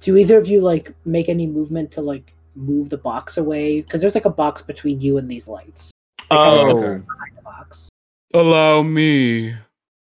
do 0.00 0.16
either 0.16 0.38
of 0.38 0.46
you 0.46 0.60
like 0.60 0.94
make 1.04 1.28
any 1.28 1.46
movement 1.46 1.90
to 1.92 2.00
like 2.00 2.32
move 2.54 2.88
the 2.90 2.98
box 2.98 3.36
away? 3.36 3.80
Because 3.82 4.00
there's 4.00 4.14
like 4.14 4.24
a 4.24 4.30
box 4.30 4.62
between 4.62 5.00
you 5.00 5.18
and 5.18 5.28
these 5.30 5.48
lights. 5.48 5.90
Oh, 6.30 6.70
Okay. 6.70 6.82
Behind 6.82 7.36
the 7.36 7.42
box. 7.42 7.88
Allow 8.34 8.82
me. 8.82 9.54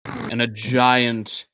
And 0.04 0.42
a 0.42 0.46
giant. 0.46 1.46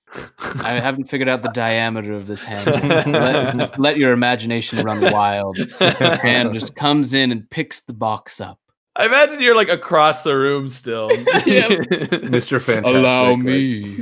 I 0.62 0.78
haven't 0.80 1.06
figured 1.06 1.28
out 1.28 1.42
the 1.42 1.50
diameter 1.50 2.12
of 2.12 2.26
this 2.26 2.42
hand. 2.42 2.64
let, 3.12 3.56
just 3.56 3.78
let 3.78 3.96
your 3.98 4.12
imagination 4.12 4.82
run 4.84 5.00
wild. 5.12 5.56
The 5.56 6.18
hand 6.22 6.52
just 6.54 6.74
comes 6.74 7.12
in 7.12 7.32
and 7.32 7.48
picks 7.50 7.80
the 7.80 7.92
box 7.92 8.40
up. 8.40 8.58
I 8.94 9.04
imagine 9.06 9.40
you're 9.42 9.56
like 9.56 9.68
across 9.68 10.22
the 10.22 10.34
room 10.34 10.68
still. 10.70 11.10
Mr. 11.10 12.60
Fantastic. 12.62 12.96
Allow 12.96 13.30
like- 13.32 13.38
me. 13.40 13.96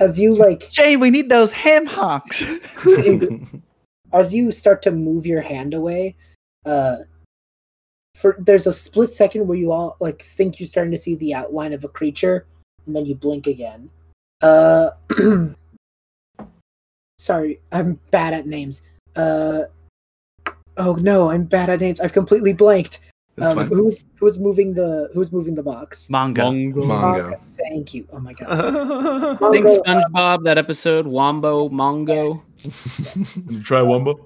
As 0.00 0.18
you 0.18 0.34
like, 0.34 0.70
Jane, 0.70 1.00
we 1.00 1.10
need 1.10 1.28
those 1.28 1.50
ham 1.50 1.84
hocks. 1.86 2.42
as 4.12 4.34
you 4.34 4.52
start 4.52 4.82
to 4.82 4.90
move 4.90 5.26
your 5.26 5.40
hand 5.40 5.74
away, 5.74 6.16
uh, 6.64 6.98
for 8.14 8.36
there's 8.38 8.66
a 8.66 8.72
split 8.72 9.12
second 9.12 9.46
where 9.46 9.58
you 9.58 9.72
all 9.72 9.96
like 10.00 10.22
think 10.22 10.60
you're 10.60 10.66
starting 10.66 10.92
to 10.92 10.98
see 10.98 11.14
the 11.16 11.34
outline 11.34 11.72
of 11.72 11.84
a 11.84 11.88
creature, 11.88 12.46
and 12.86 12.94
then 12.94 13.06
you 13.06 13.14
blink 13.14 13.46
again. 13.46 13.90
Uh, 14.40 14.90
sorry, 17.18 17.60
I'm 17.70 17.98
bad 18.10 18.34
at 18.34 18.46
names. 18.46 18.82
Uh, 19.16 19.62
oh 20.76 20.94
no, 20.94 21.30
I'm 21.30 21.44
bad 21.44 21.70
at 21.70 21.80
names. 21.80 22.00
I've 22.00 22.12
completely 22.12 22.52
blanked. 22.52 23.00
That's 23.36 23.52
um, 23.52 23.58
fine. 23.58 23.68
who's 23.68 24.04
who's 24.16 24.38
moving 24.38 24.74
the 24.74 25.10
who's 25.14 25.32
moving 25.32 25.54
the 25.54 25.62
box? 25.62 26.10
Manga. 26.10 26.42
Mongo. 26.42 26.84
Mongo. 26.84 27.40
Thank 27.56 27.94
you. 27.94 28.06
Oh 28.12 28.20
my 28.20 28.34
god. 28.34 28.48
I 28.50 29.36
think 29.50 29.66
Mongo, 29.66 29.78
uh, 29.86 30.02
SpongeBob, 30.04 30.44
that 30.44 30.58
episode, 30.58 31.06
Wombo, 31.06 31.68
Mongo. 31.70 32.40
You 33.50 33.62
try 33.62 33.80
Wumbo. 33.80 34.20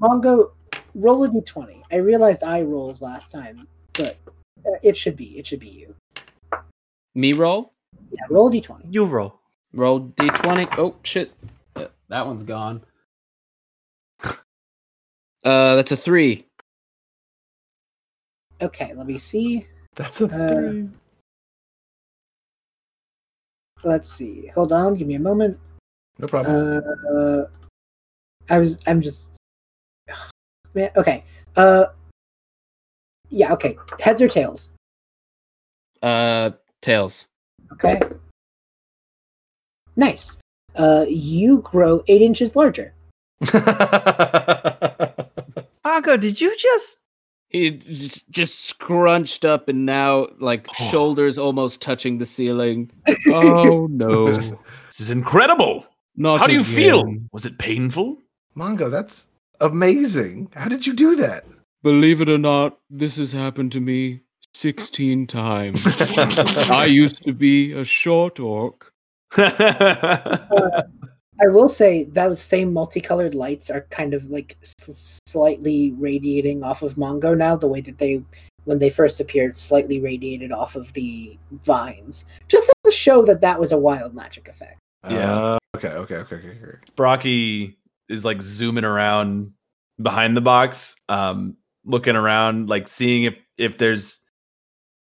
Mongo, 0.00 0.50
roll 0.94 1.24
a 1.24 1.28
d20. 1.28 1.82
I 1.90 1.96
realized 1.96 2.42
I 2.42 2.62
rolled 2.62 3.00
last 3.00 3.30
time, 3.30 3.66
but 3.94 4.18
uh, 4.66 4.78
it 4.82 4.96
should 4.96 5.16
be 5.16 5.38
it 5.38 5.46
should 5.46 5.60
be 5.60 5.68
you. 5.68 5.94
Me 7.14 7.32
roll? 7.32 7.72
Yeah, 8.10 8.24
roll 8.30 8.48
a 8.48 8.50
d20. 8.50 8.86
You 8.90 9.06
roll. 9.06 9.38
Roll 9.72 10.00
d20. 10.00 10.74
Oh, 10.78 10.96
shit. 11.02 11.32
Uh, 11.74 11.86
that 12.08 12.26
one's 12.26 12.42
gone. 12.42 12.82
Uh, 15.44 15.74
that's 15.74 15.90
a 15.90 15.96
three. 15.96 16.46
Okay, 18.62 18.94
let 18.94 19.06
me 19.06 19.18
see. 19.18 19.66
That's 19.96 20.20
a 20.20 20.26
Uh. 20.26 20.86
Let's 23.84 24.08
see. 24.08 24.46
Hold 24.54 24.72
on, 24.72 24.94
give 24.94 25.08
me 25.08 25.14
a 25.14 25.18
moment. 25.20 25.58
No 26.18 26.28
problem. 26.28 26.82
Uh, 27.10 27.44
I 28.48 28.58
was. 28.58 28.78
I'm 28.86 29.00
just. 29.00 29.36
Man, 30.74 30.90
okay. 30.96 31.24
Uh. 31.56 31.86
Yeah. 33.28 33.52
Okay. 33.52 33.76
Heads 33.98 34.22
or 34.22 34.28
tails. 34.28 34.70
Uh, 36.02 36.50
tails. 36.80 37.26
Okay. 37.72 38.00
Nice. 39.96 40.38
Uh, 40.76 41.04
you 41.08 41.58
grow 41.58 42.02
eight 42.08 42.22
inches 42.22 42.56
larger. 42.56 42.94
Mongo, 45.84 46.18
did 46.18 46.40
you 46.40 46.56
just? 46.56 47.01
He 47.52 47.70
just, 47.70 48.30
just 48.30 48.60
scrunched 48.64 49.44
up 49.44 49.68
and 49.68 49.84
now 49.86 50.28
like 50.40 50.66
Oh. 50.80 50.84
shoulders 50.90 51.38
almost 51.38 51.80
touching 51.80 52.18
the 52.18 52.26
ceiling. 52.26 52.90
Oh 53.28 53.86
no! 53.90 54.24
This 54.26 54.38
is, 54.38 54.50
this 54.88 55.00
is 55.00 55.10
incredible. 55.10 55.86
Not 56.16 56.40
How 56.40 56.46
do 56.46 56.52
you 56.54 56.64
feel? 56.64 57.04
Was 57.32 57.46
it 57.46 57.58
painful? 57.58 58.18
Mongo, 58.56 58.90
that's 58.90 59.28
amazing. 59.60 60.50
How 60.54 60.68
did 60.68 60.86
you 60.86 60.92
do 60.92 61.16
that? 61.16 61.44
Believe 61.82 62.20
it 62.20 62.28
or 62.28 62.38
not, 62.38 62.78
this 62.90 63.16
has 63.16 63.32
happened 63.32 63.72
to 63.72 63.80
me 63.80 64.20
16 64.54 65.26
times. 65.26 65.80
I 66.70 66.84
used 66.84 67.22
to 67.22 67.32
be 67.32 67.72
a 67.72 67.84
short 67.84 68.38
orc. 68.38 68.92
I 71.40 71.48
will 71.48 71.68
say 71.68 72.04
those 72.04 72.40
same 72.40 72.72
multicolored 72.72 73.34
lights 73.34 73.70
are 73.70 73.86
kind 73.90 74.14
of 74.14 74.26
like 74.26 74.56
s- 74.62 75.18
slightly 75.26 75.92
radiating 75.92 76.62
off 76.62 76.82
of 76.82 76.94
Mongo 76.94 77.36
now. 77.36 77.56
The 77.56 77.68
way 77.68 77.80
that 77.80 77.98
they, 77.98 78.22
when 78.64 78.78
they 78.78 78.90
first 78.90 79.20
appeared, 79.20 79.56
slightly 79.56 80.00
radiated 80.00 80.52
off 80.52 80.76
of 80.76 80.92
the 80.92 81.38
vines, 81.64 82.26
just 82.48 82.70
to 82.84 82.92
show 82.92 83.24
that 83.24 83.40
that 83.40 83.58
was 83.58 83.72
a 83.72 83.78
wild 83.78 84.14
magic 84.14 84.48
effect. 84.48 84.78
Yeah. 85.08 85.32
Uh, 85.32 85.58
okay, 85.76 85.88
okay, 85.88 86.16
okay, 86.16 86.36
okay, 86.36 86.58
okay. 86.62 86.78
Brocky 86.96 87.78
is 88.08 88.24
like 88.24 88.42
zooming 88.42 88.84
around 88.84 89.52
behind 90.00 90.36
the 90.36 90.40
box, 90.40 90.96
um, 91.08 91.56
looking 91.84 92.14
around, 92.14 92.68
like 92.68 92.88
seeing 92.88 93.24
if 93.24 93.34
if 93.58 93.78
there's 93.78 94.21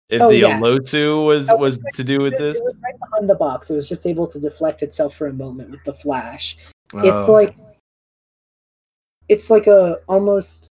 if 0.09 0.21
Oh, 0.21 0.29
the 0.29 0.37
yeah. 0.37 0.59
Olotu 0.59 1.25
was 1.25 1.49
Oh, 1.49 1.57
was 1.57 1.77
to 1.93 2.03
do 2.03 2.19
with 2.21 2.33
It- 2.33 2.39
this. 2.39 2.57
It 2.57 2.63
was 2.63 2.75
right 2.83 2.99
behind 2.99 3.29
the 3.29 3.35
box. 3.35 3.69
It 3.69 3.75
was 3.75 3.87
just 3.89 4.05
able 4.05 4.27
to 4.27 4.39
deflect 4.39 4.83
itself 4.83 5.15
for 5.15 5.27
a 5.27 5.33
moment 5.33 5.71
with 5.71 5.83
the 5.83 5.93
flash. 5.93 6.57
Oh, 6.93 6.99
it's 6.99 7.27
like 7.27 7.55
it's 9.27 9.49
like 9.49 9.65
a 9.67 9.99
almost 10.07 10.67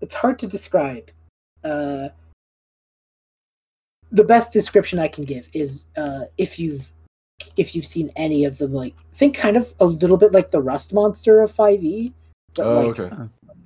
it's 0.00 0.14
hard 0.14 0.38
to 0.38 0.46
describe 0.46 1.10
uh 1.64 2.08
the 4.12 4.22
best 4.22 4.52
description 4.52 5.00
i 5.00 5.08
can 5.08 5.24
give 5.24 5.48
is 5.52 5.86
uh 5.96 6.24
if 6.38 6.60
you've 6.60 6.92
if 7.56 7.74
you've 7.74 7.86
seen 7.86 8.08
any 8.14 8.44
of 8.44 8.56
them 8.58 8.72
like 8.72 8.94
think 9.14 9.34
kind 9.36 9.56
of 9.56 9.74
a 9.80 9.84
little 9.84 10.16
bit 10.16 10.30
like 10.32 10.52
the 10.52 10.60
rust 10.62 10.92
monster 10.92 11.40
of 11.42 11.50
5e 11.52 12.12
but 12.54 12.64
Oh, 12.66 12.80
like 12.86 13.00
okay. 13.00 13.16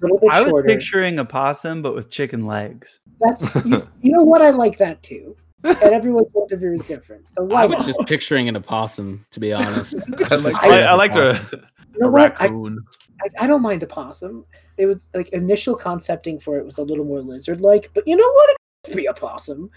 A 0.03 0.07
little 0.07 0.31
I 0.31 0.41
was 0.41 0.49
shorter 0.49 0.69
picturing 0.69 1.19
a 1.19 1.25
possum, 1.25 1.83
but 1.83 1.95
with 1.95 2.11
chicken 2.11 2.47
legs. 2.47 3.01
that's 3.21 3.65
you, 3.67 3.87
you 4.01 4.13
know 4.13 4.25
what 4.25 4.41
i 4.43 4.51
like 4.51 4.79
that 4.79 5.03
too 5.03 5.37
and 5.65 5.77
everyone's 5.83 6.29
point 6.33 6.51
of 6.53 6.61
view 6.61 6.73
is 6.73 6.83
different 6.87 7.29
so 7.29 7.43
why 7.45 7.63
I 7.63 7.67
was 7.67 7.79
not? 7.81 7.87
just 7.87 8.01
picturing 8.07 8.49
an 8.49 8.57
opossum, 8.57 9.27
to 9.31 9.41
be 9.41 9.53
honest. 9.53 9.95
I 10.25 10.29
Just 10.29 10.45
like 10.47 10.55
a 10.55 10.57
I, 10.57 10.69
straight 10.69 10.83
I 10.85 10.95
liked 10.95 11.17
a, 11.17 11.39
you 11.53 12.01
know 12.01 12.07
a 12.09 12.11
I, 12.11 12.25
raccoon. 12.25 12.79
I, 13.23 13.45
I 13.45 13.47
don't 13.47 13.61
mind 13.61 13.83
a 13.83 13.87
possum. 13.87 14.47
It 14.79 14.87
was 14.87 15.07
like 15.13 15.29
initial 15.35 15.77
concepting 15.77 16.41
for 16.41 16.57
it 16.59 16.65
was 16.65 16.79
a 16.79 16.83
little 16.83 17.05
more 17.05 17.21
lizard 17.21 17.61
like, 17.61 17.91
but 17.93 18.09
you 18.09 18.17
know 18.17 18.33
what? 18.33 18.51
It 18.51 18.57
could 18.87 18.97
be 18.97 19.05
a 19.05 19.13
possum. 19.13 19.71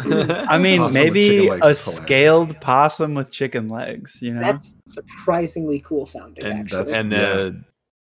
I 0.00 0.56
mean, 0.62 0.78
Possum 0.80 0.94
maybe 0.94 1.48
a 1.48 1.52
is 1.52 1.58
hilarious. 1.58 1.84
scaled 1.96 2.60
possum 2.62 3.14
with 3.14 3.30
chicken 3.30 3.68
legs. 3.68 4.18
You 4.22 4.32
know, 4.32 4.40
That's 4.40 4.76
surprisingly 4.86 5.80
cool 5.80 6.06
sounding. 6.06 6.44
and 6.46 6.60
actually, 6.60 6.76
that's- 6.84 6.94
and 6.94 7.12
yeah. 7.12 7.18
uh, 7.18 7.50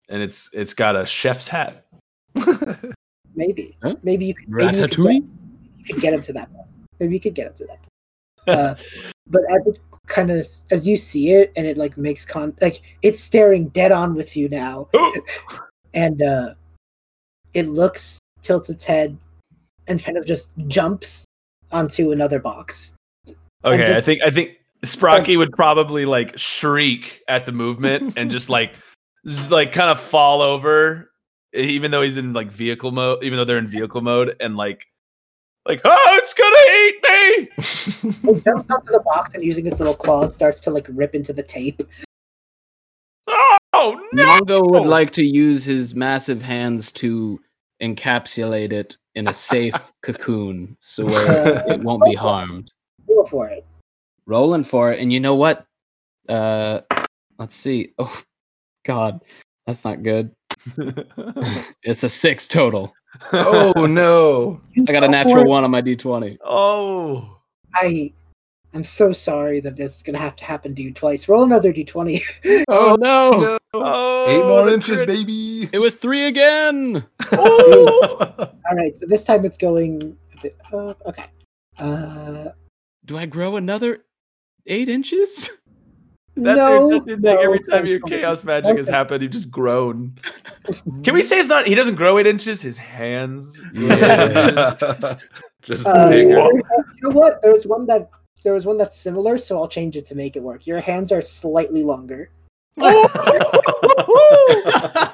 and 0.09 0.23
it's 0.23 0.51
it's 0.53 0.75
got 0.75 0.97
a 0.97 1.05
chef's 1.07 1.49
hat. 1.49 1.87
maybe, 3.35 3.77
Huh? 3.83 3.97
maybe 4.03 4.27
you 4.27 4.35
could, 4.35 4.49
maybe 4.49 4.77
you 4.77 4.89
could, 4.89 4.97
get, 4.97 5.15
you 5.79 5.85
could 5.95 6.01
get 6.03 6.15
him 6.15 6.23
to 6.23 6.33
that. 6.35 6.53
point. 6.53 6.67
Maybe 7.01 7.15
you 7.15 7.21
could 7.21 7.35
get 7.35 7.47
him 7.49 7.55
to 7.55 7.65
that. 7.67 7.79
point. 8.47 8.59
Uh, 8.59 8.75
but 9.29 9.43
as 9.51 9.67
it 9.67 9.79
kind 10.07 10.31
of 10.31 10.47
as 10.71 10.87
you 10.87 10.97
see 10.97 11.33
it, 11.33 11.53
and 11.57 11.67
it 11.67 11.77
like 11.79 11.97
makes 11.97 12.25
con 12.25 12.55
like 12.61 12.83
it's 13.03 13.21
staring 13.21 13.69
dead 13.69 13.93
on 13.93 14.15
with 14.15 14.37
you 14.37 14.49
now, 14.49 14.89
and 15.95 16.23
uh, 16.23 16.55
it 17.55 17.69
looks, 17.69 18.19
tilts 18.43 18.69
its 18.71 18.85
head, 18.85 19.17
and 19.87 20.03
kind 20.03 20.17
of 20.19 20.27
just 20.27 20.53
jumps 20.69 21.25
onto 21.73 22.11
another 22.13 22.39
box. 22.39 22.93
Okay, 23.65 23.83
I 23.83 23.87
just- 23.95 24.05
think 24.07 24.23
I 24.23 24.31
think 24.31 24.51
Sprocky 24.85 25.39
would 25.39 25.53
probably 25.53 26.05
like 26.05 26.37
shriek 26.39 27.23
at 27.29 27.47
the 27.47 27.53
movement 27.53 28.19
and 28.19 28.31
just 28.31 28.51
like 28.51 28.75
z- 28.75 28.81
like 29.51 29.73
kind 29.73 29.91
of 29.91 30.01
fall 30.01 30.43
over, 30.43 31.11
even 31.53 31.91
though 31.91 32.03
he's 32.03 32.19
in 32.19 32.33
like 32.33 32.51
vehicle 32.51 32.93
mode. 32.93 33.23
Even 33.25 33.37
though 33.39 33.45
they're 33.45 33.59
in 33.59 33.67
vehicle 33.67 34.01
mode, 34.01 34.37
and 34.41 34.57
like 34.57 34.87
like 35.67 35.81
oh, 35.85 36.19
it's 36.19 36.35
gonna 36.35 36.57
eat 36.79 38.23
me. 38.23 38.35
he 38.35 38.41
jumps 38.43 38.71
onto 38.71 38.93
the 38.93 39.03
box 39.05 39.35
and 39.35 39.43
using 39.43 39.65
his 39.65 39.81
little 39.81 39.95
claws 39.95 40.35
starts 40.35 40.61
to 40.63 40.71
like 40.71 40.87
rip 40.91 41.15
into 41.15 41.33
the 41.33 41.43
tape. 41.43 41.83
Oh 43.73 44.01
no! 44.13 44.41
Mongo 44.41 44.71
would 44.71 44.87
like 44.87 45.13
to 45.15 45.25
use 45.25 45.65
his 45.65 45.95
massive 45.95 46.43
hands 46.43 46.93
to 46.93 47.41
encapsulate 47.83 48.73
it 48.73 48.97
in 49.15 49.29
a 49.29 49.33
safe 49.33 49.93
cocoon 50.03 50.77
so 50.81 51.05
where 51.05 51.65
it 51.69 51.81
won't 51.83 52.05
be 52.05 52.15
harmed. 52.15 52.73
Go 53.09 53.25
for 53.25 53.49
it. 53.49 53.67
Rolling 54.27 54.65
for 54.65 54.93
it, 54.93 55.01
and 55.01 55.13
you 55.13 55.21
know 55.21 55.35
what? 55.35 55.67
Uh, 56.29 56.81
let's 57.39 57.57
see. 57.57 57.93
Oh, 57.99 58.23
God, 58.85 59.21
that's 59.67 59.85
not 59.85 60.03
good. 60.03 60.31
it's 61.83 62.05
a 62.05 62.09
six 62.09 62.47
total. 62.49 62.95
oh 63.33 63.87
no! 63.89 64.61
I 64.89 64.93
got 64.93 65.05
a 65.05 65.09
natural 65.09 65.45
one 65.47 65.65
on 65.65 65.71
my 65.71 65.83
d20. 65.83 66.39
oh. 66.45 67.31
I 67.77 68.13
I'm 68.73 68.85
so 68.85 69.13
sorry 69.13 69.61
that 69.61 69.79
it's 69.79 70.03
gonna 70.03 70.19
have 70.19 70.35
to 70.37 70.45
happen 70.45 70.75
to 70.75 70.83
you 70.83 70.93
twice. 70.93 71.29
Roll 71.29 71.45
another 71.45 71.73
d20. 71.73 72.65
Oh, 72.69 72.97
no. 73.01 73.31
no! 73.41 73.59
Oh, 73.73 74.25
Eight 74.29 74.43
more 74.45 74.69
inches, 74.69 74.99
crit- 74.99 75.07
baby. 75.09 75.69
It 75.73 75.79
was 75.79 75.95
three 75.95 76.27
again. 76.27 77.05
Oh! 77.33 78.35
All 78.39 78.77
right, 78.77 78.95
so 78.95 79.07
this 79.07 79.25
time 79.25 79.45
it's 79.45 79.57
going. 79.57 80.17
A 80.39 80.43
bit, 80.43 80.57
uh, 80.73 80.95
okay. 81.07 81.27
Uh, 81.79 82.51
Do 83.05 83.17
I 83.19 83.27
grow 83.27 83.57
another 83.57 84.05
eight 84.67 84.89
inches? 84.89 85.51
That's 86.37 86.57
no, 86.57 86.91
your, 86.91 86.91
that's 86.99 87.07
your 87.07 87.17
thing. 87.17 87.23
no, 87.35 87.41
Every 87.41 87.61
time 87.71 87.87
your 87.87 88.01
chaos 88.01 88.43
magic 88.45 88.77
has 88.77 88.89
happened, 88.89 89.23
you 89.23 89.29
just 89.29 89.51
grown. 89.53 90.19
Can 91.05 91.15
we 91.15 91.23
say 91.23 91.39
it's 91.39 91.49
not? 91.49 91.67
He 91.67 91.75
doesn't 91.77 91.95
grow 91.95 92.19
eight 92.19 92.27
inches. 92.27 92.61
His 92.61 92.77
hands. 92.77 93.57
grow 93.59 93.87
eight 93.87 94.01
Yeah. 94.01 94.49
inches. 94.49 94.85
Just 95.63 95.87
Uh, 95.87 96.09
bigger. 96.11 96.31
you 96.31 96.63
know 97.03 97.11
what? 97.11 97.41
There 97.43 97.53
was 97.53 97.67
one 97.67 97.87
that 97.87 98.11
there 98.43 98.53
was 98.53 98.67
one 98.67 98.77
that's 98.77 98.97
similar, 98.97 99.39
so 99.39 99.57
I'll 99.59 99.69
change 99.69 99.97
it 99.97 100.05
to 100.07 100.15
make 100.15 100.37
it 100.37 100.43
work. 100.43 100.67
Your 100.67 100.81
hands 100.81 101.11
are 101.13 101.23
slightly 101.23 101.83
longer. 101.85 102.31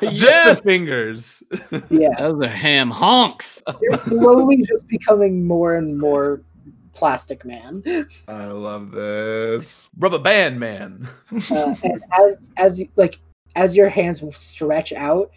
Just 0.00 0.22
Yes! 0.22 0.60
the 0.60 0.62
fingers. 0.64 1.42
Yeah, 1.90 2.08
Those 2.18 2.40
are 2.42 2.48
ham 2.48 2.90
honks. 2.90 3.62
They're 3.80 3.98
slowly 3.98 4.56
just 4.64 4.86
becoming 4.88 5.46
more 5.46 5.76
and 5.76 5.98
more 5.98 6.42
plastic 7.00 7.46
man. 7.46 7.82
I 8.28 8.46
love 8.46 8.92
this. 8.92 9.90
Rubber 9.98 10.18
band 10.18 10.60
man. 10.60 11.08
uh, 11.50 11.74
and 11.82 12.04
as 12.12 12.50
as 12.58 12.78
you 12.78 12.88
like 12.96 13.18
as 13.56 13.74
your 13.74 13.88
hands 13.88 14.22
will 14.22 14.32
stretch 14.32 14.92
out 14.92 15.30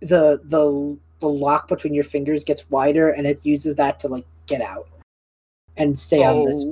the 0.00 0.40
the 0.44 0.98
the 1.20 1.28
lock 1.28 1.68
between 1.68 1.94
your 1.94 2.04
fingers 2.04 2.42
gets 2.42 2.68
wider 2.68 3.10
and 3.10 3.26
it 3.26 3.46
uses 3.46 3.76
that 3.76 4.00
to 4.00 4.08
like 4.08 4.26
get 4.46 4.60
out 4.60 4.88
and 5.76 5.98
stay 5.98 6.24
on 6.24 6.44
this 6.44 6.64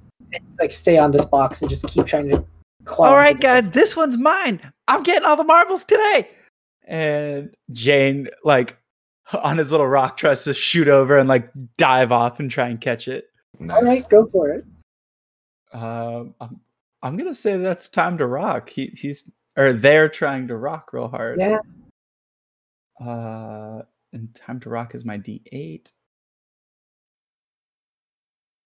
like 0.58 0.72
stay 0.72 0.98
on 0.98 1.12
this 1.12 1.24
box 1.24 1.60
and 1.62 1.70
just 1.70 1.86
keep 1.86 2.04
trying 2.04 2.28
to 2.28 2.44
claw 2.84 3.06
All 3.06 3.12
into 3.12 3.22
right, 3.22 3.36
the 3.36 3.42
guys, 3.42 3.64
top. 3.64 3.72
this 3.72 3.96
one's 3.96 4.18
mine. 4.18 4.60
I'm 4.88 5.04
getting 5.04 5.24
all 5.24 5.36
the 5.36 5.44
marbles 5.44 5.84
today. 5.84 6.28
And 6.84 7.54
Jane, 7.70 8.28
like, 8.44 8.76
on 9.32 9.56
his 9.56 9.70
little 9.70 9.86
rock, 9.86 10.16
tries 10.16 10.44
to 10.44 10.52
shoot 10.52 10.88
over 10.88 11.16
and 11.16 11.28
like 11.28 11.48
dive 11.78 12.12
off 12.12 12.40
and 12.40 12.50
try 12.50 12.68
and 12.68 12.80
catch 12.80 13.08
it. 13.08 13.26
Nice. 13.66 13.76
all 13.76 13.82
right 13.84 14.08
go 14.08 14.26
for 14.26 14.50
it 14.50 14.64
Um, 15.72 16.34
I'm, 16.40 16.60
I'm 17.02 17.16
gonna 17.16 17.34
say 17.34 17.56
that's 17.56 17.88
time 17.88 18.18
to 18.18 18.26
rock. 18.26 18.68
He, 18.68 18.86
he's 18.96 19.30
or 19.56 19.72
they're 19.72 20.08
trying 20.08 20.48
to 20.48 20.56
rock 20.56 20.92
real 20.92 21.08
hard. 21.08 21.38
yeah 21.40 21.58
Uh, 23.00 23.82
and 24.12 24.34
time 24.34 24.60
to 24.60 24.70
rock 24.70 24.94
is 24.94 25.04
my 25.04 25.18
D8. 25.18 25.90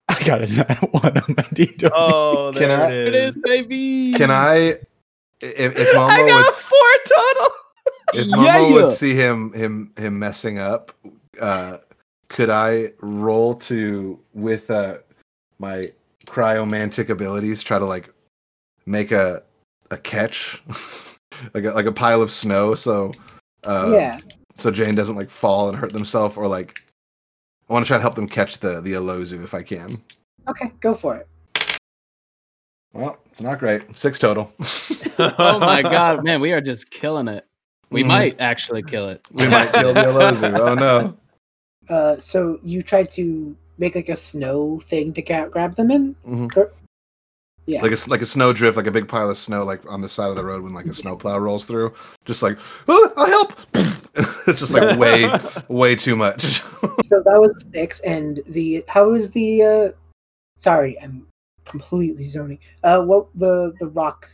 I 0.09 0.23
got 0.25 0.43
a 0.43 0.47
nat 0.47 0.79
one 0.93 1.17
on 1.19 1.35
my 1.37 1.43
D20. 1.45 1.91
Oh, 1.95 2.53
Can 2.55 2.69
there 2.69 2.81
I- 2.81 2.91
it 2.93 3.09
It 3.09 3.15
is. 3.15 3.37
is, 3.37 3.43
baby. 3.43 4.15
Can 4.17 4.31
I? 4.31 4.75
If, 5.43 5.77
if 5.77 5.89
I 5.97 6.19
got 6.19 6.25
would, 6.25 6.49
a 6.49 6.53
four 6.53 6.79
total. 7.07 7.51
if 8.15 8.27
Momo 8.29 8.45
Yeah. 8.45 8.73
would 8.75 8.93
see 8.93 9.15
him 9.15 9.53
him 9.53 9.93
him 9.97 10.19
messing 10.19 10.59
up, 10.59 10.93
uh, 11.41 11.79
could 12.29 12.51
I 12.51 12.93
roll 13.01 13.55
to 13.55 14.19
with 14.35 14.71
uh 14.71 14.99
my 15.59 15.91
cryomantic 16.27 17.09
abilities 17.09 17.63
try 17.63 17.79
to 17.79 17.85
like 17.85 18.11
make 18.85 19.13
a 19.13 19.43
a 19.91 19.97
catch 19.97 20.63
like 21.55 21.65
a, 21.65 21.71
like 21.73 21.87
a 21.87 21.93
pile 21.93 22.21
of 22.23 22.31
snow 22.31 22.75
so 22.75 23.11
uh 23.65 23.93
yeah 23.95 24.19
so 24.55 24.71
Jane 24.71 24.95
doesn't 24.95 25.17
like 25.17 25.31
fall 25.31 25.69
and 25.69 25.77
hurt 25.79 25.93
themselves 25.93 26.37
or 26.37 26.47
like 26.49 26.81
I 27.69 27.73
want 27.73 27.85
to 27.85 27.89
try 27.89 27.97
to 27.97 28.03
help 28.03 28.15
them 28.15 28.29
catch 28.29 28.59
the 28.59 28.81
the 28.81 28.93
Alozu 28.95 29.43
if 29.45 29.55
I 29.55 29.63
can. 29.63 29.97
okay 30.49 30.73
go 30.81 30.95
for 30.95 31.17
it 31.17 31.29
Well, 32.93 33.19
it's 33.31 33.41
not 33.43 33.59
great. 33.59 33.83
Six 33.97 34.19
total. 34.19 34.53
Oh 35.19 35.59
my 35.59 35.81
god, 35.83 36.25
man, 36.25 36.41
we 36.43 36.53
are 36.53 36.61
just 36.61 36.91
killing 36.91 37.27
it. 37.29 37.47
We 37.91 38.03
Mhm. 38.03 38.07
might 38.09 38.37
actually 38.39 38.83
kill 38.83 39.09
it. 39.09 39.21
We 39.31 39.49
might 39.49 39.71
kill 39.71 39.95
the 39.95 40.01
Alozu. 40.03 40.59
Oh 40.59 40.75
no. 40.75 41.17
Uh, 41.89 42.17
so 42.17 42.59
you 42.63 42.83
tried 42.83 43.11
to 43.13 43.57
make 43.79 43.95
like 43.95 44.09
a 44.09 44.17
snow 44.17 44.81
thing 44.85 45.13
to 45.13 45.23
ga- 45.23 45.49
grab 45.49 45.77
them 45.77 45.91
in. 45.91 46.15
Mhm. 46.27 46.71
Yeah. 47.67 47.83
Like 47.83 47.93
a 47.93 47.97
like 48.09 48.23
a 48.23 48.27
snow 48.27 48.53
drift, 48.53 48.77
like 48.77 48.87
a 48.87 48.93
big 48.93 49.09
pile 49.09 49.29
of 49.29 49.37
snow, 49.37 49.65
like 49.65 49.81
on 49.91 50.01
the 50.01 50.09
side 50.09 50.31
of 50.31 50.37
the 50.37 50.45
road 50.45 50.63
when 50.63 50.73
like 50.73 50.87
a 50.87 50.95
snowplow 50.95 51.37
rolls 51.39 51.67
through. 51.67 51.93
Just 52.25 52.43
like, 52.43 52.59
oh, 52.87 53.13
I'll 53.17 53.27
help. 53.27 53.53
it's 54.47 54.61
just 54.61 54.73
like 54.73 54.97
way, 54.99 55.29
way 55.69 55.97
too 55.97 56.15
much. 56.15 56.43
so 56.63 57.23
that 57.25 57.41
was 57.41 57.67
six, 57.73 57.99
and 58.01 58.41
the 58.47 58.85
how 58.89 59.11
was 59.11 59.33
the? 59.33 59.63
uh 59.63 59.89
Sorry, 60.59 60.99
I'm 61.03 61.27
completely 61.65 62.29
zoning. 62.29 62.61
Uh, 62.85 63.03
what 63.03 63.27
the 63.35 63.75
the 63.81 63.89
rock? 63.89 64.31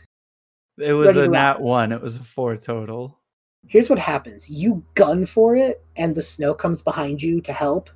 It 0.77 0.93
was 0.93 1.07
Ready 1.07 1.21
a 1.21 1.23
to 1.23 1.29
nat 1.29 1.59
one. 1.59 1.91
It 1.91 2.01
was 2.01 2.15
a 2.15 2.23
four 2.23 2.55
total. 2.55 3.19
Here's 3.67 3.89
what 3.89 3.99
happens: 3.99 4.49
you 4.49 4.83
gun 4.95 5.25
for 5.25 5.55
it, 5.55 5.83
and 5.95 6.13
the 6.13 6.21
snow 6.21 6.53
comes 6.53 6.81
behind 6.81 7.21
you 7.21 7.41
to 7.41 7.53
help, 7.53 7.89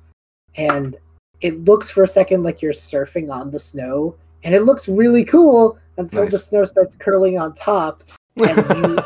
and 0.56 0.96
it 1.40 1.64
looks 1.64 1.88
for 1.90 2.02
a 2.02 2.08
second 2.08 2.42
like 2.42 2.60
you're 2.62 2.72
surfing 2.72 3.30
on 3.30 3.50
the 3.50 3.60
snow, 3.60 4.16
and 4.44 4.54
it 4.54 4.62
looks 4.62 4.88
really 4.88 5.24
cool 5.24 5.78
until 5.96 6.28
the 6.28 6.38
snow 6.38 6.64
starts 6.64 6.96
curling 6.96 7.38
on 7.38 7.52
top, 7.52 8.02
and 8.36 8.56
you 8.76 8.98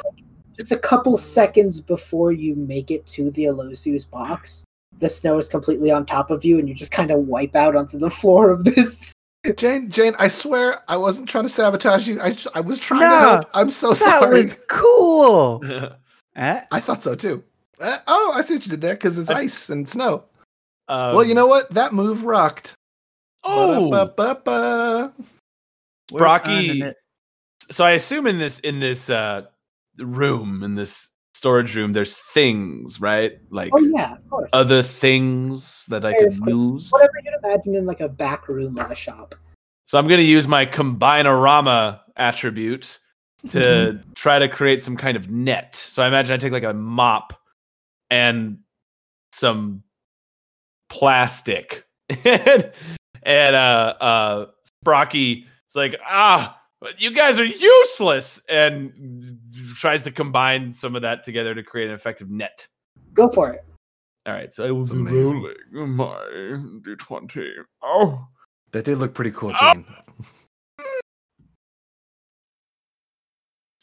just 0.59 0.73
a 0.73 0.79
couple 0.79 1.17
seconds 1.19 1.81
before 1.81 2.33
you 2.33 2.55
make 2.55 2.91
it 2.91 3.07
to 3.07 3.31
the 3.33 3.45
Alosu's 3.45 4.05
box, 4.05 4.65
the 4.99 5.09
snow 5.09 5.39
is 5.39 5.49
completely 5.49 5.91
on 5.91 6.07
top 6.07 6.31
of 6.31 6.45
you, 6.45 6.59
and 6.59 6.69
you 6.69 6.75
just 6.75 6.93
kind 6.93 7.11
of 7.11 7.21
wipe 7.21 7.57
out 7.57 7.75
onto 7.77 7.99
the 7.99 8.11
floor 8.11 8.51
of 8.51 8.65
this. 8.65 9.13
Jane, 9.57 9.91
Jane, 9.91 10.15
I 10.21 10.29
swear 10.29 10.83
I 10.89 10.97
wasn't 10.97 11.29
trying 11.29 11.45
to 11.45 11.51
sabotage 11.51 12.07
you. 12.07 12.21
I, 12.21 12.37
I 12.55 12.61
was 12.61 12.79
trying 12.79 13.01
to 13.01 13.19
help. 13.19 13.51
I'm 13.55 13.71
so 13.71 13.89
That 13.89 13.97
sorry. 13.97 14.45
was 14.45 14.57
cool. 14.69 15.61
Eh? 16.37 16.61
I 16.71 16.81
thought 16.81 17.03
so 17.03 17.15
too. 17.15 17.43
Uh, 17.81 17.99
oh, 18.07 18.33
I 18.35 18.43
see 18.43 18.55
what 18.55 18.65
you 18.67 18.71
did 18.71 18.81
there 18.81 18.95
because 18.95 19.19
it's 19.19 19.31
I- 19.31 19.41
ice 19.41 19.71
and 19.71 19.89
snow. 19.89 20.25
Um, 20.89 21.15
well, 21.15 21.25
you 21.25 21.35
know 21.35 21.47
what? 21.47 21.71
That 21.73 21.93
move 21.93 22.25
rocked. 22.25 22.75
Oh, 23.45 23.91
Ba-da-ba-ba-ba. 23.91 25.13
We're 26.13 26.19
Brocky- 26.19 26.85
so 27.71 27.85
I 27.85 27.93
assume 27.93 28.27
in 28.27 28.39
this 28.39 28.59
in 28.61 28.81
this 28.81 29.09
uh 29.09 29.43
room 29.99 30.63
in 30.63 30.75
this 30.75 31.11
storage 31.35 31.75
room, 31.75 31.93
there's 31.93 32.19
things, 32.19 33.01
right? 33.01 33.33
Like 33.51 33.73
Oh 33.75 33.79
yeah, 33.79 34.13
of 34.15 34.29
course. 34.29 34.51
other 34.53 34.83
things 34.83 35.87
that 35.89 36.05
I 36.05 36.11
There's 36.13 36.39
could 36.41 36.49
use. 36.51 36.91
whatever 36.91 37.13
you'd 37.25 37.35
imagine 37.43 37.75
in 37.75 37.87
like 37.87 38.01
a 38.01 38.09
back 38.09 38.49
room 38.49 38.79
of 38.79 38.91
a 38.91 38.95
shop. 38.95 39.35
So 39.87 39.99
I'm 39.99 40.07
going 40.07 40.21
to 40.21 40.25
use 40.27 40.47
my 40.47 40.67
Combinorama 40.67 42.01
attribute 42.17 42.99
to 43.51 44.01
try 44.15 44.39
to 44.39 44.49
create 44.49 44.83
some 44.83 44.97
kind 44.97 45.17
of 45.17 45.31
net. 45.31 45.75
So 45.75 46.03
I 46.03 46.09
imagine 46.09 46.35
I 46.35 46.37
take 46.37 46.53
like 46.53 46.63
a 46.63 46.73
mop 46.73 47.33
and 48.11 48.59
some 49.33 49.83
plastic, 50.89 51.87
and, 52.25 52.71
and 53.23 53.57
uh, 53.57 53.95
uh, 54.01 54.47
Sprocky 54.85 55.45
is 55.69 55.77
like, 55.77 55.99
ah, 56.07 56.59
you 56.99 57.13
guys 57.15 57.39
are 57.41 57.45
useless, 57.45 58.43
and 58.49 59.25
tries 59.75 60.05
to 60.05 60.11
combine 60.11 60.73
some 60.73 60.95
of 60.97 61.03
that 61.03 61.25
together 61.25 61.55
to 61.55 61.63
create 61.63 61.89
an 61.89 61.95
effective 61.95 62.31
net. 62.31 62.67
Go 63.15 63.29
for 63.31 63.51
it. 63.53 63.65
All 64.27 64.35
right, 64.35 64.53
so 64.55 64.67
I 64.67 64.71
will 64.71 64.85
be 64.85 64.93
amazing. 64.93 65.55
rolling 65.73 65.93
my 65.93 66.05
d20. 66.87 67.49
Oh. 67.83 68.25
That 68.73 68.85
did 68.85 68.99
look 68.99 69.15
pretty 69.15 69.33
cool, 69.33 69.53
Oh. 69.61 69.75
Jane. 69.75 69.85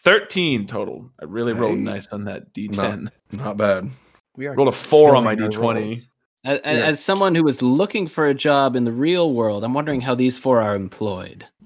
13 0.03 0.67
total. 0.67 1.11
I 1.21 1.25
really 1.25 1.53
rolled 1.53 1.79
nice 1.79 2.07
on 2.07 2.25
that 2.25 2.53
D10. 2.53 3.09
Not 3.31 3.57
bad. 3.57 3.89
We 4.35 4.47
are 4.47 4.53
Rolled 4.55 4.69
a 4.69 4.71
4 4.71 5.15
on 5.15 5.23
my 5.23 5.35
D20. 5.35 6.01
As, 6.45 6.59
Yeah. 6.63 6.71
as 6.71 7.03
someone 7.03 7.35
who 7.35 7.45
is 7.49 7.61
looking 7.61 8.07
for 8.07 8.27
a 8.27 8.33
job 8.33 8.77
in 8.77 8.85
the 8.85 8.93
real 8.93 9.33
world, 9.33 9.65
I'm 9.65 9.73
wondering 9.73 9.99
how 9.99 10.15
these 10.15 10.37
four 10.37 10.61
are 10.61 10.73
employed. 10.73 11.45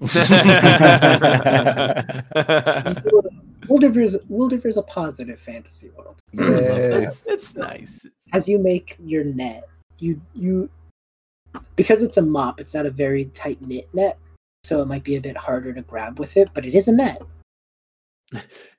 Wildveer's 3.68 4.16
Wildveer's 4.28 4.76
a 4.76 4.82
positive 4.82 5.38
fantasy 5.38 5.90
world. 5.96 6.18
Yay. 6.32 7.04
it's, 7.04 7.22
it's 7.26 7.56
nice. 7.56 8.04
As 8.32 8.48
you 8.48 8.58
make 8.58 8.96
your 8.98 9.22
net, 9.22 9.68
you 10.00 10.20
you 10.34 10.68
because 11.76 12.02
it's 12.02 12.16
a 12.16 12.22
mop, 12.22 12.60
it's 12.60 12.74
not 12.74 12.84
a 12.84 12.90
very 12.90 13.26
tight 13.26 13.62
knit 13.62 13.88
net, 13.94 14.18
so 14.64 14.82
it 14.82 14.88
might 14.88 15.04
be 15.04 15.14
a 15.14 15.20
bit 15.20 15.36
harder 15.36 15.72
to 15.72 15.82
grab 15.82 16.18
with 16.18 16.36
it, 16.36 16.50
but 16.52 16.64
it 16.66 16.74
is 16.74 16.88
a 16.88 16.92
net. 16.92 17.22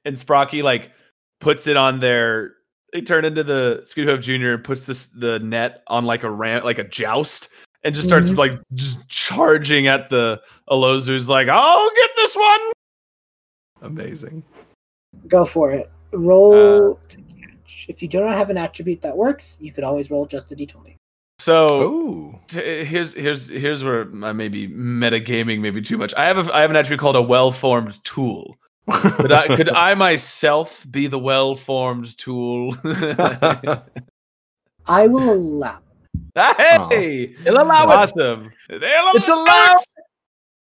And 0.05 0.15
Sprocky 0.15 0.61
like 0.63 0.91
puts 1.39 1.67
it 1.67 1.77
on 1.77 1.99
their 1.99 2.53
they 2.93 3.01
turn 3.01 3.25
into 3.25 3.43
the 3.43 3.79
Scooby 3.83 4.05
Scoot 4.19 4.21
Jr. 4.21 4.49
and 4.51 4.63
puts 4.63 4.83
this 4.83 5.07
the 5.07 5.39
net 5.39 5.81
on 5.87 6.05
like 6.05 6.23
a 6.23 6.29
ramp 6.31 6.63
like 6.63 6.77
a 6.79 6.83
joust 6.87 7.49
and 7.83 7.93
just 7.95 8.07
starts 8.07 8.29
Mhm. 8.29 8.37
like 8.37 8.59
just 8.73 9.07
charging 9.09 9.87
at 9.87 10.09
the 10.09 10.41
Alozu's 10.69 11.27
like, 11.29 11.47
I'll 11.49 11.89
get 11.95 12.09
this 12.15 12.35
one. 12.35 12.59
Amazing. 13.81 14.43
Go 15.27 15.45
for 15.45 15.71
it. 15.71 15.89
Roll 16.11 16.93
Uh, 16.93 16.95
to 17.09 17.17
catch. 17.21 17.85
If 17.89 18.01
you 18.01 18.07
do 18.07 18.21
not 18.21 18.35
have 18.35 18.49
an 18.49 18.57
attribute 18.57 19.01
that 19.01 19.15
works, 19.15 19.57
you 19.61 19.71
could 19.71 19.83
always 19.83 20.09
roll 20.09 20.25
just 20.25 20.51
a 20.51 20.55
d20. 20.55 20.95
So 21.39 22.39
t- 22.47 22.85
here's 22.85 23.13
here's 23.13 23.49
here's 23.49 23.83
where 23.83 24.07
I 24.23 24.31
may 24.31 24.47
be 24.47 24.67
metagaming 24.69 25.59
maybe 25.59 25.81
too 25.81 25.97
much. 25.97 26.13
I 26.15 26.25
have 26.25 26.47
a 26.47 26.55
I 26.55 26.61
have 26.61 26.69
an 26.69 26.75
attribute 26.77 26.99
called 27.01 27.17
a 27.17 27.21
well-formed 27.21 28.01
tool. 28.03 28.55
Could 28.91 29.31
I 29.31 29.55
could 29.55 29.69
I 29.69 29.93
myself 29.95 30.85
be 30.89 31.07
the 31.07 31.17
well-formed 31.19 32.17
tool? 32.17 32.75
I 34.87 35.07
will 35.07 35.33
allow. 35.33 35.79
hey, 36.35 37.35
It'll 37.45 37.63
allow 37.63 37.89
it. 37.89 37.95
awesome! 37.95 38.51
They'll 38.69 38.79
It's 38.81 39.27
allow 39.27 39.43
allowed. 39.43 39.77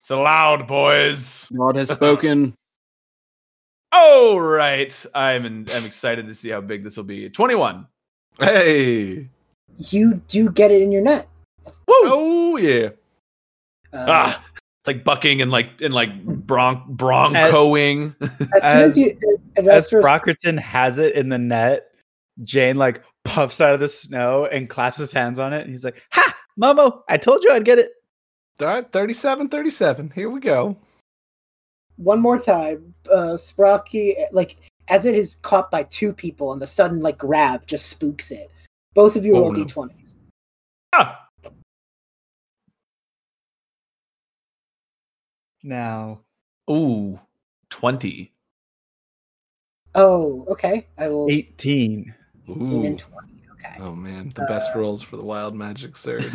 It's 0.01 0.11
allowed, 0.11 0.67
boys. 0.67 1.47
God 1.55 1.77
has 1.77 1.91
spoken. 1.91 2.55
All 3.93 4.41
right, 4.41 5.07
I'm 5.15 5.45
in, 5.47 5.67
I'm 5.75 5.85
excited 5.85 6.27
to 6.29 6.35
see 6.35 6.49
how 6.51 6.61
big 6.61 6.85
this 6.85 6.97
will 6.97 7.05
be. 7.05 7.29
Twenty-one. 7.29 7.87
Hey. 8.39 9.29
You 9.77 10.15
do 10.29 10.51
get 10.51 10.71
it 10.71 10.81
in 10.83 10.91
your 10.93 11.03
net. 11.03 11.29
Woo! 11.65 11.73
Oh 12.05 12.57
yeah. 12.57 12.91
Uh, 13.93 14.05
ah, 14.09 14.45
it's 14.45 14.48
like 14.89 15.05
bucking 15.05 15.41
and 15.41 15.51
like 15.53 15.81
and 15.81 15.93
like 15.95 16.25
bronc 16.25 16.85
broncoing. 16.99 18.15
as, 18.21 18.31
soon 18.31 18.49
as, 18.63 18.63
as- 18.63 18.97
you, 18.97 19.39
as, 19.57 19.67
As 19.69 19.89
Sprockerton 19.89 20.59
has 20.59 20.99
it 20.99 21.15
in 21.15 21.29
the 21.29 21.39
net, 21.39 21.87
Jane 22.43 22.75
like 22.77 23.03
puffs 23.25 23.61
out 23.61 23.75
of 23.75 23.81
the 23.81 23.87
snow 23.89 24.47
and 24.47 24.69
claps 24.69 24.99
his 24.99 25.13
hands 25.13 25.39
on 25.39 25.53
it, 25.53 25.61
and 25.63 25.71
he's 25.71 25.85
like, 25.85 26.03
"Ha, 26.13 26.35
Momo! 26.61 27.03
I 27.09 27.17
told 27.19 27.45
you 27.45 27.53
I'd 27.53 27.65
get 27.65 27.79
it." 27.79 27.93
All 28.61 28.67
right, 28.67 28.91
37, 28.93 29.49
37. 29.49 30.11
Here 30.17 30.29
we 30.29 30.41
go. 30.41 30.77
one 31.97 32.21
more 32.21 32.39
time, 32.41 32.93
uh, 33.13 33.35
Sprocky, 33.37 34.15
like 34.33 34.57
as 34.89 35.05
it 35.05 35.15
is 35.15 35.37
caught 35.43 35.71
by 35.71 35.83
two 35.85 36.13
people, 36.13 36.53
and 36.53 36.61
the 36.63 36.67
sudden 36.67 37.01
like 37.01 37.19
grab 37.19 37.67
just 37.67 37.87
spooks 37.89 38.31
it. 38.33 38.51
Both 38.95 39.15
of 39.17 39.25
you 39.25 39.37
Oh, 39.37 39.43
roll 39.43 39.53
no. 39.53 39.65
d20s. 39.65 40.15
Ah, 40.93 41.28
Now, 45.63 46.21
ooh, 46.71 47.19
twenty. 47.71 48.33
Oh, 49.95 50.45
okay. 50.49 50.87
I 50.99 51.09
will 51.09 51.29
18 51.31 52.15
eighteen. 52.49 52.85
and 52.87 52.99
20. 52.99 53.43
Okay. 53.53 53.77
Oh 53.81 53.95
man, 53.95 54.29
the 54.35 54.43
best 54.43 54.75
rolls 54.75 55.03
for 55.03 55.17
the 55.17 55.25
wild 55.25 55.55
magic 55.57 55.97
surge. 55.97 56.33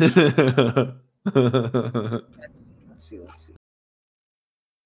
Let's 1.24 2.60
see. 2.60 2.72
Let's 2.88 3.04
see. 3.04 3.18
Let's 3.20 3.42
see. 3.46 3.54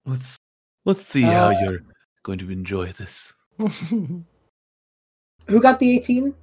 let's 0.05 0.37
let's 0.85 1.05
see 1.05 1.25
Uh, 1.25 1.31
how 1.31 1.49
you're 1.61 1.83
going 2.23 2.39
to 2.39 2.49
enjoy 2.51 2.91
this. 2.93 3.33
Who 3.57 4.23
got 5.61 5.79
the 5.79 5.91
18? 5.97 6.33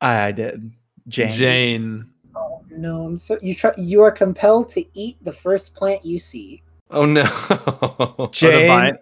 I, 0.00 0.26
I 0.26 0.32
did. 0.32 0.72
Jane. 1.08 1.30
Jane. 1.32 2.10
Oh 2.36 2.62
no! 2.70 3.06
I'm 3.06 3.18
so 3.18 3.38
you 3.42 3.54
try. 3.54 3.72
You 3.76 4.02
are 4.02 4.12
compelled 4.12 4.68
to 4.70 4.84
eat 4.94 5.16
the 5.24 5.32
first 5.32 5.74
plant 5.74 6.04
you 6.04 6.20
see. 6.20 6.62
Oh 6.90 7.04
no. 7.04 8.28
Jane. 8.32 8.66
vine- 8.68 8.98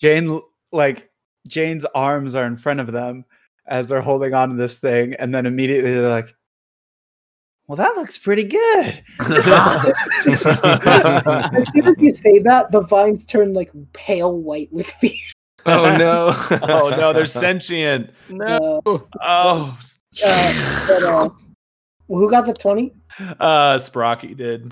Jane, 0.00 0.40
like 0.72 1.10
Jane's 1.48 1.84
arms 1.94 2.34
are 2.34 2.46
in 2.46 2.56
front 2.56 2.80
of 2.80 2.92
them 2.92 3.24
as 3.66 3.88
they're 3.88 4.00
holding 4.02 4.34
on 4.34 4.50
to 4.50 4.56
this 4.56 4.78
thing, 4.78 5.14
and 5.14 5.34
then 5.34 5.46
immediately 5.46 5.92
they're 5.94 6.08
like, 6.10 6.34
"Well, 7.66 7.76
that 7.76 7.94
looks 7.96 8.18
pretty 8.18 8.44
good." 8.44 9.02
As 10.30 11.72
soon 11.72 11.86
as 11.86 12.00
you 12.00 12.14
say 12.14 12.38
that, 12.40 12.70
the 12.72 12.80
vines 12.80 13.24
turn 13.24 13.52
like 13.54 13.70
pale 13.92 14.36
white 14.36 14.72
with 14.72 14.86
fear. 14.86 15.12
oh 15.66 15.94
no. 15.96 16.32
oh 16.62 16.94
no, 16.98 17.12
they're 17.12 17.26
sentient. 17.26 18.10
No. 18.28 18.80
Uh, 18.86 18.98
Oh, 19.22 19.78
uh, 20.24 20.84
but, 20.88 21.02
uh, 21.04 21.28
who 22.08 22.28
got 22.30 22.46
the 22.46 22.52
20? 22.54 22.92
uh, 23.38 23.76
Sprocky 23.76 24.36
did. 24.36 24.68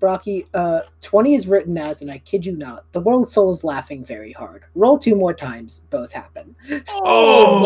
Brocky. 0.00 0.46
Uh, 0.54 0.80
20 1.02 1.34
is 1.34 1.46
written 1.46 1.76
as, 1.78 2.00
and 2.02 2.10
I 2.10 2.18
kid 2.18 2.44
you 2.46 2.56
not, 2.56 2.90
the 2.92 3.00
world 3.00 3.28
soul 3.28 3.52
is 3.52 3.62
laughing 3.62 4.04
very 4.04 4.32
hard. 4.32 4.64
Roll 4.74 4.98
two 4.98 5.14
more 5.14 5.34
times, 5.34 5.82
both 5.90 6.10
happen. 6.10 6.56
Oh, 6.88 7.60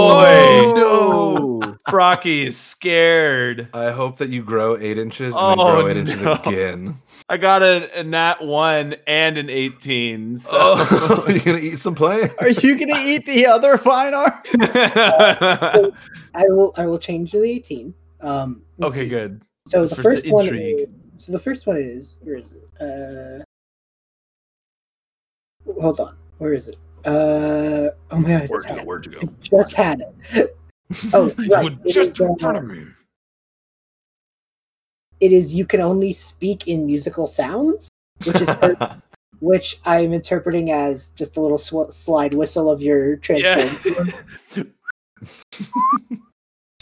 boy. 0.74 0.80
no! 0.80 1.76
Brocky 1.90 2.46
is 2.46 2.56
scared. 2.58 3.68
I 3.72 3.90
hope 3.90 4.18
that 4.18 4.30
you 4.30 4.42
grow 4.42 4.76
eight 4.76 4.98
inches 4.98 5.34
and 5.34 5.42
Oh, 5.42 5.56
then 5.56 5.74
grow 5.74 5.88
eight 5.88 5.96
inches 5.96 6.22
again. 6.22 6.94
I 7.28 7.36
got 7.36 7.62
a, 7.62 8.00
a 8.00 8.02
nat 8.02 8.42
one 8.44 8.96
and 9.06 9.38
an 9.38 9.48
18. 9.48 10.38
So. 10.38 10.56
Oh, 10.58 11.24
you 11.32 11.40
gonna 11.40 11.58
eat 11.58 11.80
some 11.80 11.94
play? 11.94 12.28
Are 12.40 12.48
you 12.50 12.78
gonna 12.78 13.00
eat 13.02 13.24
the 13.24 13.46
other 13.46 13.78
fine 13.78 14.12
art? 14.12 14.46
I 14.60 16.44
will 16.48 16.72
I 16.76 16.86
will 16.86 16.98
change 16.98 17.30
to 17.32 17.40
the 17.40 17.50
18. 17.50 17.94
Um, 18.20 18.62
okay, 18.82 19.00
see. 19.00 19.08
good. 19.08 19.40
So 19.66 19.80
Just 19.82 19.96
the 19.96 20.02
first 20.02 20.28
one 20.30 20.44
intrigue. 20.46 20.80
is, 20.80 20.88
so 21.16 21.32
the 21.32 21.38
first 21.38 21.66
one 21.66 21.76
is 21.76 22.18
where 22.22 22.36
is 22.36 22.52
it? 22.52 22.68
Uh 22.80 23.42
hold 25.80 26.00
on. 26.00 26.16
Where 26.38 26.52
is 26.54 26.68
it? 26.68 26.76
Uh 27.04 27.90
oh 28.10 28.18
my 28.18 28.28
god, 28.28 28.48
Where'd 28.48 28.64
just 28.64 28.68
you 28.68 28.68
had 28.68 28.76
go? 28.76 28.80
it. 28.80 28.86
Where'd 28.86 29.06
you 29.06 29.18
I 29.18 29.24
go? 29.24 29.32
just 29.42 29.74
had 29.74 30.02
it. 30.32 30.56
Oh, 31.14 31.32
right. 31.48 31.76
It 31.86 31.92
just 31.92 32.10
is, 32.10 32.20
in 32.20 32.36
front 32.38 32.56
uh, 32.58 32.60
of 32.60 32.66
me. 32.66 32.84
it 35.20 35.32
is 35.32 35.54
you 35.54 35.64
can 35.64 35.80
only 35.80 36.12
speak 36.12 36.68
in 36.68 36.84
musical 36.86 37.26
sounds, 37.26 37.88
which 38.26 38.40
is 38.40 38.48
per- 38.50 39.00
which 39.40 39.80
I'm 39.86 40.12
interpreting 40.12 40.72
as 40.72 41.10
just 41.10 41.38
a 41.38 41.40
little 41.40 41.58
sw- 41.58 41.90
slide 41.92 42.34
whistle 42.34 42.70
of 42.70 42.82
your 42.82 43.16
transform. 43.16 44.08
Yeah. 44.54 44.62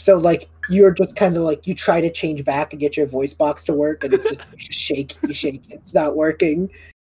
So 0.03 0.17
like 0.17 0.49
you're 0.69 0.91
just 0.91 1.15
kind 1.15 1.37
of 1.37 1.43
like 1.43 1.65
you 1.65 1.73
try 1.73 2.01
to 2.01 2.11
change 2.11 2.43
back 2.43 2.73
and 2.73 2.79
get 2.79 2.97
your 2.97 3.07
voice 3.07 3.33
box 3.33 3.63
to 3.65 3.73
work, 3.73 4.03
and 4.03 4.13
it's 4.13 4.27
just 4.27 4.45
you 4.51 4.57
just 4.57 5.39
shake, 5.39 5.61
it's 5.69 5.93
not 5.93 6.15
working. 6.15 6.69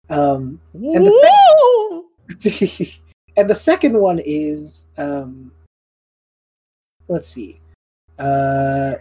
Um, 0.08 0.58
and 0.72 1.06
the 1.06 2.40
sec- 2.40 3.00
and 3.36 3.50
the 3.50 3.54
second 3.54 3.98
one 3.98 4.20
is 4.24 4.86
um, 4.96 5.52
let's 7.08 7.28
see, 7.28 7.60
uh. 8.18 8.94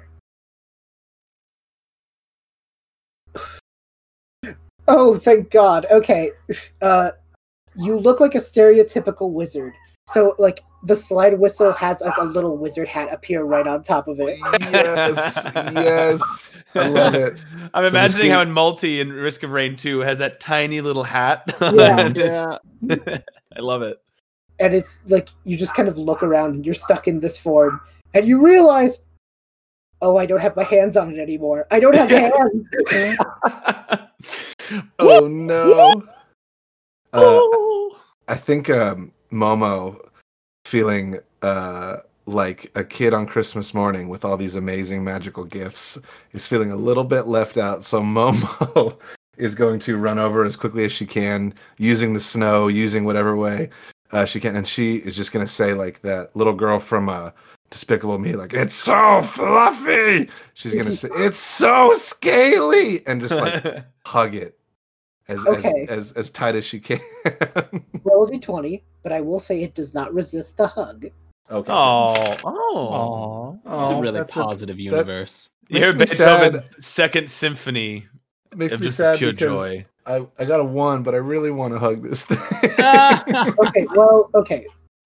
Oh, 4.89 5.17
thank 5.17 5.49
God. 5.49 5.85
Okay. 5.91 6.31
Uh, 6.81 7.11
you 7.75 7.97
look 7.97 8.19
like 8.19 8.35
a 8.35 8.39
stereotypical 8.39 9.31
wizard. 9.31 9.73
So, 10.07 10.33
like, 10.39 10.61
the 10.87 10.95
slide 10.95 11.37
whistle 11.39 11.71
has 11.73 12.01
like 12.01 12.15
a 12.17 12.23
little 12.23 12.57
wizard 12.57 12.87
hat 12.87 13.13
appear 13.13 13.43
right 13.43 13.67
on 13.67 13.83
top 13.83 14.07
of 14.07 14.19
it. 14.19 14.37
yes, 14.71 15.45
yes. 15.55 16.55
I 16.75 16.87
love 16.87 17.13
it. 17.13 17.39
I'm 17.73 17.85
So 17.85 17.89
imagining 17.89 18.27
game- 18.27 18.33
how 18.33 18.41
in 18.41 18.51
MUL-T 18.51 18.99
in 19.01 19.11
Risk 19.11 19.43
of 19.43 19.51
Rain 19.51 19.75
2 19.75 19.99
has 19.99 20.17
that 20.19 20.39
tiny 20.39 20.81
little 20.81 21.03
hat. 21.03 21.43
Yeah. 21.61 21.99
And 21.99 22.15
just- 22.15 22.43
I 23.55 23.59
love 23.59 23.81
it. 23.81 23.97
And 24.59 24.73
it's 24.73 25.01
like 25.07 25.29
you 25.43 25.57
just 25.57 25.75
kind 25.75 25.87
of 25.89 25.97
look 25.97 26.23
around 26.23 26.55
and 26.55 26.65
you're 26.65 26.73
stuck 26.73 27.07
in 27.07 27.19
this 27.19 27.37
form, 27.37 27.79
and 28.15 28.25
you 28.27 28.41
realize, 28.43 29.01
oh, 30.01 30.17
I 30.17 30.25
don't 30.25 30.39
have 30.41 30.55
my 30.55 30.63
hands 30.63 30.97
on 30.97 31.13
it 31.13 31.19
anymore. 31.19 31.67
I 31.69 31.79
don't 31.79 31.93
have 31.95 32.09
hands. 32.09 32.67
Oh 34.99 35.27
no. 35.27 36.03
Uh, 37.13 37.39
I 38.27 38.35
think 38.35 38.69
um, 38.69 39.11
Momo 39.31 39.99
feeling 40.67 41.17
uh, 41.43 41.97
like 42.25 42.69
a 42.75 42.83
kid 42.83 43.13
on 43.13 43.25
Christmas 43.25 43.73
morning 43.73 44.09
with 44.09 44.25
all 44.25 44.35
these 44.35 44.55
amazing 44.55 45.01
magical 45.03 45.45
gifts 45.45 45.97
is 46.33 46.45
feeling 46.45 46.71
a 46.71 46.75
little 46.75 47.05
bit 47.05 47.25
left 47.25 47.57
out. 47.57 47.83
So 47.83 48.01
Momo 48.03 48.97
is 49.37 49.55
going 49.55 49.79
to 49.79 49.97
run 49.97 50.19
over 50.19 50.43
as 50.43 50.57
quickly 50.57 50.83
as 50.83 50.91
she 50.91 51.05
can, 51.05 51.53
using 51.77 52.13
the 52.13 52.19
snow, 52.19 52.67
using 52.67 53.05
whatever 53.05 53.35
way 53.37 53.69
uh, 54.11 54.25
she 54.25 54.39
can, 54.39 54.55
and 54.57 54.67
she 54.67 54.97
is 54.97 55.15
just 55.15 55.31
going 55.31 55.45
to 55.45 55.51
say 55.51 55.73
like 55.73 56.01
that 56.01 56.35
little 56.35 56.53
girl 56.53 56.79
from 56.79 57.07
uh, 57.07 57.31
Despicable 57.69 58.17
Me, 58.19 58.33
like 58.33 58.53
it's 58.53 58.75
so 58.75 59.21
fluffy. 59.21 60.29
She's 60.53 60.73
going 60.73 60.85
to 60.85 60.91
say 60.93 61.09
it's 61.15 61.39
so 61.39 61.93
scaly, 61.93 63.05
and 63.07 63.21
just 63.21 63.39
like 63.39 63.63
hug 64.05 64.35
it 64.35 64.57
as 65.29 65.45
Okay. 65.45 65.85
as, 65.89 66.11
as 66.11 66.11
as 66.13 66.29
tight 66.29 66.55
as 66.55 66.65
she 66.65 66.79
can. 66.79 66.99
Roll 68.03 68.25
a 68.25 68.31
d20, 68.31 68.81
but 69.07 69.15
I 69.15 69.21
will 69.21 69.39
say 69.39 69.63
it 69.63 69.73
does 69.73 69.93
not 69.93 70.13
resist 70.13 70.57
the 70.57 70.67
hug. 70.67 71.05
okay. 71.49 71.71
Oh, 71.71 72.37
oh. 72.43 73.57
Aw. 73.65 73.81
It's 73.81 73.91
a 73.91 73.95
really 73.95 74.19
that's 74.19 74.33
positive 74.33 74.81
universe. 74.81 75.49
You 75.69 75.75
Makes 75.79 75.87
hear 75.87 75.97
me 75.97 76.05
sad. 76.05 76.51
Beethoven's 76.51 76.85
second 76.85 77.29
symphony 77.29 78.05
makes 78.53 78.73
me 78.73 78.79
just 78.79 78.97
sad 78.97 79.17
pure 79.17 79.31
because 79.31 79.47
joy. 79.47 79.85
I, 80.05 80.27
I 80.37 80.43
got 80.43 80.59
a 80.59 80.63
one, 80.65 81.03
but 81.03 81.13
I 81.13 81.19
really 81.19 81.51
want 81.51 81.71
to 81.71 81.79
hug 81.79 82.03
this 82.03 82.25
thing. 82.25 82.37
okay, 83.65 83.87
well, 83.95 84.29
okay. 84.35 84.65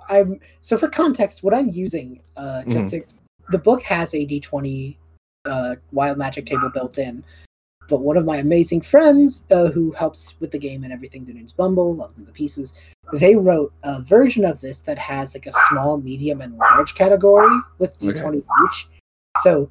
I'm 0.09 0.39
so 0.61 0.79
for 0.79 0.89
context, 0.89 1.43
what 1.43 1.53
I'm 1.53 1.69
using, 1.69 2.23
uh, 2.37 2.63
just 2.63 2.89
to, 2.89 3.03
the 3.49 3.59
book 3.59 3.83
has 3.83 4.15
a 4.15 4.25
d20 4.25 4.97
uh, 5.45 5.75
wild 5.91 6.17
magic 6.17 6.47
table 6.47 6.71
built 6.73 6.97
in, 6.97 7.23
but 7.91 8.03
one 8.03 8.15
of 8.15 8.23
my 8.25 8.37
amazing 8.37 8.79
friends 8.79 9.43
uh, 9.51 9.65
who 9.69 9.91
helps 9.91 10.33
with 10.39 10.49
the 10.49 10.57
game 10.57 10.85
and 10.85 10.93
everything, 10.93 11.25
their 11.25 11.35
name's 11.35 11.51
Bumble, 11.51 11.93
love 11.93 12.15
them 12.15 12.25
to 12.25 12.31
pieces. 12.31 12.71
They 13.11 13.35
wrote 13.35 13.73
a 13.83 14.01
version 14.01 14.45
of 14.45 14.61
this 14.61 14.81
that 14.83 14.97
has 14.97 15.35
like 15.35 15.45
a 15.45 15.51
small, 15.67 15.97
medium, 15.97 16.39
and 16.39 16.57
large 16.57 16.95
category 16.95 17.53
with 17.79 17.99
d20s 17.99 18.45
each. 18.65 18.87
So 19.41 19.69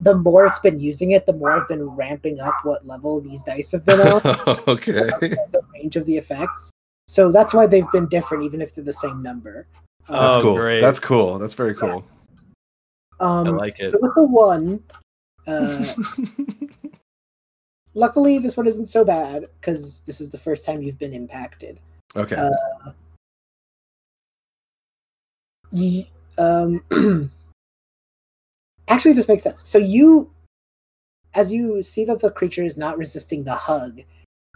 the 0.00 0.14
more 0.14 0.44
it's 0.46 0.58
been 0.58 0.80
using 0.80 1.12
it, 1.12 1.24
the 1.24 1.32
more 1.32 1.50
I've 1.50 1.66
been 1.66 1.82
ramping 1.82 2.40
up 2.40 2.54
what 2.62 2.86
level 2.86 3.22
these 3.22 3.42
dice 3.42 3.72
have 3.72 3.86
been 3.86 4.00
on 4.00 4.20
okay. 4.68 4.92
the 4.92 5.62
range 5.72 5.96
of 5.96 6.04
the 6.04 6.18
effects. 6.18 6.70
So 7.06 7.32
that's 7.32 7.54
why 7.54 7.66
they've 7.66 7.90
been 7.90 8.06
different, 8.08 8.44
even 8.44 8.60
if 8.60 8.74
they're 8.74 8.84
the 8.84 8.92
same 8.92 9.22
number. 9.22 9.66
That's 10.10 10.36
Oh, 10.36 10.42
cool. 10.42 10.56
great. 10.56 10.82
That's 10.82 11.00
cool. 11.00 11.38
That's 11.38 11.54
very 11.54 11.74
cool. 11.74 12.04
Um, 13.18 13.46
I 13.46 13.50
like 13.50 13.80
it. 13.80 13.92
So 13.92 13.98
with 14.02 14.14
the 14.14 14.24
one, 14.24 14.84
uh, 15.46 15.94
luckily 17.94 18.38
this 18.38 18.56
one 18.56 18.66
isn't 18.66 18.86
so 18.86 19.04
bad 19.04 19.46
because 19.60 20.00
this 20.02 20.20
is 20.20 20.30
the 20.30 20.38
first 20.38 20.64
time 20.66 20.82
you've 20.82 20.98
been 20.98 21.12
impacted. 21.12 21.80
okay. 22.16 22.36
uh, 22.36 22.90
Ye- 25.70 26.10
um, 26.38 26.82
actually, 28.88 29.12
this 29.14 29.28
makes 29.28 29.42
sense. 29.42 29.66
So 29.66 29.78
you, 29.78 30.30
as 31.34 31.50
you 31.52 31.82
see 31.82 32.04
that 32.04 32.20
the 32.20 32.30
creature 32.30 32.62
is 32.62 32.76
not 32.76 32.98
resisting 32.98 33.44
the 33.44 33.54
hug, 33.54 34.00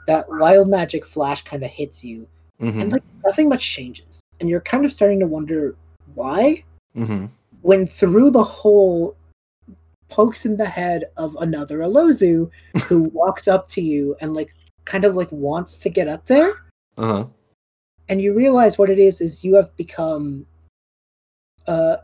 that 0.06 0.26
wild 0.28 0.68
magic 0.68 1.04
flash 1.06 1.42
kind 1.42 1.62
of 1.64 1.70
hits 1.70 2.04
you, 2.04 2.28
hmm 2.58 2.80
and 2.80 2.92
like 2.92 3.02
nothing 3.24 3.48
much 3.48 3.68
changes, 3.68 4.20
and 4.40 4.48
you're 4.48 4.60
kind 4.60 4.84
of 4.84 4.92
starting 4.92 5.20
to 5.20 5.26
wonder 5.26 5.74
why. 6.14 6.62
hmm 6.94 7.26
when 7.62 7.86
through 7.86 8.30
the 8.30 8.44
hole 8.44 9.16
pokes 10.08 10.46
in 10.46 10.56
the 10.56 10.66
head 10.66 11.04
of 11.16 11.36
another 11.40 11.78
Alozu 11.80 12.50
who 12.84 13.02
walks 13.12 13.48
up 13.48 13.66
to 13.68 13.80
you 13.80 14.16
and 14.20 14.34
like 14.34 14.54
kind 14.84 15.04
of 15.04 15.14
like 15.16 15.30
wants 15.32 15.78
to 15.78 15.88
get 15.90 16.08
up 16.08 16.26
there 16.26 16.52
Uh 16.96 17.06
huh. 17.06 17.26
and 18.08 18.20
you 18.20 18.34
realize 18.34 18.78
what 18.78 18.90
it 18.90 18.98
is 18.98 19.20
is 19.20 19.42
you 19.44 19.54
have 19.56 19.74
become 19.76 20.46
uh 21.66 21.96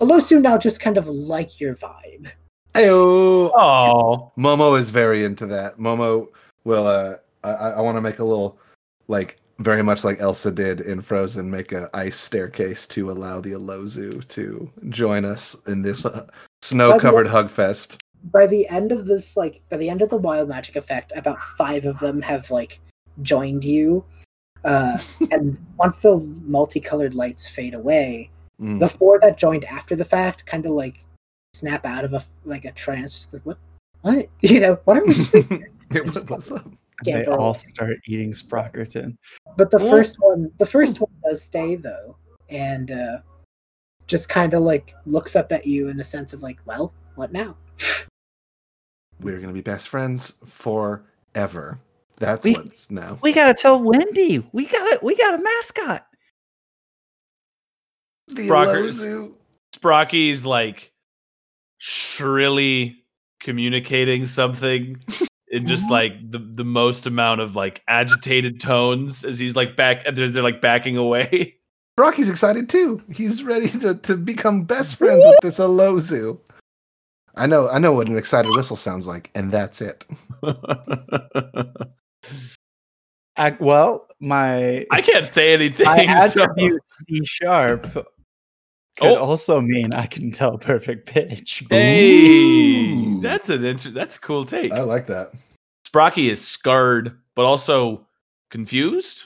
Alosu 0.00 0.40
now 0.40 0.58
just 0.58 0.80
kind 0.80 0.98
of 0.98 1.08
like 1.08 1.60
your 1.60 1.74
vibe. 1.74 2.28
Heyo. 2.74 3.50
Oh, 3.54 4.32
Momo 4.36 4.78
is 4.78 4.90
very 4.90 5.22
into 5.22 5.46
that. 5.46 5.78
Momo 5.78 6.28
will. 6.64 6.86
Uh, 6.86 7.16
I, 7.44 7.50
I 7.52 7.80
want 7.80 7.96
to 7.96 8.00
make 8.02 8.18
a 8.18 8.24
little, 8.24 8.58
like, 9.06 9.38
very 9.60 9.82
much 9.82 10.02
like 10.02 10.18
Elsa 10.20 10.50
did 10.50 10.80
in 10.80 11.00
Frozen, 11.00 11.48
make 11.48 11.70
a 11.70 11.88
ice 11.94 12.18
staircase 12.18 12.86
to 12.88 13.12
allow 13.12 13.40
the 13.40 13.52
Alozu 13.52 14.26
to 14.28 14.68
join 14.88 15.24
us 15.24 15.56
in 15.68 15.80
this 15.82 16.04
uh, 16.04 16.26
snow-covered 16.68 17.26
hug 17.28 17.50
fest. 17.50 18.00
By 18.32 18.46
the 18.46 18.66
end 18.68 18.90
of 18.92 19.06
this 19.06 19.36
like 19.36 19.60
by 19.70 19.76
the 19.76 19.88
end 19.90 20.00
of 20.02 20.08
the 20.08 20.16
wild 20.16 20.48
magic 20.48 20.76
effect 20.76 21.12
about 21.14 21.40
5 21.42 21.84
of 21.84 21.98
them 21.98 22.22
have 22.22 22.50
like 22.50 22.80
joined 23.22 23.64
you. 23.64 24.04
Uh 24.64 24.96
and 25.30 25.58
once 25.76 26.00
the 26.02 26.16
multicolored 26.44 27.14
lights 27.14 27.46
fade 27.46 27.74
away, 27.74 28.30
Mm. 28.60 28.78
the 28.78 28.88
four 28.88 29.18
that 29.20 29.36
joined 29.36 29.64
after 29.64 29.96
the 29.96 30.04
fact 30.04 30.46
kind 30.46 30.64
of 30.64 30.70
like 30.72 31.04
snap 31.54 31.84
out 31.84 32.04
of 32.04 32.14
a 32.14 32.22
like 32.44 32.64
a 32.64 32.70
trance 32.70 33.26
like 33.32 33.44
what 33.44 33.58
what 34.02 34.28
you 34.42 34.60
know 34.60 34.78
what 34.84 34.96
are 34.98 35.04
we 35.04 35.14
doing? 35.24 35.66
It 35.90 36.04
was- 36.14 36.24
what's 36.28 36.52
up? 36.52 36.64
They 37.04 37.24
roll. 37.26 37.40
all 37.40 37.54
start 37.54 37.96
eating 38.06 38.32
Sprockerton. 38.32 39.16
but 39.56 39.72
the 39.72 39.80
Yeah. 39.82 39.90
first 39.90 40.16
one 40.20 40.52
the 40.58 40.66
first 40.66 41.00
one 41.00 41.10
does 41.28 41.42
stay 41.42 41.74
though 41.74 42.16
and 42.48 42.92
uh 42.92 43.18
just 44.06 44.28
kind 44.28 44.54
of 44.54 44.62
like 44.62 44.94
looks 45.06 45.34
up 45.36 45.50
at 45.52 45.66
you 45.66 45.88
in 45.88 45.96
the 45.96 46.04
sense 46.04 46.32
of 46.32 46.42
like 46.42 46.58
well 46.66 46.92
what 47.14 47.32
now 47.32 47.56
We're 49.20 49.40
gonna 49.40 49.52
be 49.52 49.60
best 49.62 49.88
friends 49.88 50.34
forever. 50.44 51.78
That's 52.16 52.44
We- 52.44 52.54
what's 52.54 52.90
now. 52.90 53.18
We 53.22 53.32
gotta 53.32 53.54
tell 53.54 53.82
Wendy. 53.82 54.46
We 54.52 54.66
got 54.66 54.84
to 54.84 54.98
We 55.02 55.16
got 55.16 55.38
a 55.38 55.42
mascot. 55.42 56.06
The 58.28 58.48
Rockers. 58.48 59.06
Sprocky's 59.74 60.44
like 60.46 60.92
shrilly 61.78 63.04
communicating 63.40 64.26
something 64.26 64.96
in 65.48 65.66
just 65.66 65.90
like 65.90 66.12
the, 66.30 66.38
the 66.38 66.64
most 66.64 67.06
amount 67.06 67.40
of 67.40 67.56
like 67.56 67.82
agitated 67.88 68.60
tones 68.60 69.24
as 69.24 69.38
he's 69.38 69.54
like 69.56 69.76
back 69.76 70.04
they're, 70.14 70.28
they're 70.28 70.42
like 70.42 70.60
backing 70.60 70.96
away. 70.96 71.56
Rocky's 71.98 72.28
excited 72.30 72.68
too. 72.68 73.02
He's 73.12 73.42
ready 73.44 73.68
to, 73.80 73.94
to 73.94 74.16
become 74.16 74.64
best 74.64 74.96
friends 74.96 75.24
with 75.26 75.38
this 75.42 75.58
Alozu. 75.60 76.38
I 77.36 77.46
know 77.46 77.68
I 77.68 77.78
know 77.78 77.92
what 77.92 78.08
an 78.08 78.16
excited 78.16 78.50
whistle 78.54 78.76
sounds 78.76 79.06
like, 79.06 79.30
and 79.34 79.52
that's 79.52 79.80
it. 79.80 80.06
I, 83.36 83.50
well, 83.58 84.06
my 84.20 84.86
I 84.90 85.02
can't 85.02 85.26
say 85.32 85.52
anything. 85.52 85.86
my 85.86 86.04
so- 86.28 86.44
attribute 86.44 86.82
C 86.88 87.20
sharp 87.24 87.82
could 88.96 89.08
Oh. 89.08 89.16
also 89.16 89.60
mean 89.60 89.92
I 89.92 90.06
can 90.06 90.30
tell 90.30 90.56
perfect 90.56 91.06
pitch. 91.08 91.64
Hey, 91.68 92.92
Ooh. 92.92 93.20
that's 93.20 93.48
an 93.50 93.64
inter- 93.64 93.90
that's 93.90 94.14
a 94.16 94.20
cool 94.20 94.44
take. 94.44 94.70
I 94.72 94.82
like 94.82 95.08
that. 95.08 95.32
Sprocky 95.88 96.30
is 96.30 96.40
scarred, 96.46 97.18
but 97.34 97.44
also 97.44 98.06
confused. 98.50 99.24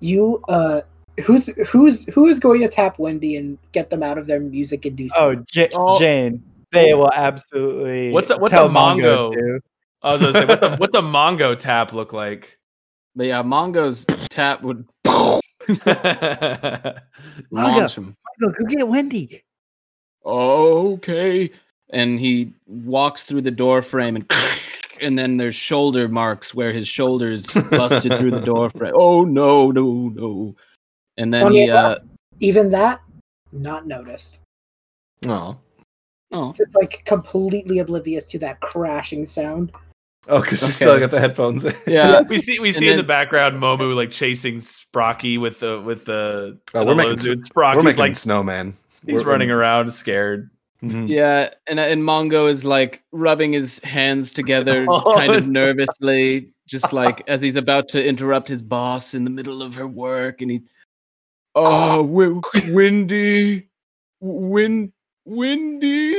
You 0.00 0.42
uh 0.48 0.80
who's 1.24 1.46
who's 1.68 2.04
who 2.12 2.26
is 2.26 2.38
going 2.38 2.60
to 2.60 2.68
tap 2.68 2.98
Wendy 2.98 3.36
and 3.36 3.58
get 3.72 3.90
them 3.90 4.02
out 4.02 4.18
of 4.18 4.26
their 4.26 4.40
music 4.40 4.84
induced 4.86 5.14
Oh, 5.18 5.34
J- 5.50 5.70
Oh. 5.74 5.98
Jane, 5.98 6.42
they 6.72 6.94
will 6.94 7.10
absolutely. 7.14 8.12
What's 8.12 8.30
a- 8.30 8.38
what's 8.38 8.52
tell 8.52 8.66
a 8.66 8.68
Mongo? 8.70 9.32
to. 9.32 9.60
I 10.02 10.12
was 10.12 10.20
gonna 10.20 10.32
say, 10.34 10.44
what's 10.44 10.62
a, 10.62 10.76
what's 10.78 10.94
a 10.96 11.00
Mongo 11.00 11.58
tap 11.58 11.92
look 11.92 12.12
like? 12.12 12.58
But 13.14 13.26
yeah, 13.26 13.42
Mongo's 13.42 14.04
tap 14.28 14.62
would 14.62 14.86
launch 17.50 17.96
him. 17.96 18.16
Go, 18.40 18.48
go 18.48 18.64
get 18.68 18.86
Wendy. 18.86 19.42
Okay. 20.24 21.50
and 21.90 22.18
he 22.20 22.52
walks 22.66 23.22
through 23.22 23.42
the 23.42 23.50
door 23.50 23.80
frame 23.80 24.16
and 24.16 24.30
and 25.00 25.18
then 25.18 25.36
there's 25.36 25.54
shoulder 25.54 26.08
marks 26.08 26.54
where 26.54 26.72
his 26.72 26.88
shoulders 26.88 27.46
busted 27.70 28.12
through 28.18 28.32
the 28.32 28.40
door 28.40 28.70
frame. 28.70 28.92
Oh 28.94 29.24
no, 29.24 29.70
no, 29.70 30.10
no. 30.14 30.54
And 31.18 31.32
then 31.32 31.42
Funny 31.42 31.62
he 31.64 31.70
uh 31.70 31.96
even 32.40 32.70
that 32.70 33.00
not 33.52 33.86
noticed. 33.86 34.40
Oh, 35.26 35.56
oh 36.32 36.52
Just 36.52 36.76
like 36.76 37.02
completely 37.04 37.78
oblivious 37.78 38.26
to 38.26 38.38
that 38.40 38.60
crashing 38.60 39.24
sound. 39.26 39.72
oh, 40.28 40.40
because 40.40 40.60
you 40.60 40.66
Okay. 40.66 40.72
still 40.72 40.98
got 41.00 41.10
the 41.10 41.20
headphones. 41.20 41.64
yeah. 41.86 42.20
we 42.22 42.36
see 42.38 42.58
we 42.58 42.68
And 42.68 42.76
see 42.76 42.88
in 42.90 42.96
the 42.98 43.02
background 43.02 43.60
Momo 43.62 43.94
like 43.94 44.10
chasing 44.10 44.56
Sprocky 44.56 45.38
with 45.40 45.60
the 45.60 45.80
with 45.80 46.04
the 46.04 46.58
Oh, 46.74 46.84
we're 46.84 46.94
making 46.94 47.14
Lozu, 47.16 47.32
and 47.32 47.40
We're 47.40 47.44
Sprocky's 47.64 47.84
making 47.84 47.98
like 47.98 48.16
snowman. 48.16 48.74
he's 49.06 49.18
We're- 49.18 49.24
running 49.30 49.50
around 49.50 49.90
scared. 49.92 50.50
Mhm. 50.82 51.08
Yeah, 51.08 51.48
and 51.66 51.80
and 51.80 52.02
Mongo 52.02 52.50
is 52.50 52.62
like 52.62 53.02
rubbing 53.10 53.54
his 53.54 53.78
hands 53.78 54.30
together 54.30 54.84
Oh, 54.90 55.14
kind 55.14 55.32
of 55.34 55.48
nervously, 55.48 56.50
just 56.66 56.92
like 56.92 57.22
as 57.28 57.40
he's 57.40 57.56
about 57.56 57.88
to 57.88 58.04
interrupt 58.06 58.46
his 58.48 58.60
boss 58.60 59.14
in 59.14 59.24
the 59.24 59.30
middle 59.30 59.62
of 59.62 59.74
her 59.76 59.86
work 59.88 60.42
and 60.42 60.50
he 60.50 60.60
Uh, 61.66 61.96
w- 61.96 62.42
Windy. 62.68 63.66
Win. 64.20 64.92
Windy. 65.24 66.14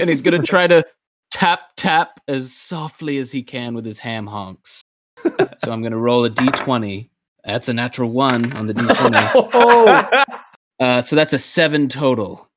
and 0.00 0.10
he's 0.10 0.20
gonna 0.22 0.42
try 0.42 0.66
to 0.66 0.84
tap 1.30 1.60
tap 1.76 2.20
as 2.28 2.52
softly 2.52 3.18
as 3.18 3.30
he 3.30 3.42
can 3.44 3.74
with 3.74 3.84
his 3.86 3.98
ham 4.00 4.26
honks. 4.26 4.82
so 5.18 5.70
I'm 5.72 5.82
gonna 5.82 5.96
roll 5.98 6.24
a 6.24 6.30
d20. 6.30 7.08
That's 7.44 7.68
a 7.68 7.72
natural 7.72 8.10
one 8.10 8.52
on 8.54 8.66
the 8.66 8.74
d20. 8.74 9.30
Oh, 9.54 10.24
Uh, 10.80 11.00
so 11.00 11.14
that's 11.14 11.32
a 11.32 11.38
seven 11.38 11.88
total. 11.88 12.48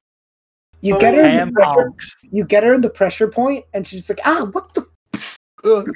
You 0.81 0.97
get 0.97 1.13
her 1.13 1.23
in 1.23 1.47
the 1.49 1.51
pressure, 1.53 1.81
honks. 1.83 2.15
you 2.31 2.43
get 2.43 2.63
her 2.63 2.73
in 2.73 2.81
the 2.81 2.89
pressure 2.89 3.27
point 3.27 3.65
and 3.75 3.85
she's 3.85 4.09
like, 4.09 4.19
ah, 4.25 4.45
what 4.51 4.73
the 4.73 4.85
Ugh. 5.63 5.89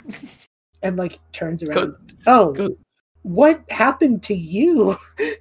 and 0.84 0.96
like 0.96 1.20
turns 1.34 1.64
around. 1.64 1.96
Oh 2.28 2.54
Good. 2.54 2.78
what 3.24 3.64
happened 3.72 4.22
to 4.24 4.36
you? 4.36 4.96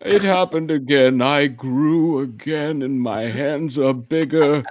It 0.00 0.22
happened 0.22 0.70
again. 0.70 1.22
I 1.22 1.46
grew 1.46 2.20
again, 2.20 2.82
and 2.82 3.00
my 3.00 3.24
hands 3.24 3.78
are 3.78 3.94
bigger. 3.94 4.64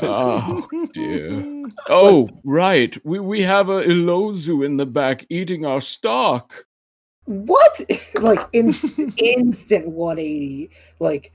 Oh 0.00 0.66
dear. 0.94 1.66
Oh, 1.88 2.28
right. 2.44 2.96
We 3.04 3.20
we 3.20 3.42
have 3.42 3.68
a 3.68 3.82
Ilozu 3.82 4.64
in 4.64 4.78
the 4.78 4.86
back 4.86 5.26
eating 5.28 5.66
our 5.66 5.80
stock. 5.80 6.64
what? 7.26 7.80
like 8.20 8.40
in, 8.52 8.72
instant 9.18 9.90
180. 9.90 10.70
Like 10.98 11.32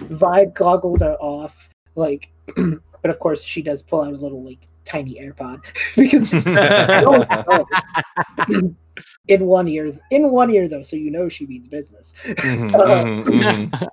vibe 0.00 0.54
goggles 0.54 1.02
are 1.02 1.16
off. 1.20 1.68
Like 1.94 2.30
but 2.56 3.10
of 3.10 3.18
course 3.20 3.44
she 3.44 3.62
does 3.62 3.82
pull 3.82 4.02
out 4.02 4.12
a 4.12 4.16
little 4.16 4.44
like 4.44 4.66
tiny 4.84 5.20
AirPod 5.20 5.62
because 5.96 6.32
no, 8.48 8.74
in 9.28 9.46
one 9.46 9.68
ear 9.68 9.92
in 10.10 10.30
one 10.30 10.50
ear 10.50 10.68
though, 10.68 10.82
so 10.82 10.96
you 10.96 11.10
know 11.10 11.28
she 11.28 11.46
means 11.46 11.68
business. 11.68 12.12
Mhm, 12.24 12.70
mhm, 12.70 13.24
mhm. 13.24 13.88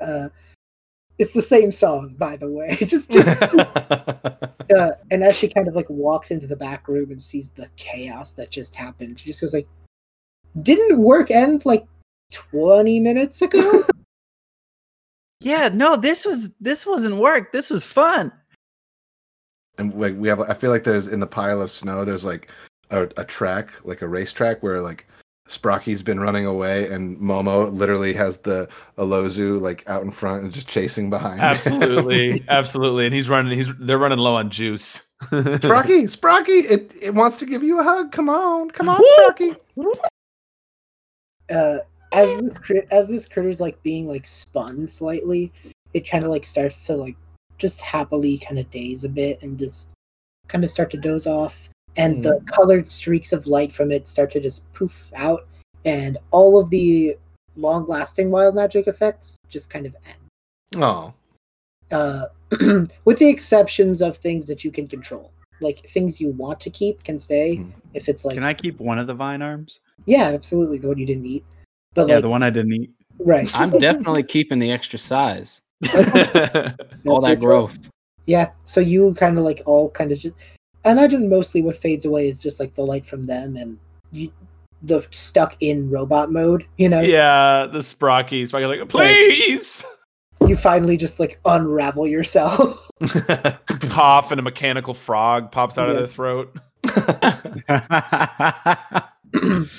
Uh 0.00 0.28
it's 1.18 1.32
the 1.34 1.42
same 1.42 1.70
song, 1.70 2.14
by 2.18 2.36
the 2.36 2.48
way. 2.50 2.74
just, 2.80 3.10
just 3.10 3.42
uh, 4.74 4.90
and 5.10 5.22
as 5.22 5.36
she 5.36 5.46
kind 5.48 5.68
of 5.68 5.76
like 5.76 5.88
walks 5.88 6.30
into 6.30 6.46
the 6.46 6.56
back 6.56 6.88
room 6.88 7.10
and 7.10 7.22
sees 7.22 7.52
the 7.52 7.68
chaos 7.76 8.32
that 8.32 8.50
just 8.50 8.74
happened, 8.74 9.20
she 9.20 9.26
just 9.26 9.40
goes 9.40 9.52
like, 9.54 9.68
"Didn't 10.62 10.98
work 11.00 11.30
end 11.30 11.64
like 11.64 11.86
twenty 12.32 12.98
minutes 13.00 13.42
ago?" 13.42 13.82
Yeah, 15.40 15.70
no, 15.74 15.96
this 15.96 16.24
was 16.24 16.50
this 16.60 16.86
wasn't 16.86 17.16
work. 17.16 17.52
This 17.52 17.68
was 17.68 17.84
fun. 17.84 18.30
and 19.78 19.94
like 19.98 20.14
we 20.16 20.28
have 20.28 20.40
i 20.40 20.54
feel 20.54 20.70
like 20.70 20.84
there's 20.84 21.08
in 21.08 21.18
the 21.20 21.26
pile 21.26 21.60
of 21.62 21.70
snow 21.70 22.04
there's 22.04 22.24
like 22.24 22.50
a, 22.92 23.08
a 23.16 23.24
track 23.24 23.84
like 23.84 24.02
a 24.02 24.08
racetrack 24.08 24.62
where 24.62 24.80
like 24.80 25.06
sprocky's 25.48 26.02
been 26.02 26.20
running 26.20 26.46
away 26.46 26.88
and 26.90 27.18
momo 27.18 27.70
literally 27.72 28.14
has 28.14 28.38
the 28.38 28.68
alozu 28.96 29.60
like 29.60 29.88
out 29.90 30.02
in 30.02 30.10
front 30.10 30.44
and 30.44 30.52
just 30.52 30.68
chasing 30.68 31.10
behind 31.10 31.40
absolutely, 31.40 32.44
absolutely. 32.48 33.06
And 33.06 33.14
he's 33.14 33.28
running. 33.28 33.58
He's 33.58 33.68
they're 33.80 33.98
running 33.98 34.18
low 34.18 34.36
on 34.36 34.48
juice. 34.50 35.02
sprocky 35.24 36.04
sprocky 36.16 36.70
it, 36.70 36.94
it 37.02 37.14
wants 37.14 37.36
to 37.38 37.46
give 37.46 37.62
you 37.62 37.80
a 37.80 37.82
hug 37.82 38.12
come 38.12 38.28
on 38.28 38.70
come 38.70 38.88
on 38.88 39.00
sprocky 39.18 39.56
uh, 41.52 41.78
as 42.12 42.40
this 42.40 42.58
crit- 42.58 42.88
as 42.90 43.08
this 43.08 43.28
critter's 43.28 43.60
like 43.60 43.82
being 43.82 44.06
like 44.06 44.26
spun 44.26 44.88
slightly, 44.88 45.52
it 45.94 46.08
kind 46.08 46.24
of 46.24 46.30
like 46.30 46.44
starts 46.44 46.86
to 46.86 46.96
like 46.96 47.16
just 47.58 47.80
happily 47.80 48.38
kind 48.38 48.58
of 48.58 48.70
daze 48.70 49.04
a 49.04 49.08
bit 49.08 49.42
and 49.42 49.58
just 49.58 49.90
kind 50.48 50.64
of 50.64 50.70
start 50.70 50.90
to 50.90 50.96
doze 50.96 51.26
off. 51.26 51.68
And 51.96 52.24
the 52.24 52.40
colored 52.46 52.88
streaks 52.88 53.32
of 53.32 53.46
light 53.46 53.72
from 53.72 53.92
it 53.92 54.06
start 54.06 54.30
to 54.32 54.40
just 54.40 54.72
poof 54.72 55.12
out, 55.14 55.46
and 55.84 56.16
all 56.30 56.58
of 56.58 56.70
the 56.70 57.16
long 57.56 57.86
lasting 57.86 58.30
wild 58.30 58.54
magic 58.54 58.86
effects 58.86 59.36
just 59.50 59.68
kind 59.68 59.84
of 59.84 59.94
end. 60.06 60.82
oh 60.82 61.12
Uh, 61.90 62.24
with 63.04 63.18
the 63.18 63.28
exceptions 63.28 64.00
of 64.00 64.16
things 64.16 64.46
that 64.46 64.64
you 64.64 64.70
can 64.70 64.88
control, 64.88 65.30
like 65.60 65.78
things 65.80 66.18
you 66.20 66.30
want 66.30 66.58
to 66.60 66.70
keep 66.70 67.04
can 67.04 67.18
stay. 67.18 67.58
Mhm. 67.58 67.72
If 67.92 68.08
it's 68.08 68.24
like, 68.24 68.34
Can 68.34 68.44
I 68.44 68.54
keep 68.54 68.80
one 68.80 68.98
of 68.98 69.06
the 69.06 69.12
vine 69.14 69.42
arms? 69.42 69.80
yeah, 70.06 70.28
absolutely, 70.28 70.78
the 70.78 70.88
one 70.88 70.96
you 70.98 71.04
didn't 71.06 71.26
eat, 71.26 71.44
but 71.94 72.08
yeah, 72.08 72.14
like, 72.14 72.22
the 72.22 72.28
one 72.30 72.42
I 72.42 72.48
didn't 72.50 72.72
eat. 72.72 72.90
right, 73.18 73.50
I'm 73.54 73.70
definitely 73.78 74.22
keeping 74.22 74.58
the 74.58 74.72
extra 74.72 74.98
size. 74.98 75.60
All 75.92 77.20
that 77.20 77.34
choice. 77.34 77.38
growth. 77.38 77.78
Yeah, 78.26 78.50
so 78.64 78.80
you 78.80 79.12
kind 79.14 79.36
of 79.36 79.44
like 79.44 79.60
all 79.66 79.90
kind 79.90 80.10
of 80.12 80.18
just. 80.18 80.34
I 80.84 80.90
imagine 80.90 81.28
mostly 81.28 81.62
what 81.62 81.76
fades 81.76 82.04
away 82.04 82.28
is 82.28 82.40
just 82.40 82.58
like 82.58 82.74
the 82.74 82.82
light 82.82 83.06
from 83.06 83.24
them 83.24 83.56
and 83.56 83.78
you, 84.10 84.32
the 84.82 85.06
stuck 85.10 85.56
in 85.60 85.90
robot 85.90 86.32
mode. 86.32 86.66
You 86.76 86.88
know, 86.88 87.00
yeah, 87.00 87.66
the 87.66 87.78
Sprocky. 87.78 88.42
Sprocky 88.42 88.68
like, 88.68 88.88
please 88.88 89.84
you 90.48 90.56
finally 90.56 90.96
just 90.96 91.20
like 91.20 91.38
unravel 91.44 92.06
yourself. 92.06 92.90
cough, 93.90 94.30
and 94.30 94.38
a 94.38 94.42
mechanical 94.42 94.94
frog 94.94 95.52
pops 95.52 95.78
out 95.78 95.88
of 95.88 95.96
their 95.96 96.06
throat. 96.06 96.56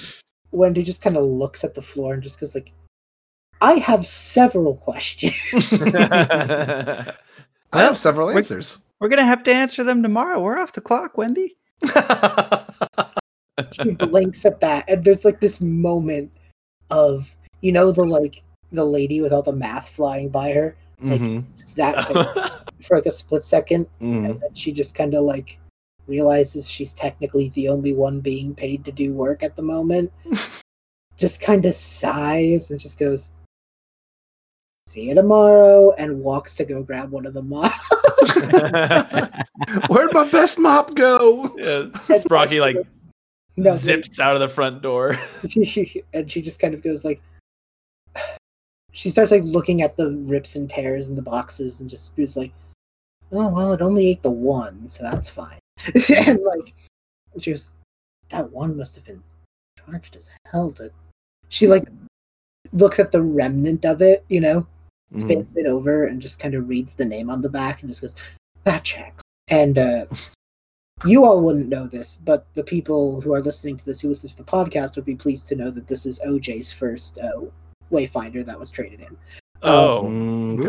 Wendy 0.51 0.83
just 0.83 1.01
kind 1.01 1.17
of 1.17 1.23
looks 1.23 1.63
at 1.63 1.75
the 1.75 1.81
floor 1.81 2.13
and 2.13 2.23
just 2.23 2.39
goes 2.39 2.55
like, 2.55 2.71
"I 3.61 3.73
have 3.73 4.05
several 4.05 4.75
questions." 4.75 5.35
I 7.73 7.81
have 7.81 7.97
several 7.97 8.27
Wait. 8.27 8.37
answers 8.37 8.81
We're 8.99 9.09
gonna 9.09 9.25
have 9.25 9.43
to 9.43 9.53
answer 9.53 9.83
them 9.83 10.01
tomorrow. 10.01 10.39
We're 10.41 10.57
off 10.57 10.73
the 10.73 10.81
clock, 10.81 11.17
Wendy. 11.17 11.57
she 13.73 13.91
blinks 13.91 14.45
at 14.45 14.61
that, 14.61 14.85
and 14.87 15.03
there's 15.03 15.25
like 15.25 15.39
this 15.41 15.59
moment 15.61 16.31
of 16.89 17.35
you 17.61 17.71
know 17.71 17.91
the 17.91 18.03
like 18.03 18.43
the 18.71 18.85
lady 18.85 19.21
with 19.21 19.33
all 19.33 19.41
the 19.41 19.51
math 19.51 19.89
flying 19.89 20.29
by 20.29 20.51
her. 20.53 20.75
Mhm, 21.01 21.43
It's 21.59 21.73
that 21.73 22.07
face 22.07 22.63
for 22.87 22.95
like 22.97 23.05
a 23.05 23.11
split 23.11 23.41
second, 23.43 23.87
mhm. 24.01 24.25
and 24.29 24.39
then 24.39 24.53
she 24.53 24.71
just 24.71 24.95
kind 24.95 25.13
of 25.13 25.23
like 25.23 25.59
realizes 26.07 26.69
she's 26.69 26.93
technically 26.93 27.49
the 27.49 27.67
only 27.69 27.93
one 27.93 28.19
being 28.21 28.55
paid 28.55 28.85
to 28.85 28.91
do 28.91 29.13
work 29.13 29.43
at 29.43 29.55
the 29.55 29.61
moment. 29.61 30.11
just 31.17 31.41
kind 31.41 31.65
of 31.65 31.75
sighs 31.75 32.71
and 32.71 32.79
just 32.79 32.97
goes, 32.97 33.29
see 34.87 35.07
you 35.09 35.15
tomorrow, 35.15 35.91
and 35.93 36.21
walks 36.21 36.55
to 36.55 36.65
go 36.65 36.83
grab 36.83 37.11
one 37.11 37.25
of 37.25 37.33
the 37.33 37.41
mops. 37.41 37.77
Where'd 39.89 40.13
my 40.13 40.27
best 40.29 40.59
mop 40.59 40.93
go? 40.95 41.43
yeah, 41.57 41.83
Sprocky 42.17 42.59
like 42.59 42.75
No, 43.57 43.71
but- 43.71 43.77
zips 43.77 44.19
out 44.19 44.35
of 44.35 44.41
the 44.41 44.49
front 44.49 44.81
door. 44.81 45.17
and 46.13 46.29
she 46.31 46.41
just 46.41 46.59
kind 46.59 46.73
of 46.73 46.81
goes 46.81 47.03
like 47.05 47.21
she 48.91 49.09
starts 49.09 49.31
like 49.31 49.43
looking 49.43 49.81
at 49.81 49.97
the 49.97 50.11
rips 50.11 50.55
and 50.55 50.69
tears 50.69 51.09
in 51.09 51.15
the 51.15 51.21
boxes 51.21 51.79
and 51.81 51.89
just 51.89 52.15
was 52.17 52.37
like 52.37 52.51
oh 53.31 53.53
well 53.53 53.73
it 53.73 53.81
only 53.81 54.07
ate 54.07 54.21
the 54.21 54.29
one 54.29 54.87
so 54.87 55.03
that's 55.03 55.27
fine 55.27 55.57
and 56.15 56.39
like 56.43 56.73
she 57.41 57.51
goes 57.51 57.69
that 58.29 58.49
one 58.51 58.77
must 58.77 58.93
have 58.95 59.03
been 59.05 59.23
charged 59.85 60.15
as 60.15 60.29
hell 60.45 60.71
to 60.71 60.91
she 61.49 61.67
like 61.67 61.83
looks 62.73 62.99
at 62.99 63.11
the 63.11 63.21
remnant 63.21 63.85
of 63.85 64.01
it 64.01 64.25
you 64.29 64.41
know 64.41 64.65
Mhm. 65.13 65.21
spins 65.21 65.55
it 65.55 65.67
over 65.67 66.05
and 66.05 66.19
just 66.21 66.39
kind 66.39 66.55
of 66.55 66.67
reads 66.67 66.95
the 66.95 67.05
name 67.05 67.29
on 67.29 67.39
the 67.41 67.49
back 67.49 67.81
and 67.81 67.89
just 67.91 68.01
goes 68.01 68.15
that 68.63 68.83
checks 68.83 69.21
and 69.49 69.77
uh 69.77 70.05
you 71.05 71.23
all 71.25 71.41
wouldn't 71.41 71.69
know 71.69 71.85
this 71.87 72.17
but 72.23 72.47
the 72.55 72.63
people 72.63 73.21
who 73.21 73.33
are 73.33 73.41
listening 73.41 73.77
to 73.77 73.85
this 73.85 74.01
who 74.01 74.07
listen 74.09 74.29
to 74.29 74.37
the 74.37 74.43
podcast 74.43 74.95
would 74.95 75.05
be 75.05 75.15
pleased 75.15 75.47
to 75.47 75.55
know 75.55 75.69
that 75.69 75.85
this 75.87 76.05
is 76.05 76.19
oj's 76.25 76.71
first 76.73 77.19
uh, 77.19 77.41
wayfinder 77.91 78.43
that 78.45 78.59
was 78.59 78.69
traded 78.69 79.01
in 79.01 79.15
Oh. 79.65 80.01
Mm, 80.03 80.65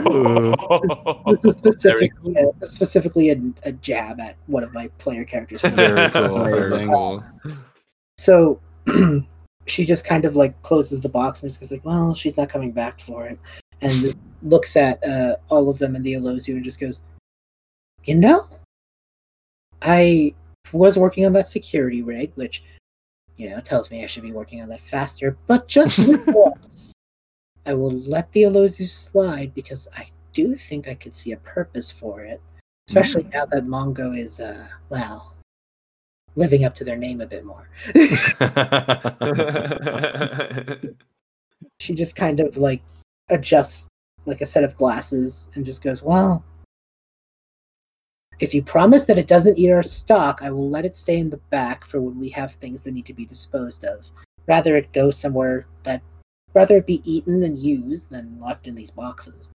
okay. 0.70 1.32
this 1.32 1.44
is 1.44 1.61
Very 1.82 2.11
specifically, 2.12 2.34
a, 2.36 2.66
specifically 2.66 3.30
a, 3.30 3.36
a 3.64 3.72
jab 3.72 4.20
at 4.20 4.36
one 4.46 4.62
of 4.62 4.72
my 4.72 4.86
player 4.98 5.24
characters 5.24 5.61
Very 5.64 6.11
cool. 6.11 6.44
Very 6.44 6.86
cool. 6.86 7.24
So 8.18 8.61
she 9.66 9.84
just 9.84 10.06
kind 10.06 10.24
of 10.24 10.36
like 10.36 10.60
closes 10.62 11.00
the 11.00 11.08
box 11.08 11.42
and 11.42 11.50
just 11.50 11.60
goes 11.60 11.72
like, 11.72 11.84
"Well, 11.84 12.14
she's 12.14 12.36
not 12.36 12.48
coming 12.48 12.72
back 12.72 13.00
for 13.00 13.26
it," 13.26 13.38
and 13.80 14.14
looks 14.42 14.76
at 14.76 15.02
uh, 15.06 15.36
all 15.48 15.68
of 15.68 15.78
them 15.78 15.96
in 15.96 16.02
the 16.02 16.14
Alozu 16.14 16.54
and 16.54 16.64
just 16.64 16.80
goes, 16.80 17.02
"You 18.04 18.16
know, 18.16 18.48
I 19.82 20.34
was 20.72 20.98
working 20.98 21.26
on 21.26 21.32
that 21.34 21.48
security 21.48 22.02
rig, 22.02 22.32
which 22.34 22.62
you 23.36 23.50
know 23.50 23.60
tells 23.60 23.90
me 23.90 24.02
I 24.02 24.06
should 24.06 24.22
be 24.22 24.32
working 24.32 24.62
on 24.62 24.68
that 24.68 24.80
faster, 24.80 25.36
but 25.46 25.68
just 25.68 25.98
once, 26.26 26.92
I 27.66 27.74
will 27.74 27.92
let 27.92 28.30
the 28.32 28.42
Alozu 28.42 28.88
slide 28.88 29.54
because 29.54 29.88
I 29.96 30.08
do 30.32 30.54
think 30.54 30.88
I 30.88 30.94
could 30.94 31.14
see 31.14 31.32
a 31.32 31.38
purpose 31.38 31.90
for 31.90 32.22
it, 32.22 32.40
especially 32.88 33.24
now 33.32 33.46
that 33.46 33.64
Mongo 33.64 34.16
is, 34.18 34.40
uh, 34.40 34.68
well." 34.88 35.34
Living 36.37 36.64
up 36.64 36.74
to 36.76 36.85
their 36.85 36.97
name 36.97 37.20
a 37.20 37.26
bit 37.26 37.45
more. 37.45 37.68
she 41.78 41.95
just 41.95 42.16
kind 42.16 42.41
of 42.41 42.57
like 42.57 42.82
adjusts 43.30 43.89
like 44.26 44.41
a 44.41 44.47
set 44.47 44.64
of 44.64 44.76
glasses 44.76 45.49
and 45.55 45.64
just 45.64 45.82
goes, 45.82 46.03
Well, 46.03 46.45
if 48.41 48.53
you 48.53 48.62
promise 48.62 49.07
that 49.07 49.18
it 49.18 49.28
doesn't 49.28 49.59
eat 49.59 49.70
our 49.70 49.82
stock, 49.82 50.41
I 50.43 50.51
will 50.51 50.68
let 50.68 50.85
it 50.85 50.97
stay 50.97 51.18
in 51.18 51.30
the 51.30 51.37
back 51.37 51.85
for 51.85 52.01
when 52.01 52.18
we 52.18 52.30
have 52.30 52.53
things 52.53 52.85
that 52.85 52.93
need 52.93 53.07
to 53.07 53.14
be 53.14 53.24
disposed 53.24 53.85
of. 53.85 54.11
Rather 54.47 54.76
it 54.76 54.93
go 54.93 55.11
somewhere 55.11 55.66
that 55.85 56.03
rather 56.53 56.78
it 56.78 56.87
be 56.87 57.03
eaten 57.05 57.43
and 57.43 57.59
used 57.59 58.11
than 58.11 58.41
left 58.41 58.66
in 58.66 58.74
these 58.74 58.91
boxes. 58.91 59.51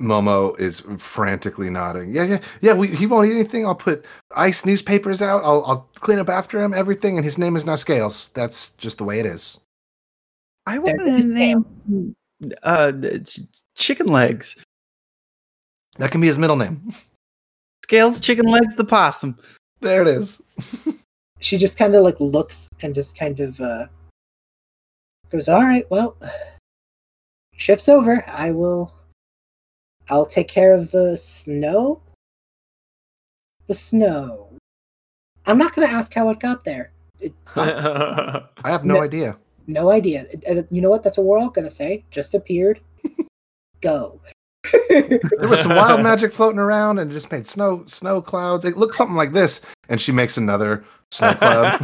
Momo 0.00 0.58
is 0.58 0.80
frantically 0.98 1.68
nodding. 1.68 2.12
Yeah, 2.12 2.24
yeah, 2.24 2.38
yeah. 2.62 2.72
We, 2.72 2.88
he 2.88 3.06
won't 3.06 3.28
eat 3.28 3.34
anything. 3.34 3.66
I'll 3.66 3.74
put 3.74 4.04
ice 4.34 4.64
newspapers 4.64 5.20
out. 5.20 5.44
I'll, 5.44 5.64
I'll 5.66 5.88
clean 5.96 6.18
up 6.18 6.28
after 6.28 6.60
him. 6.60 6.72
Everything, 6.72 7.16
and 7.16 7.24
his 7.24 7.36
name 7.38 7.54
is 7.54 7.66
now 7.66 7.76
Scales. 7.76 8.30
That's 8.30 8.70
just 8.70 8.98
the 8.98 9.04
way 9.04 9.20
it 9.20 9.26
is. 9.26 9.58
I 10.66 10.78
There 10.78 10.96
wanted 10.96 11.14
is 11.14 11.24
to 11.26 11.32
name 11.32 12.16
uh 12.62 12.92
ch- 13.24 13.40
chicken 13.76 14.06
legs. 14.06 14.56
That 15.98 16.10
can 16.10 16.20
be 16.20 16.28
his 16.28 16.38
middle 16.38 16.56
name. 16.56 16.90
Scales 17.84 18.18
chicken 18.20 18.46
legs 18.46 18.74
the 18.76 18.84
possum. 18.84 19.38
There 19.80 20.02
it 20.02 20.08
is. 20.08 20.40
She 21.40 21.58
just 21.58 21.78
kind 21.78 21.94
of 21.94 22.04
like 22.04 22.20
looks 22.20 22.68
and 22.82 22.94
just 22.94 23.18
kind 23.18 23.40
of 23.40 23.60
uh 23.60 23.86
goes, 25.30 25.48
All 25.48 25.64
right, 25.64 25.90
well 25.90 26.16
shift's 27.56 27.88
over. 27.88 28.24
I 28.28 28.50
will 28.50 28.92
I'll 30.10 30.26
take 30.26 30.48
care 30.48 30.72
of 30.74 30.90
the 30.90 31.16
snow. 31.16 32.00
The 33.66 33.74
snow. 33.74 34.48
I'm 35.46 35.56
not 35.58 35.74
gonna 35.74 35.86
ask 35.86 36.12
how 36.12 36.28
it 36.30 36.40
got 36.40 36.64
there. 36.64 36.92
It, 37.20 37.32
I 37.56 38.42
have 38.64 38.84
no 38.84 38.94
No. 38.94 39.02
idea. 39.02 39.36
no 39.66 39.90
idea. 39.90 40.26
Uh, 40.48 40.62
You 40.70 40.82
know 40.82 40.90
what? 40.90 41.02
That's 41.02 41.16
what 41.16 41.26
we're 41.26 41.38
all 41.38 41.50
gonna 41.50 41.70
say. 41.70 42.04
Just 42.10 42.34
appeared. 42.34 42.80
Go. 43.80 44.20
There 44.90 45.48
was 45.48 45.60
some 45.60 45.74
wild 45.74 46.02
magic 46.02 46.32
floating 46.32 46.58
around, 46.58 46.98
and 46.98 47.10
it 47.10 47.14
just 47.14 47.32
made 47.32 47.46
snow 47.46 47.84
snow 47.86 48.20
clouds. 48.20 48.64
It 48.64 48.76
looked 48.76 48.94
something 48.94 49.16
like 49.16 49.32
this, 49.32 49.60
and 49.88 50.00
she 50.00 50.12
makes 50.12 50.36
another 50.36 50.84
snow 51.12 51.34
cloud 51.34 51.80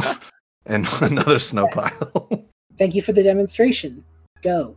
and 0.67 0.87
another 1.01 1.39
snow 1.39 1.67
pile. 1.69 2.45
Thank 2.77 2.95
you 2.95 3.01
for 3.03 3.13
the 3.13 3.23
demonstration. 3.23 4.05
Go. 4.43 4.77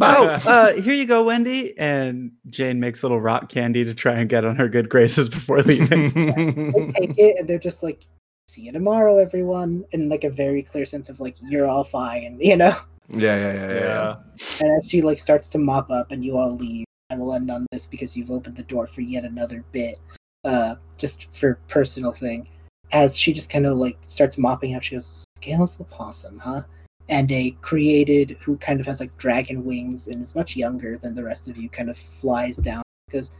Oh, 0.00 0.36
uh, 0.46 0.72
here 0.74 0.94
you 0.94 1.06
go, 1.06 1.24
Wendy. 1.24 1.76
And 1.78 2.32
Jane 2.48 2.80
makes 2.80 3.02
little 3.02 3.20
rock 3.20 3.48
candy 3.48 3.84
to 3.84 3.94
try 3.94 4.14
and 4.14 4.28
get 4.28 4.44
on 4.44 4.56
her 4.56 4.68
good 4.68 4.88
graces 4.88 5.28
before 5.28 5.62
leaving. 5.62 6.10
they 6.10 6.90
take 6.92 7.18
it 7.18 7.36
and 7.38 7.48
they're 7.48 7.58
just 7.58 7.82
like, 7.82 8.06
"See 8.48 8.62
you 8.62 8.72
tomorrow, 8.72 9.18
everyone," 9.18 9.84
in 9.92 10.08
like 10.08 10.24
a 10.24 10.30
very 10.30 10.62
clear 10.62 10.86
sense 10.86 11.08
of 11.08 11.20
like, 11.20 11.36
"You're 11.42 11.66
all 11.66 11.84
fine," 11.84 12.38
you 12.40 12.56
know. 12.56 12.76
yeah, 13.08 13.36
yeah, 13.36 13.52
yeah, 13.52 13.72
yeah. 13.72 13.80
yeah. 13.80 14.16
And 14.60 14.82
as 14.82 14.90
she 14.90 15.02
like 15.02 15.18
starts 15.18 15.48
to 15.50 15.58
mop 15.58 15.90
up 15.90 16.10
and 16.10 16.24
you 16.24 16.36
all 16.36 16.56
leave, 16.56 16.86
I 17.10 17.16
will 17.16 17.34
end 17.34 17.50
on 17.50 17.66
this 17.70 17.86
because 17.86 18.16
you've 18.16 18.30
opened 18.30 18.56
the 18.56 18.62
door 18.64 18.86
for 18.86 19.02
yet 19.02 19.24
another 19.24 19.64
bit, 19.72 19.96
uh, 20.44 20.76
just 20.98 21.34
for 21.34 21.58
personal 21.68 22.12
thing. 22.12 22.48
As 22.92 23.16
she 23.16 23.32
just 23.32 23.50
kind 23.50 23.66
of 23.66 23.76
like 23.78 23.98
starts 24.02 24.38
mopping 24.38 24.74
up, 24.74 24.82
she 24.82 24.94
goes, 24.94 25.24
"Scales 25.36 25.76
the 25.76 25.84
possum, 25.84 26.38
huh?" 26.38 26.62
And 27.08 27.30
a 27.32 27.50
created 27.60 28.38
who 28.40 28.56
kind 28.56 28.80
of 28.80 28.86
has 28.86 29.00
like 29.00 29.16
dragon 29.18 29.64
wings 29.64 30.08
and 30.08 30.22
is 30.22 30.34
much 30.34 30.56
younger 30.56 30.96
than 30.96 31.14
the 31.14 31.22
rest 31.22 31.48
of 31.48 31.56
you, 31.58 31.68
kind 31.68 31.90
of 31.90 31.98
flies 31.98 32.56
down. 32.56 32.82
Goes, 33.12 33.30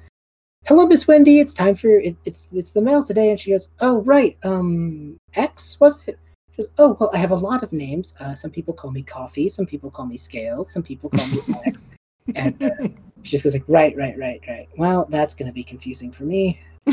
"Hello, 0.67 0.87
Miss 0.87 1.09
Wendy. 1.09 1.41
It's 1.41 1.55
time 1.55 1.75
for 1.75 1.89
it, 1.89 2.17
it's 2.27 2.49
it's 2.53 2.73
the 2.73 2.83
mail 2.83 3.03
today." 3.03 3.31
And 3.31 3.41
she 3.41 3.53
goes, 3.53 3.69
"Oh 3.81 4.03
right, 4.03 4.37
um, 4.45 5.17
X 5.35 5.79
was 5.81 6.07
it?" 6.07 6.19
She 6.51 6.59
goes, 6.59 6.69
"Oh 6.79 6.97
well, 7.01 7.11
I 7.15 7.19
have 7.19 7.31
a 7.31 7.37
lot 7.37 7.63
of 7.63 7.73
names. 7.73 8.15
Uh, 8.21 8.35
some 8.35 8.51
people 8.51 8.75
call 8.75 8.91
me 8.91 9.03
Coffee. 9.03 9.49
Some 9.49 9.67
people 9.67 9.91
call 9.91 10.07
me 10.07 10.19
Scales. 10.19 10.71
Some 10.71 10.83
people 10.83 11.09
call 11.11 11.27
me 11.29 11.41
X." 11.67 11.89
and 12.35 12.63
uh, 12.63 12.89
she 13.23 13.31
just 13.31 13.45
goes 13.45 13.55
like, 13.55 13.65
"Right, 13.67 13.97
right, 13.97 14.19
right, 14.19 14.41
right. 14.47 14.69
Well, 14.79 15.07
that's 15.09 15.35
going 15.35 15.49
to 15.49 15.55
be 15.55 15.65
confusing 15.65 16.13
for 16.13 16.25
me. 16.25 16.61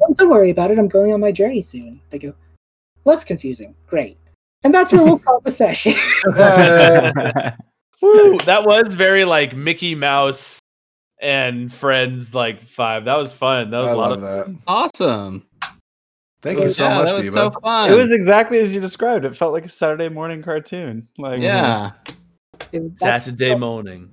Well, 0.00 0.14
don't 0.14 0.30
worry 0.30 0.50
about 0.50 0.70
it. 0.70 0.78
I'm 0.78 0.88
going 0.88 1.12
on 1.12 1.20
my 1.20 1.32
journey 1.32 1.62
soon." 1.62 2.00
They 2.10 2.18
go, 2.18 2.34
"Less 3.04 3.24
confusing. 3.24 3.74
Great." 3.86 4.18
And 4.62 4.74
that's 4.74 4.92
where 4.92 5.02
we'll 5.02 5.18
call 5.18 5.40
the 5.40 5.50
session. 5.52 5.92
Woo, 8.02 8.38
that 8.46 8.64
was 8.64 8.94
very 8.94 9.24
like 9.24 9.54
Mickey 9.54 9.94
Mouse 9.94 10.60
and 11.20 11.72
Friends 11.72 12.34
like 12.34 12.62
five. 12.62 13.04
That 13.04 13.16
was 13.16 13.32
fun. 13.32 13.70
That 13.70 13.80
was 13.80 13.90
I 13.90 13.92
a 13.92 13.96
lot 13.96 14.12
of 14.12 14.20
that. 14.22 14.56
Awesome. 14.66 15.46
Thank 16.42 16.56
So- 16.56 16.62
you 16.64 16.68
so 16.70 16.84
yeah, 16.84 16.94
much, 16.94 17.06
that 17.06 17.14
was 17.14 17.24
Biba. 17.26 17.32
so 17.34 17.50
fun. 17.60 17.90
it 17.90 17.94
was 17.96 18.12
exactly 18.12 18.58
as 18.58 18.74
you 18.74 18.80
described. 18.80 19.24
It 19.26 19.36
felt 19.36 19.52
like 19.52 19.64
a 19.66 19.68
Saturday 19.68 20.08
morning 20.08 20.42
cartoon. 20.42 21.08
Like 21.18 21.40
yeah. 21.40 21.92
It- 22.72 22.98
that's 22.98 23.24
Saturday 23.26 23.54
morning. 23.54 24.10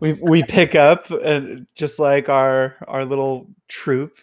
we 0.00 0.14
we 0.22 0.42
pick 0.44 0.74
up 0.74 1.10
and 1.10 1.66
just 1.76 1.98
like 1.98 2.28
our 2.28 2.76
our 2.88 3.04
little 3.04 3.48
troop, 3.68 4.18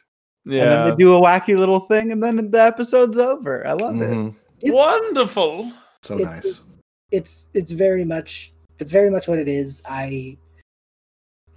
and 0.46 0.54
then 0.54 0.60
Yeah. 0.64 0.90
they 0.90 0.96
do 0.96 1.16
a 1.16 1.22
wacky 1.22 1.58
little 1.58 1.82
thing, 1.82 2.12
and 2.12 2.22
then 2.24 2.52
the 2.52 2.62
episode's 2.62 3.18
over. 3.18 3.66
I 3.68 3.74
love 3.74 4.02
it. 4.02 4.10
Mm-hmm. 4.10 4.38
Mhm. 4.64 4.74
Wonderful. 4.74 5.72
So 6.02 6.16
It's- 6.20 6.36
nice. 6.46 6.64
it's 7.12 7.48
it's 7.54 7.72
very 7.72 8.06
much 8.06 8.54
it's 8.80 8.92
very 8.92 9.10
much 9.10 9.28
what 9.28 9.40
it 9.40 9.48
is. 9.48 9.82
I 9.86 10.38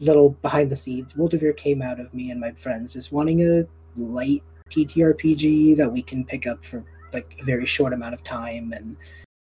little 0.01 0.31
behind 0.43 0.71
the 0.71 0.77
scenes, 0.77 1.13
Wildveer 1.13 1.55
came 1.57 1.83
out 1.83 2.01
of 2.01 2.13
me 2.15 2.31
and 2.31 2.41
my 2.41 2.53
friends 2.53 2.95
just 2.95 3.13
wanting 3.13 3.43
a 3.43 3.67
light 4.01 4.43
TTRPG 4.71 5.77
that 5.77 5.91
we 5.93 6.01
can 6.03 6.25
pick 6.25 6.47
up 6.47 6.65
for 6.65 6.85
like 7.13 7.37
a 7.41 7.45
very 7.45 7.67
short 7.67 7.93
amount 7.93 8.15
of 8.15 8.23
time 8.23 8.73
and 8.73 8.97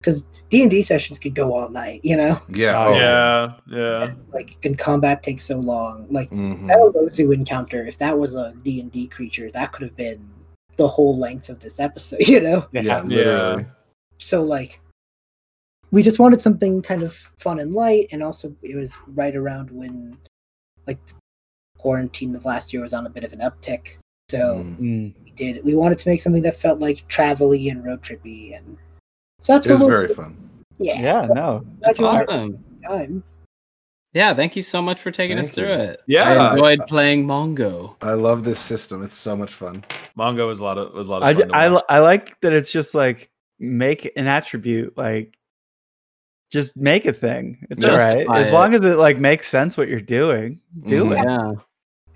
because 0.02 0.28
D 0.50 0.64
and 0.64 0.72
D 0.72 0.82
sessions 0.82 1.20
could 1.20 1.36
go 1.36 1.56
all 1.56 1.70
night, 1.70 2.02
you 2.04 2.18
know. 2.18 2.42
Yeah. 2.50 2.86
Oh, 2.88 2.94
yeah, 2.96 3.54
yeah. 3.68 4.12
It's 4.12 4.28
like 4.30 4.58
and 4.66 4.78
combat 4.78 5.22
takes 5.24 5.44
so 5.46 5.60
long. 5.60 6.08
Like 6.10 6.32
Mhm. 6.32 6.68
that 6.68 6.78
Orozu 6.78 7.34
encounter, 7.34 7.86
if 7.86 7.98
that 8.00 8.18
was 8.18 8.34
a 8.36 8.54
D 8.64 8.82
and 8.82 8.92
D 8.92 9.08
creature, 9.08 9.52
that 9.52 9.72
could 9.72 9.84
have 9.84 9.96
been 9.96 10.28
the 10.78 10.88
whole 10.88 11.18
length 11.18 11.50
of 11.50 11.60
this 11.60 11.80
episode, 11.80 12.20
you 12.28 12.40
know. 12.42 12.68
Yeah, 12.72 13.02
literally. 13.04 13.66
so 14.20 14.42
like 14.44 14.80
we 15.92 16.02
just 16.04 16.20
wanted 16.20 16.40
something 16.40 16.82
kind 16.82 17.04
of 17.04 17.16
fun 17.38 17.60
and 17.60 17.74
light 17.74 18.08
and 18.12 18.24
also 18.24 18.56
it 18.62 18.76
was 18.78 18.98
right 19.08 19.36
around 19.36 19.70
when 19.72 20.18
like 20.88 21.00
quarantine 21.78 22.36
of 22.36 22.46
last 22.46 22.72
year 22.72 22.82
was 22.82 22.94
on 22.94 23.06
a 23.06 23.10
bit 23.10 23.24
of 23.24 23.34
an 23.34 23.40
uptick 23.40 23.98
so 24.30 24.58
Mm. 24.64 24.78
Mm. 24.80 25.14
we 25.26 25.32
did 25.32 25.64
we 25.66 25.76
wanted 25.76 25.98
to 25.98 26.08
make 26.10 26.22
something 26.22 26.44
that 26.44 26.56
felt 26.60 26.80
like 26.80 27.06
travel-y 27.10 27.58
and 27.70 27.84
road 27.84 28.02
trippy 28.02 28.56
and 28.58 28.78
so 29.40 29.54
that's 29.54 29.66
It 29.66 29.72
was 29.72 29.80
we'll 29.82 29.90
very 29.90 30.08
fun. 30.14 30.38
yeah 30.78 31.02
Yeah, 31.02 31.26
no. 31.34 31.66
That's 31.82 32.00
Glad 32.00 32.12
you 32.14 32.18
had 32.18 32.30
awesome. 32.30 32.64
time. 32.88 33.24
Yeah, 34.14 34.34
thank 34.34 34.56
you 34.58 34.62
so 34.62 34.82
much 34.82 35.00
for 35.00 35.10
taking 35.10 35.40
us 35.40 35.48
Thank 35.48 35.56
through 35.56 35.68
you. 35.68 35.74
it. 35.92 36.02
Yeah. 36.06 36.24
I 36.30 36.52
enjoyed 36.52 36.82
playing 36.88 37.26
Mongo. 37.26 37.96
I 38.02 38.14
love 38.14 38.44
this 38.44 38.60
system. 38.60 39.04
It's 39.04 39.16
so 39.16 39.36
much 39.38 39.54
fun. 39.54 39.86
Mongo 40.18 40.48
was 40.48 40.60
a 40.60 40.64
lot 40.66 40.78
of 40.78 40.94
was 40.94 41.08
a 41.08 41.12
lot 41.12 41.22
of 41.24 41.28
I, 41.30 41.34
fun. 41.34 41.42
j- 41.44 41.48
to 41.48 41.56
I, 41.90 41.96
I 41.96 42.00
like 42.00 42.40
that 42.42 42.52
it's 42.52 42.72
just 42.74 42.94
like 42.94 43.32
make 43.60 44.12
an 44.18 44.28
attribute 44.28 44.98
like 44.98 45.38
just 46.52 46.76
make 46.76 47.06
a 47.06 47.14
thing. 47.14 47.66
It's 47.70 47.84
all 47.86 47.92
right 47.92 48.18
Justify 48.28 48.40
as 48.40 48.50
it. 48.50 48.54
long 48.54 48.74
as 48.74 48.84
it 48.84 48.98
like 48.98 49.18
makes 49.18 49.48
sense 49.48 49.78
what 49.78 49.88
you're 49.88 50.02
doing. 50.02 50.60
Do 50.88 51.06
Mhm. 51.06 51.12
it. 51.22 51.26
Yeah. 51.26 51.52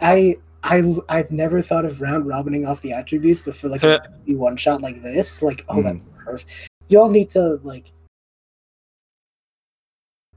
I 0.02 0.36
I 0.64 0.96
I've 1.08 1.32
never 1.32 1.62
thought 1.62 1.86
of 1.86 2.02
round 2.02 2.28
robining 2.28 2.66
off 2.66 2.82
the 2.82 2.92
attributes, 2.92 3.42
but 3.42 3.56
for 3.56 3.70
like 3.70 3.84
a 3.84 4.02
one 4.28 4.58
shot 4.58 4.82
like 4.82 5.02
this, 5.02 5.42
like 5.42 5.64
oh 5.70 5.82
that's 5.82 6.04
perfect. 6.26 6.52
Y'all 6.90 7.10
need 7.10 7.30
to 7.30 7.60
like. 7.64 7.92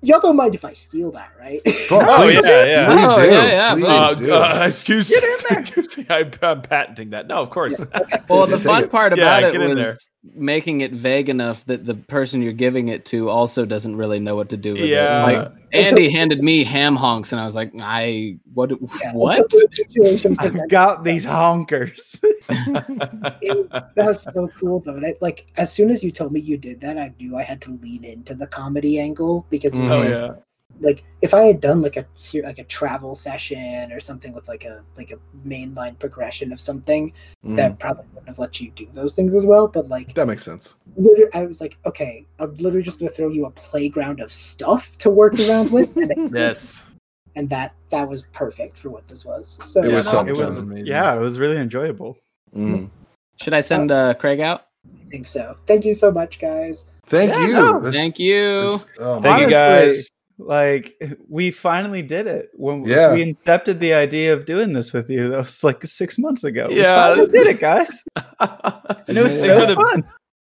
Y'all 0.01 0.21
don't 0.21 0.37
mind 0.37 0.55
if 0.55 0.65
I 0.65 0.73
steal 0.75 1.11
that, 1.11 1.33
right? 1.39 1.61
Oh, 1.91 2.23
please, 2.23 2.45
yeah, 2.47 2.65
yeah. 2.65 2.87
Please 2.87 3.09
Oh, 3.09 3.23
do. 3.23 3.31
yeah, 3.33 3.47
yeah, 3.47 3.75
Please 3.75 3.85
Uh, 3.85 4.15
do. 4.15 4.33
uh, 4.33 4.67
excuse, 4.69 5.09
Get 5.11 5.25
in 5.25 5.31
there. 5.51 5.59
excuse 5.61 5.99
me. 5.99 6.07
I, 6.11 6.31
I'm 6.43 6.63
patenting 6.63 7.11
that. 7.11 7.27
No, 7.27 7.37
of 7.43 7.51
course. 7.51 7.81
Well, 8.29 8.47
the 8.47 8.61
fun 8.61 8.89
part 8.91 9.17
Yeah, 9.17 9.39
about 9.39 9.53
get 9.53 9.61
it 9.61 9.67
was 9.75 9.77
there. 9.77 9.97
making 10.35 10.83
it 10.83 10.93
vague 10.93 11.29
enough 11.31 11.65
that 11.67 11.85
the 11.87 11.95
person 11.95 12.43
you're 12.43 12.53
giving 12.53 12.89
it 12.89 13.07
to 13.07 13.29
also 13.31 13.65
doesn't 13.65 13.97
really 13.97 14.19
know 14.21 14.37
what 14.37 14.51
to 14.51 14.57
do 14.59 14.73
with 14.75 14.83
Yeah. 14.91 15.21
it. 15.21 15.23
Like 15.39 15.53
Andy 15.73 16.11
handed 16.11 16.43
me 16.43 16.65
ham 16.65 16.97
honks, 16.97 17.33
and 17.33 17.41
I 17.41 17.45
was 17.45 17.55
like, 17.55 17.73
I 17.81 18.39
what 18.55 18.71
Yeah, 19.01 19.13
what? 19.13 19.39
it's 19.39 19.55
a 19.55 19.59
weird 19.59 19.75
situation. 19.75 20.37
I've 20.39 20.69
got 20.69 21.05
these 21.05 21.25
honkers. 21.25 22.23
Was, 22.49 23.69
that 23.71 24.07
was 24.07 24.23
so 24.23 24.49
cool 24.59 24.81
though. 24.81 24.97
And 24.97 25.07
I, 25.07 25.15
like 25.21 25.47
as 25.57 25.73
soon 25.73 25.91
as 25.91 26.03
you 26.03 26.11
told 26.11 26.33
me 26.33 26.41
you 26.41 26.57
did 26.57 26.81
that, 26.81 26.97
I 26.99 27.13
knew 27.19 27.37
I 27.37 27.43
had 27.43 27.61
to 27.63 27.79
lean 27.83 28.05
into 28.05 28.35
the 28.35 28.47
comedy 28.47 28.99
angle 28.99 29.47
because 29.51 29.75
oh 29.75 29.79
like, 29.79 30.09
yeah. 30.09 30.35
Like 30.81 31.05
if 31.23 31.35
I 31.35 31.43
had 31.45 31.61
done 31.61 31.83
like 31.83 31.97
a 31.97 32.07
like 32.43 32.59
a 32.59 32.65
travel 32.65 33.15
session 33.15 33.91
or 33.93 34.01
something 34.01 34.33
with 34.33 34.47
like 34.49 34.65
a 34.65 34.83
like 34.97 35.11
a 35.11 35.17
mainline 35.47 35.99
progression 35.99 36.53
of 36.53 36.61
something, 36.61 37.13
Mhm. 37.45 37.57
that 37.57 37.79
probably 37.79 38.05
wouldn't 38.13 38.29
have 38.29 38.39
let 38.39 38.61
you 38.61 38.71
do 38.73 38.87
those 38.93 39.15
things 39.15 39.35
as 39.35 39.45
well. 39.45 39.67
But 39.69 39.89
like 39.89 40.15
that 40.15 40.27
makes 40.27 40.45
sense. 40.45 40.77
I 41.35 41.45
was 41.47 41.61
like, 41.61 41.79
okay, 41.87 42.27
I'm 42.39 42.55
literally 42.57 42.83
just 42.83 42.99
gonna 43.01 43.11
throw 43.11 43.29
you 43.29 43.47
a 43.47 43.51
playground 43.51 44.21
of 44.21 44.31
stuff 44.31 44.97
to 44.99 45.11
work 45.11 45.39
around 45.41 45.71
with, 45.73 45.91
Yes. 46.33 46.83
and 47.35 47.49
that 47.51 47.75
that 47.91 48.09
was 48.09 48.23
perfect 48.33 48.77
for 48.79 48.91
what 48.91 49.07
this 49.09 49.25
was. 49.25 49.59
So 49.63 49.83
It 49.83 49.93
was 49.93 50.07
no, 50.07 50.13
so 50.13 50.21
it 50.27 50.31
was- 50.37 50.47
was 50.49 50.59
amazing. 50.61 50.87
yeah, 50.87 51.15
it 51.17 51.21
was 51.21 51.39
really 51.39 51.57
enjoyable. 51.59 52.17
Mm. 52.55 52.91
Should 53.41 53.55
I 53.55 53.61
send 53.61 53.91
uh, 53.91 54.15
Craig 54.15 54.41
out? 54.41 54.67
I 54.87 55.11
think 55.11 55.27
so. 55.27 55.57
Thank 55.67 55.85
you 55.85 55.95
so 55.95 56.11
much, 56.11 56.39
guys. 56.41 56.87
Thank 57.07 57.31
Yeah, 57.31 57.47
you. 57.47 57.53
no, 57.53 57.81
This- 57.81 57.95
Thank 57.95 58.19
you. 58.19 58.63
this- 58.73 58.87
oh 59.01 59.21
my 59.21 59.23
Thank 59.29 59.41
you 59.43 59.51
guys. 59.51 60.09
Like 60.39 60.95
we 61.29 61.51
finally 61.51 62.01
did 62.03 62.27
it 62.29 62.51
when 62.55 62.85
Yeah. 62.85 63.13
we 63.13 63.25
incepted 63.25 63.81
the 63.81 63.93
idea 63.95 64.33
of 64.33 64.45
doing 64.47 64.73
this 64.73 64.93
with 64.93 65.11
you. 65.11 65.31
That 65.31 65.39
was 65.39 65.65
like 65.65 65.85
six 65.85 66.19
months 66.19 66.45
ago. 66.45 66.69
We 66.69 66.81
Yeah. 66.81 66.95
finally 67.15 67.31
did 67.31 67.47
it, 67.47 67.59
guys, 67.61 68.05
and 68.41 69.19
it 69.19 69.23
was 69.25 69.35
Thanks 69.41 69.57
so 69.57 69.61
for 69.61 69.67
the- 69.67 69.75
fun. 69.75 70.05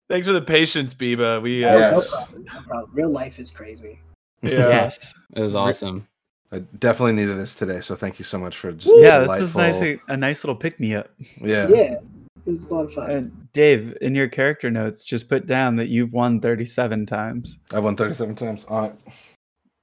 Thanks 0.09 0.27
for 0.27 0.33
the 0.33 0.43
patience, 0.43 0.93
Biba. 0.95 1.41
We 1.43 1.61
No, 1.61 1.69
uh, 1.69 1.73
no 1.73 1.79
Yes. 1.79 2.11
problem, 2.11 2.45
no 2.45 2.61
problem. 2.63 2.91
Real 2.93 3.11
life 3.11 3.39
is 3.39 3.51
crazy. 3.51 3.99
yeah. 4.43 4.51
Yes, 4.69 5.13
It 5.35 5.41
was 5.41 5.55
awesome. 5.55 6.07
I 6.53 6.59
definitely 6.81 7.13
needed 7.13 7.37
this 7.39 7.55
today, 7.55 7.81
so 7.81 7.95
thank 7.95 8.19
you 8.19 8.25
so 8.25 8.37
much 8.39 8.57
for 8.57 8.73
just 8.73 8.93
yeah, 8.99 9.21
delightful. 9.21 9.35
this 9.63 9.73
is 9.75 9.81
nice. 9.81 9.99
A 10.09 10.17
nice 10.17 10.43
little 10.43 10.57
pick 10.57 10.81
me 10.81 10.95
up. 10.97 11.09
Yeah. 11.41 11.69
Yeah, 11.69 11.77
it 11.95 12.03
was 12.47 12.69
a 12.69 12.75
lot 12.75 12.85
of 12.87 12.93
fun. 12.93 13.11
And 13.11 13.53
Dave, 13.53 13.97
in 14.01 14.17
your 14.17 14.27
character 14.29 14.69
notes, 14.69 15.05
just 15.05 15.29
put 15.29 15.47
down 15.47 15.77
that 15.77 15.89
you've 15.91 16.13
won 16.13 16.41
37 16.41 17.07
times. 17.07 17.59
I've 17.73 17.85
won 17.85 17.95
37 17.95 18.35
times 18.35 18.65
on 18.67 18.87
it. 18.87 18.95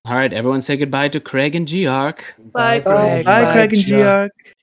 All 0.08 0.16
right, 0.16 0.32
everyone 0.32 0.62
say 0.62 0.78
goodbye 0.78 1.10
to 1.10 1.20
Craig 1.20 1.54
and 1.54 1.68
Geark. 1.68 2.20
Bye, 2.54 2.80
Craig. 2.80 3.26
Bye, 3.26 3.52
Craig 3.52 3.74
and 3.74 3.82
Gia. 3.82 3.96
Giark. 3.98 4.57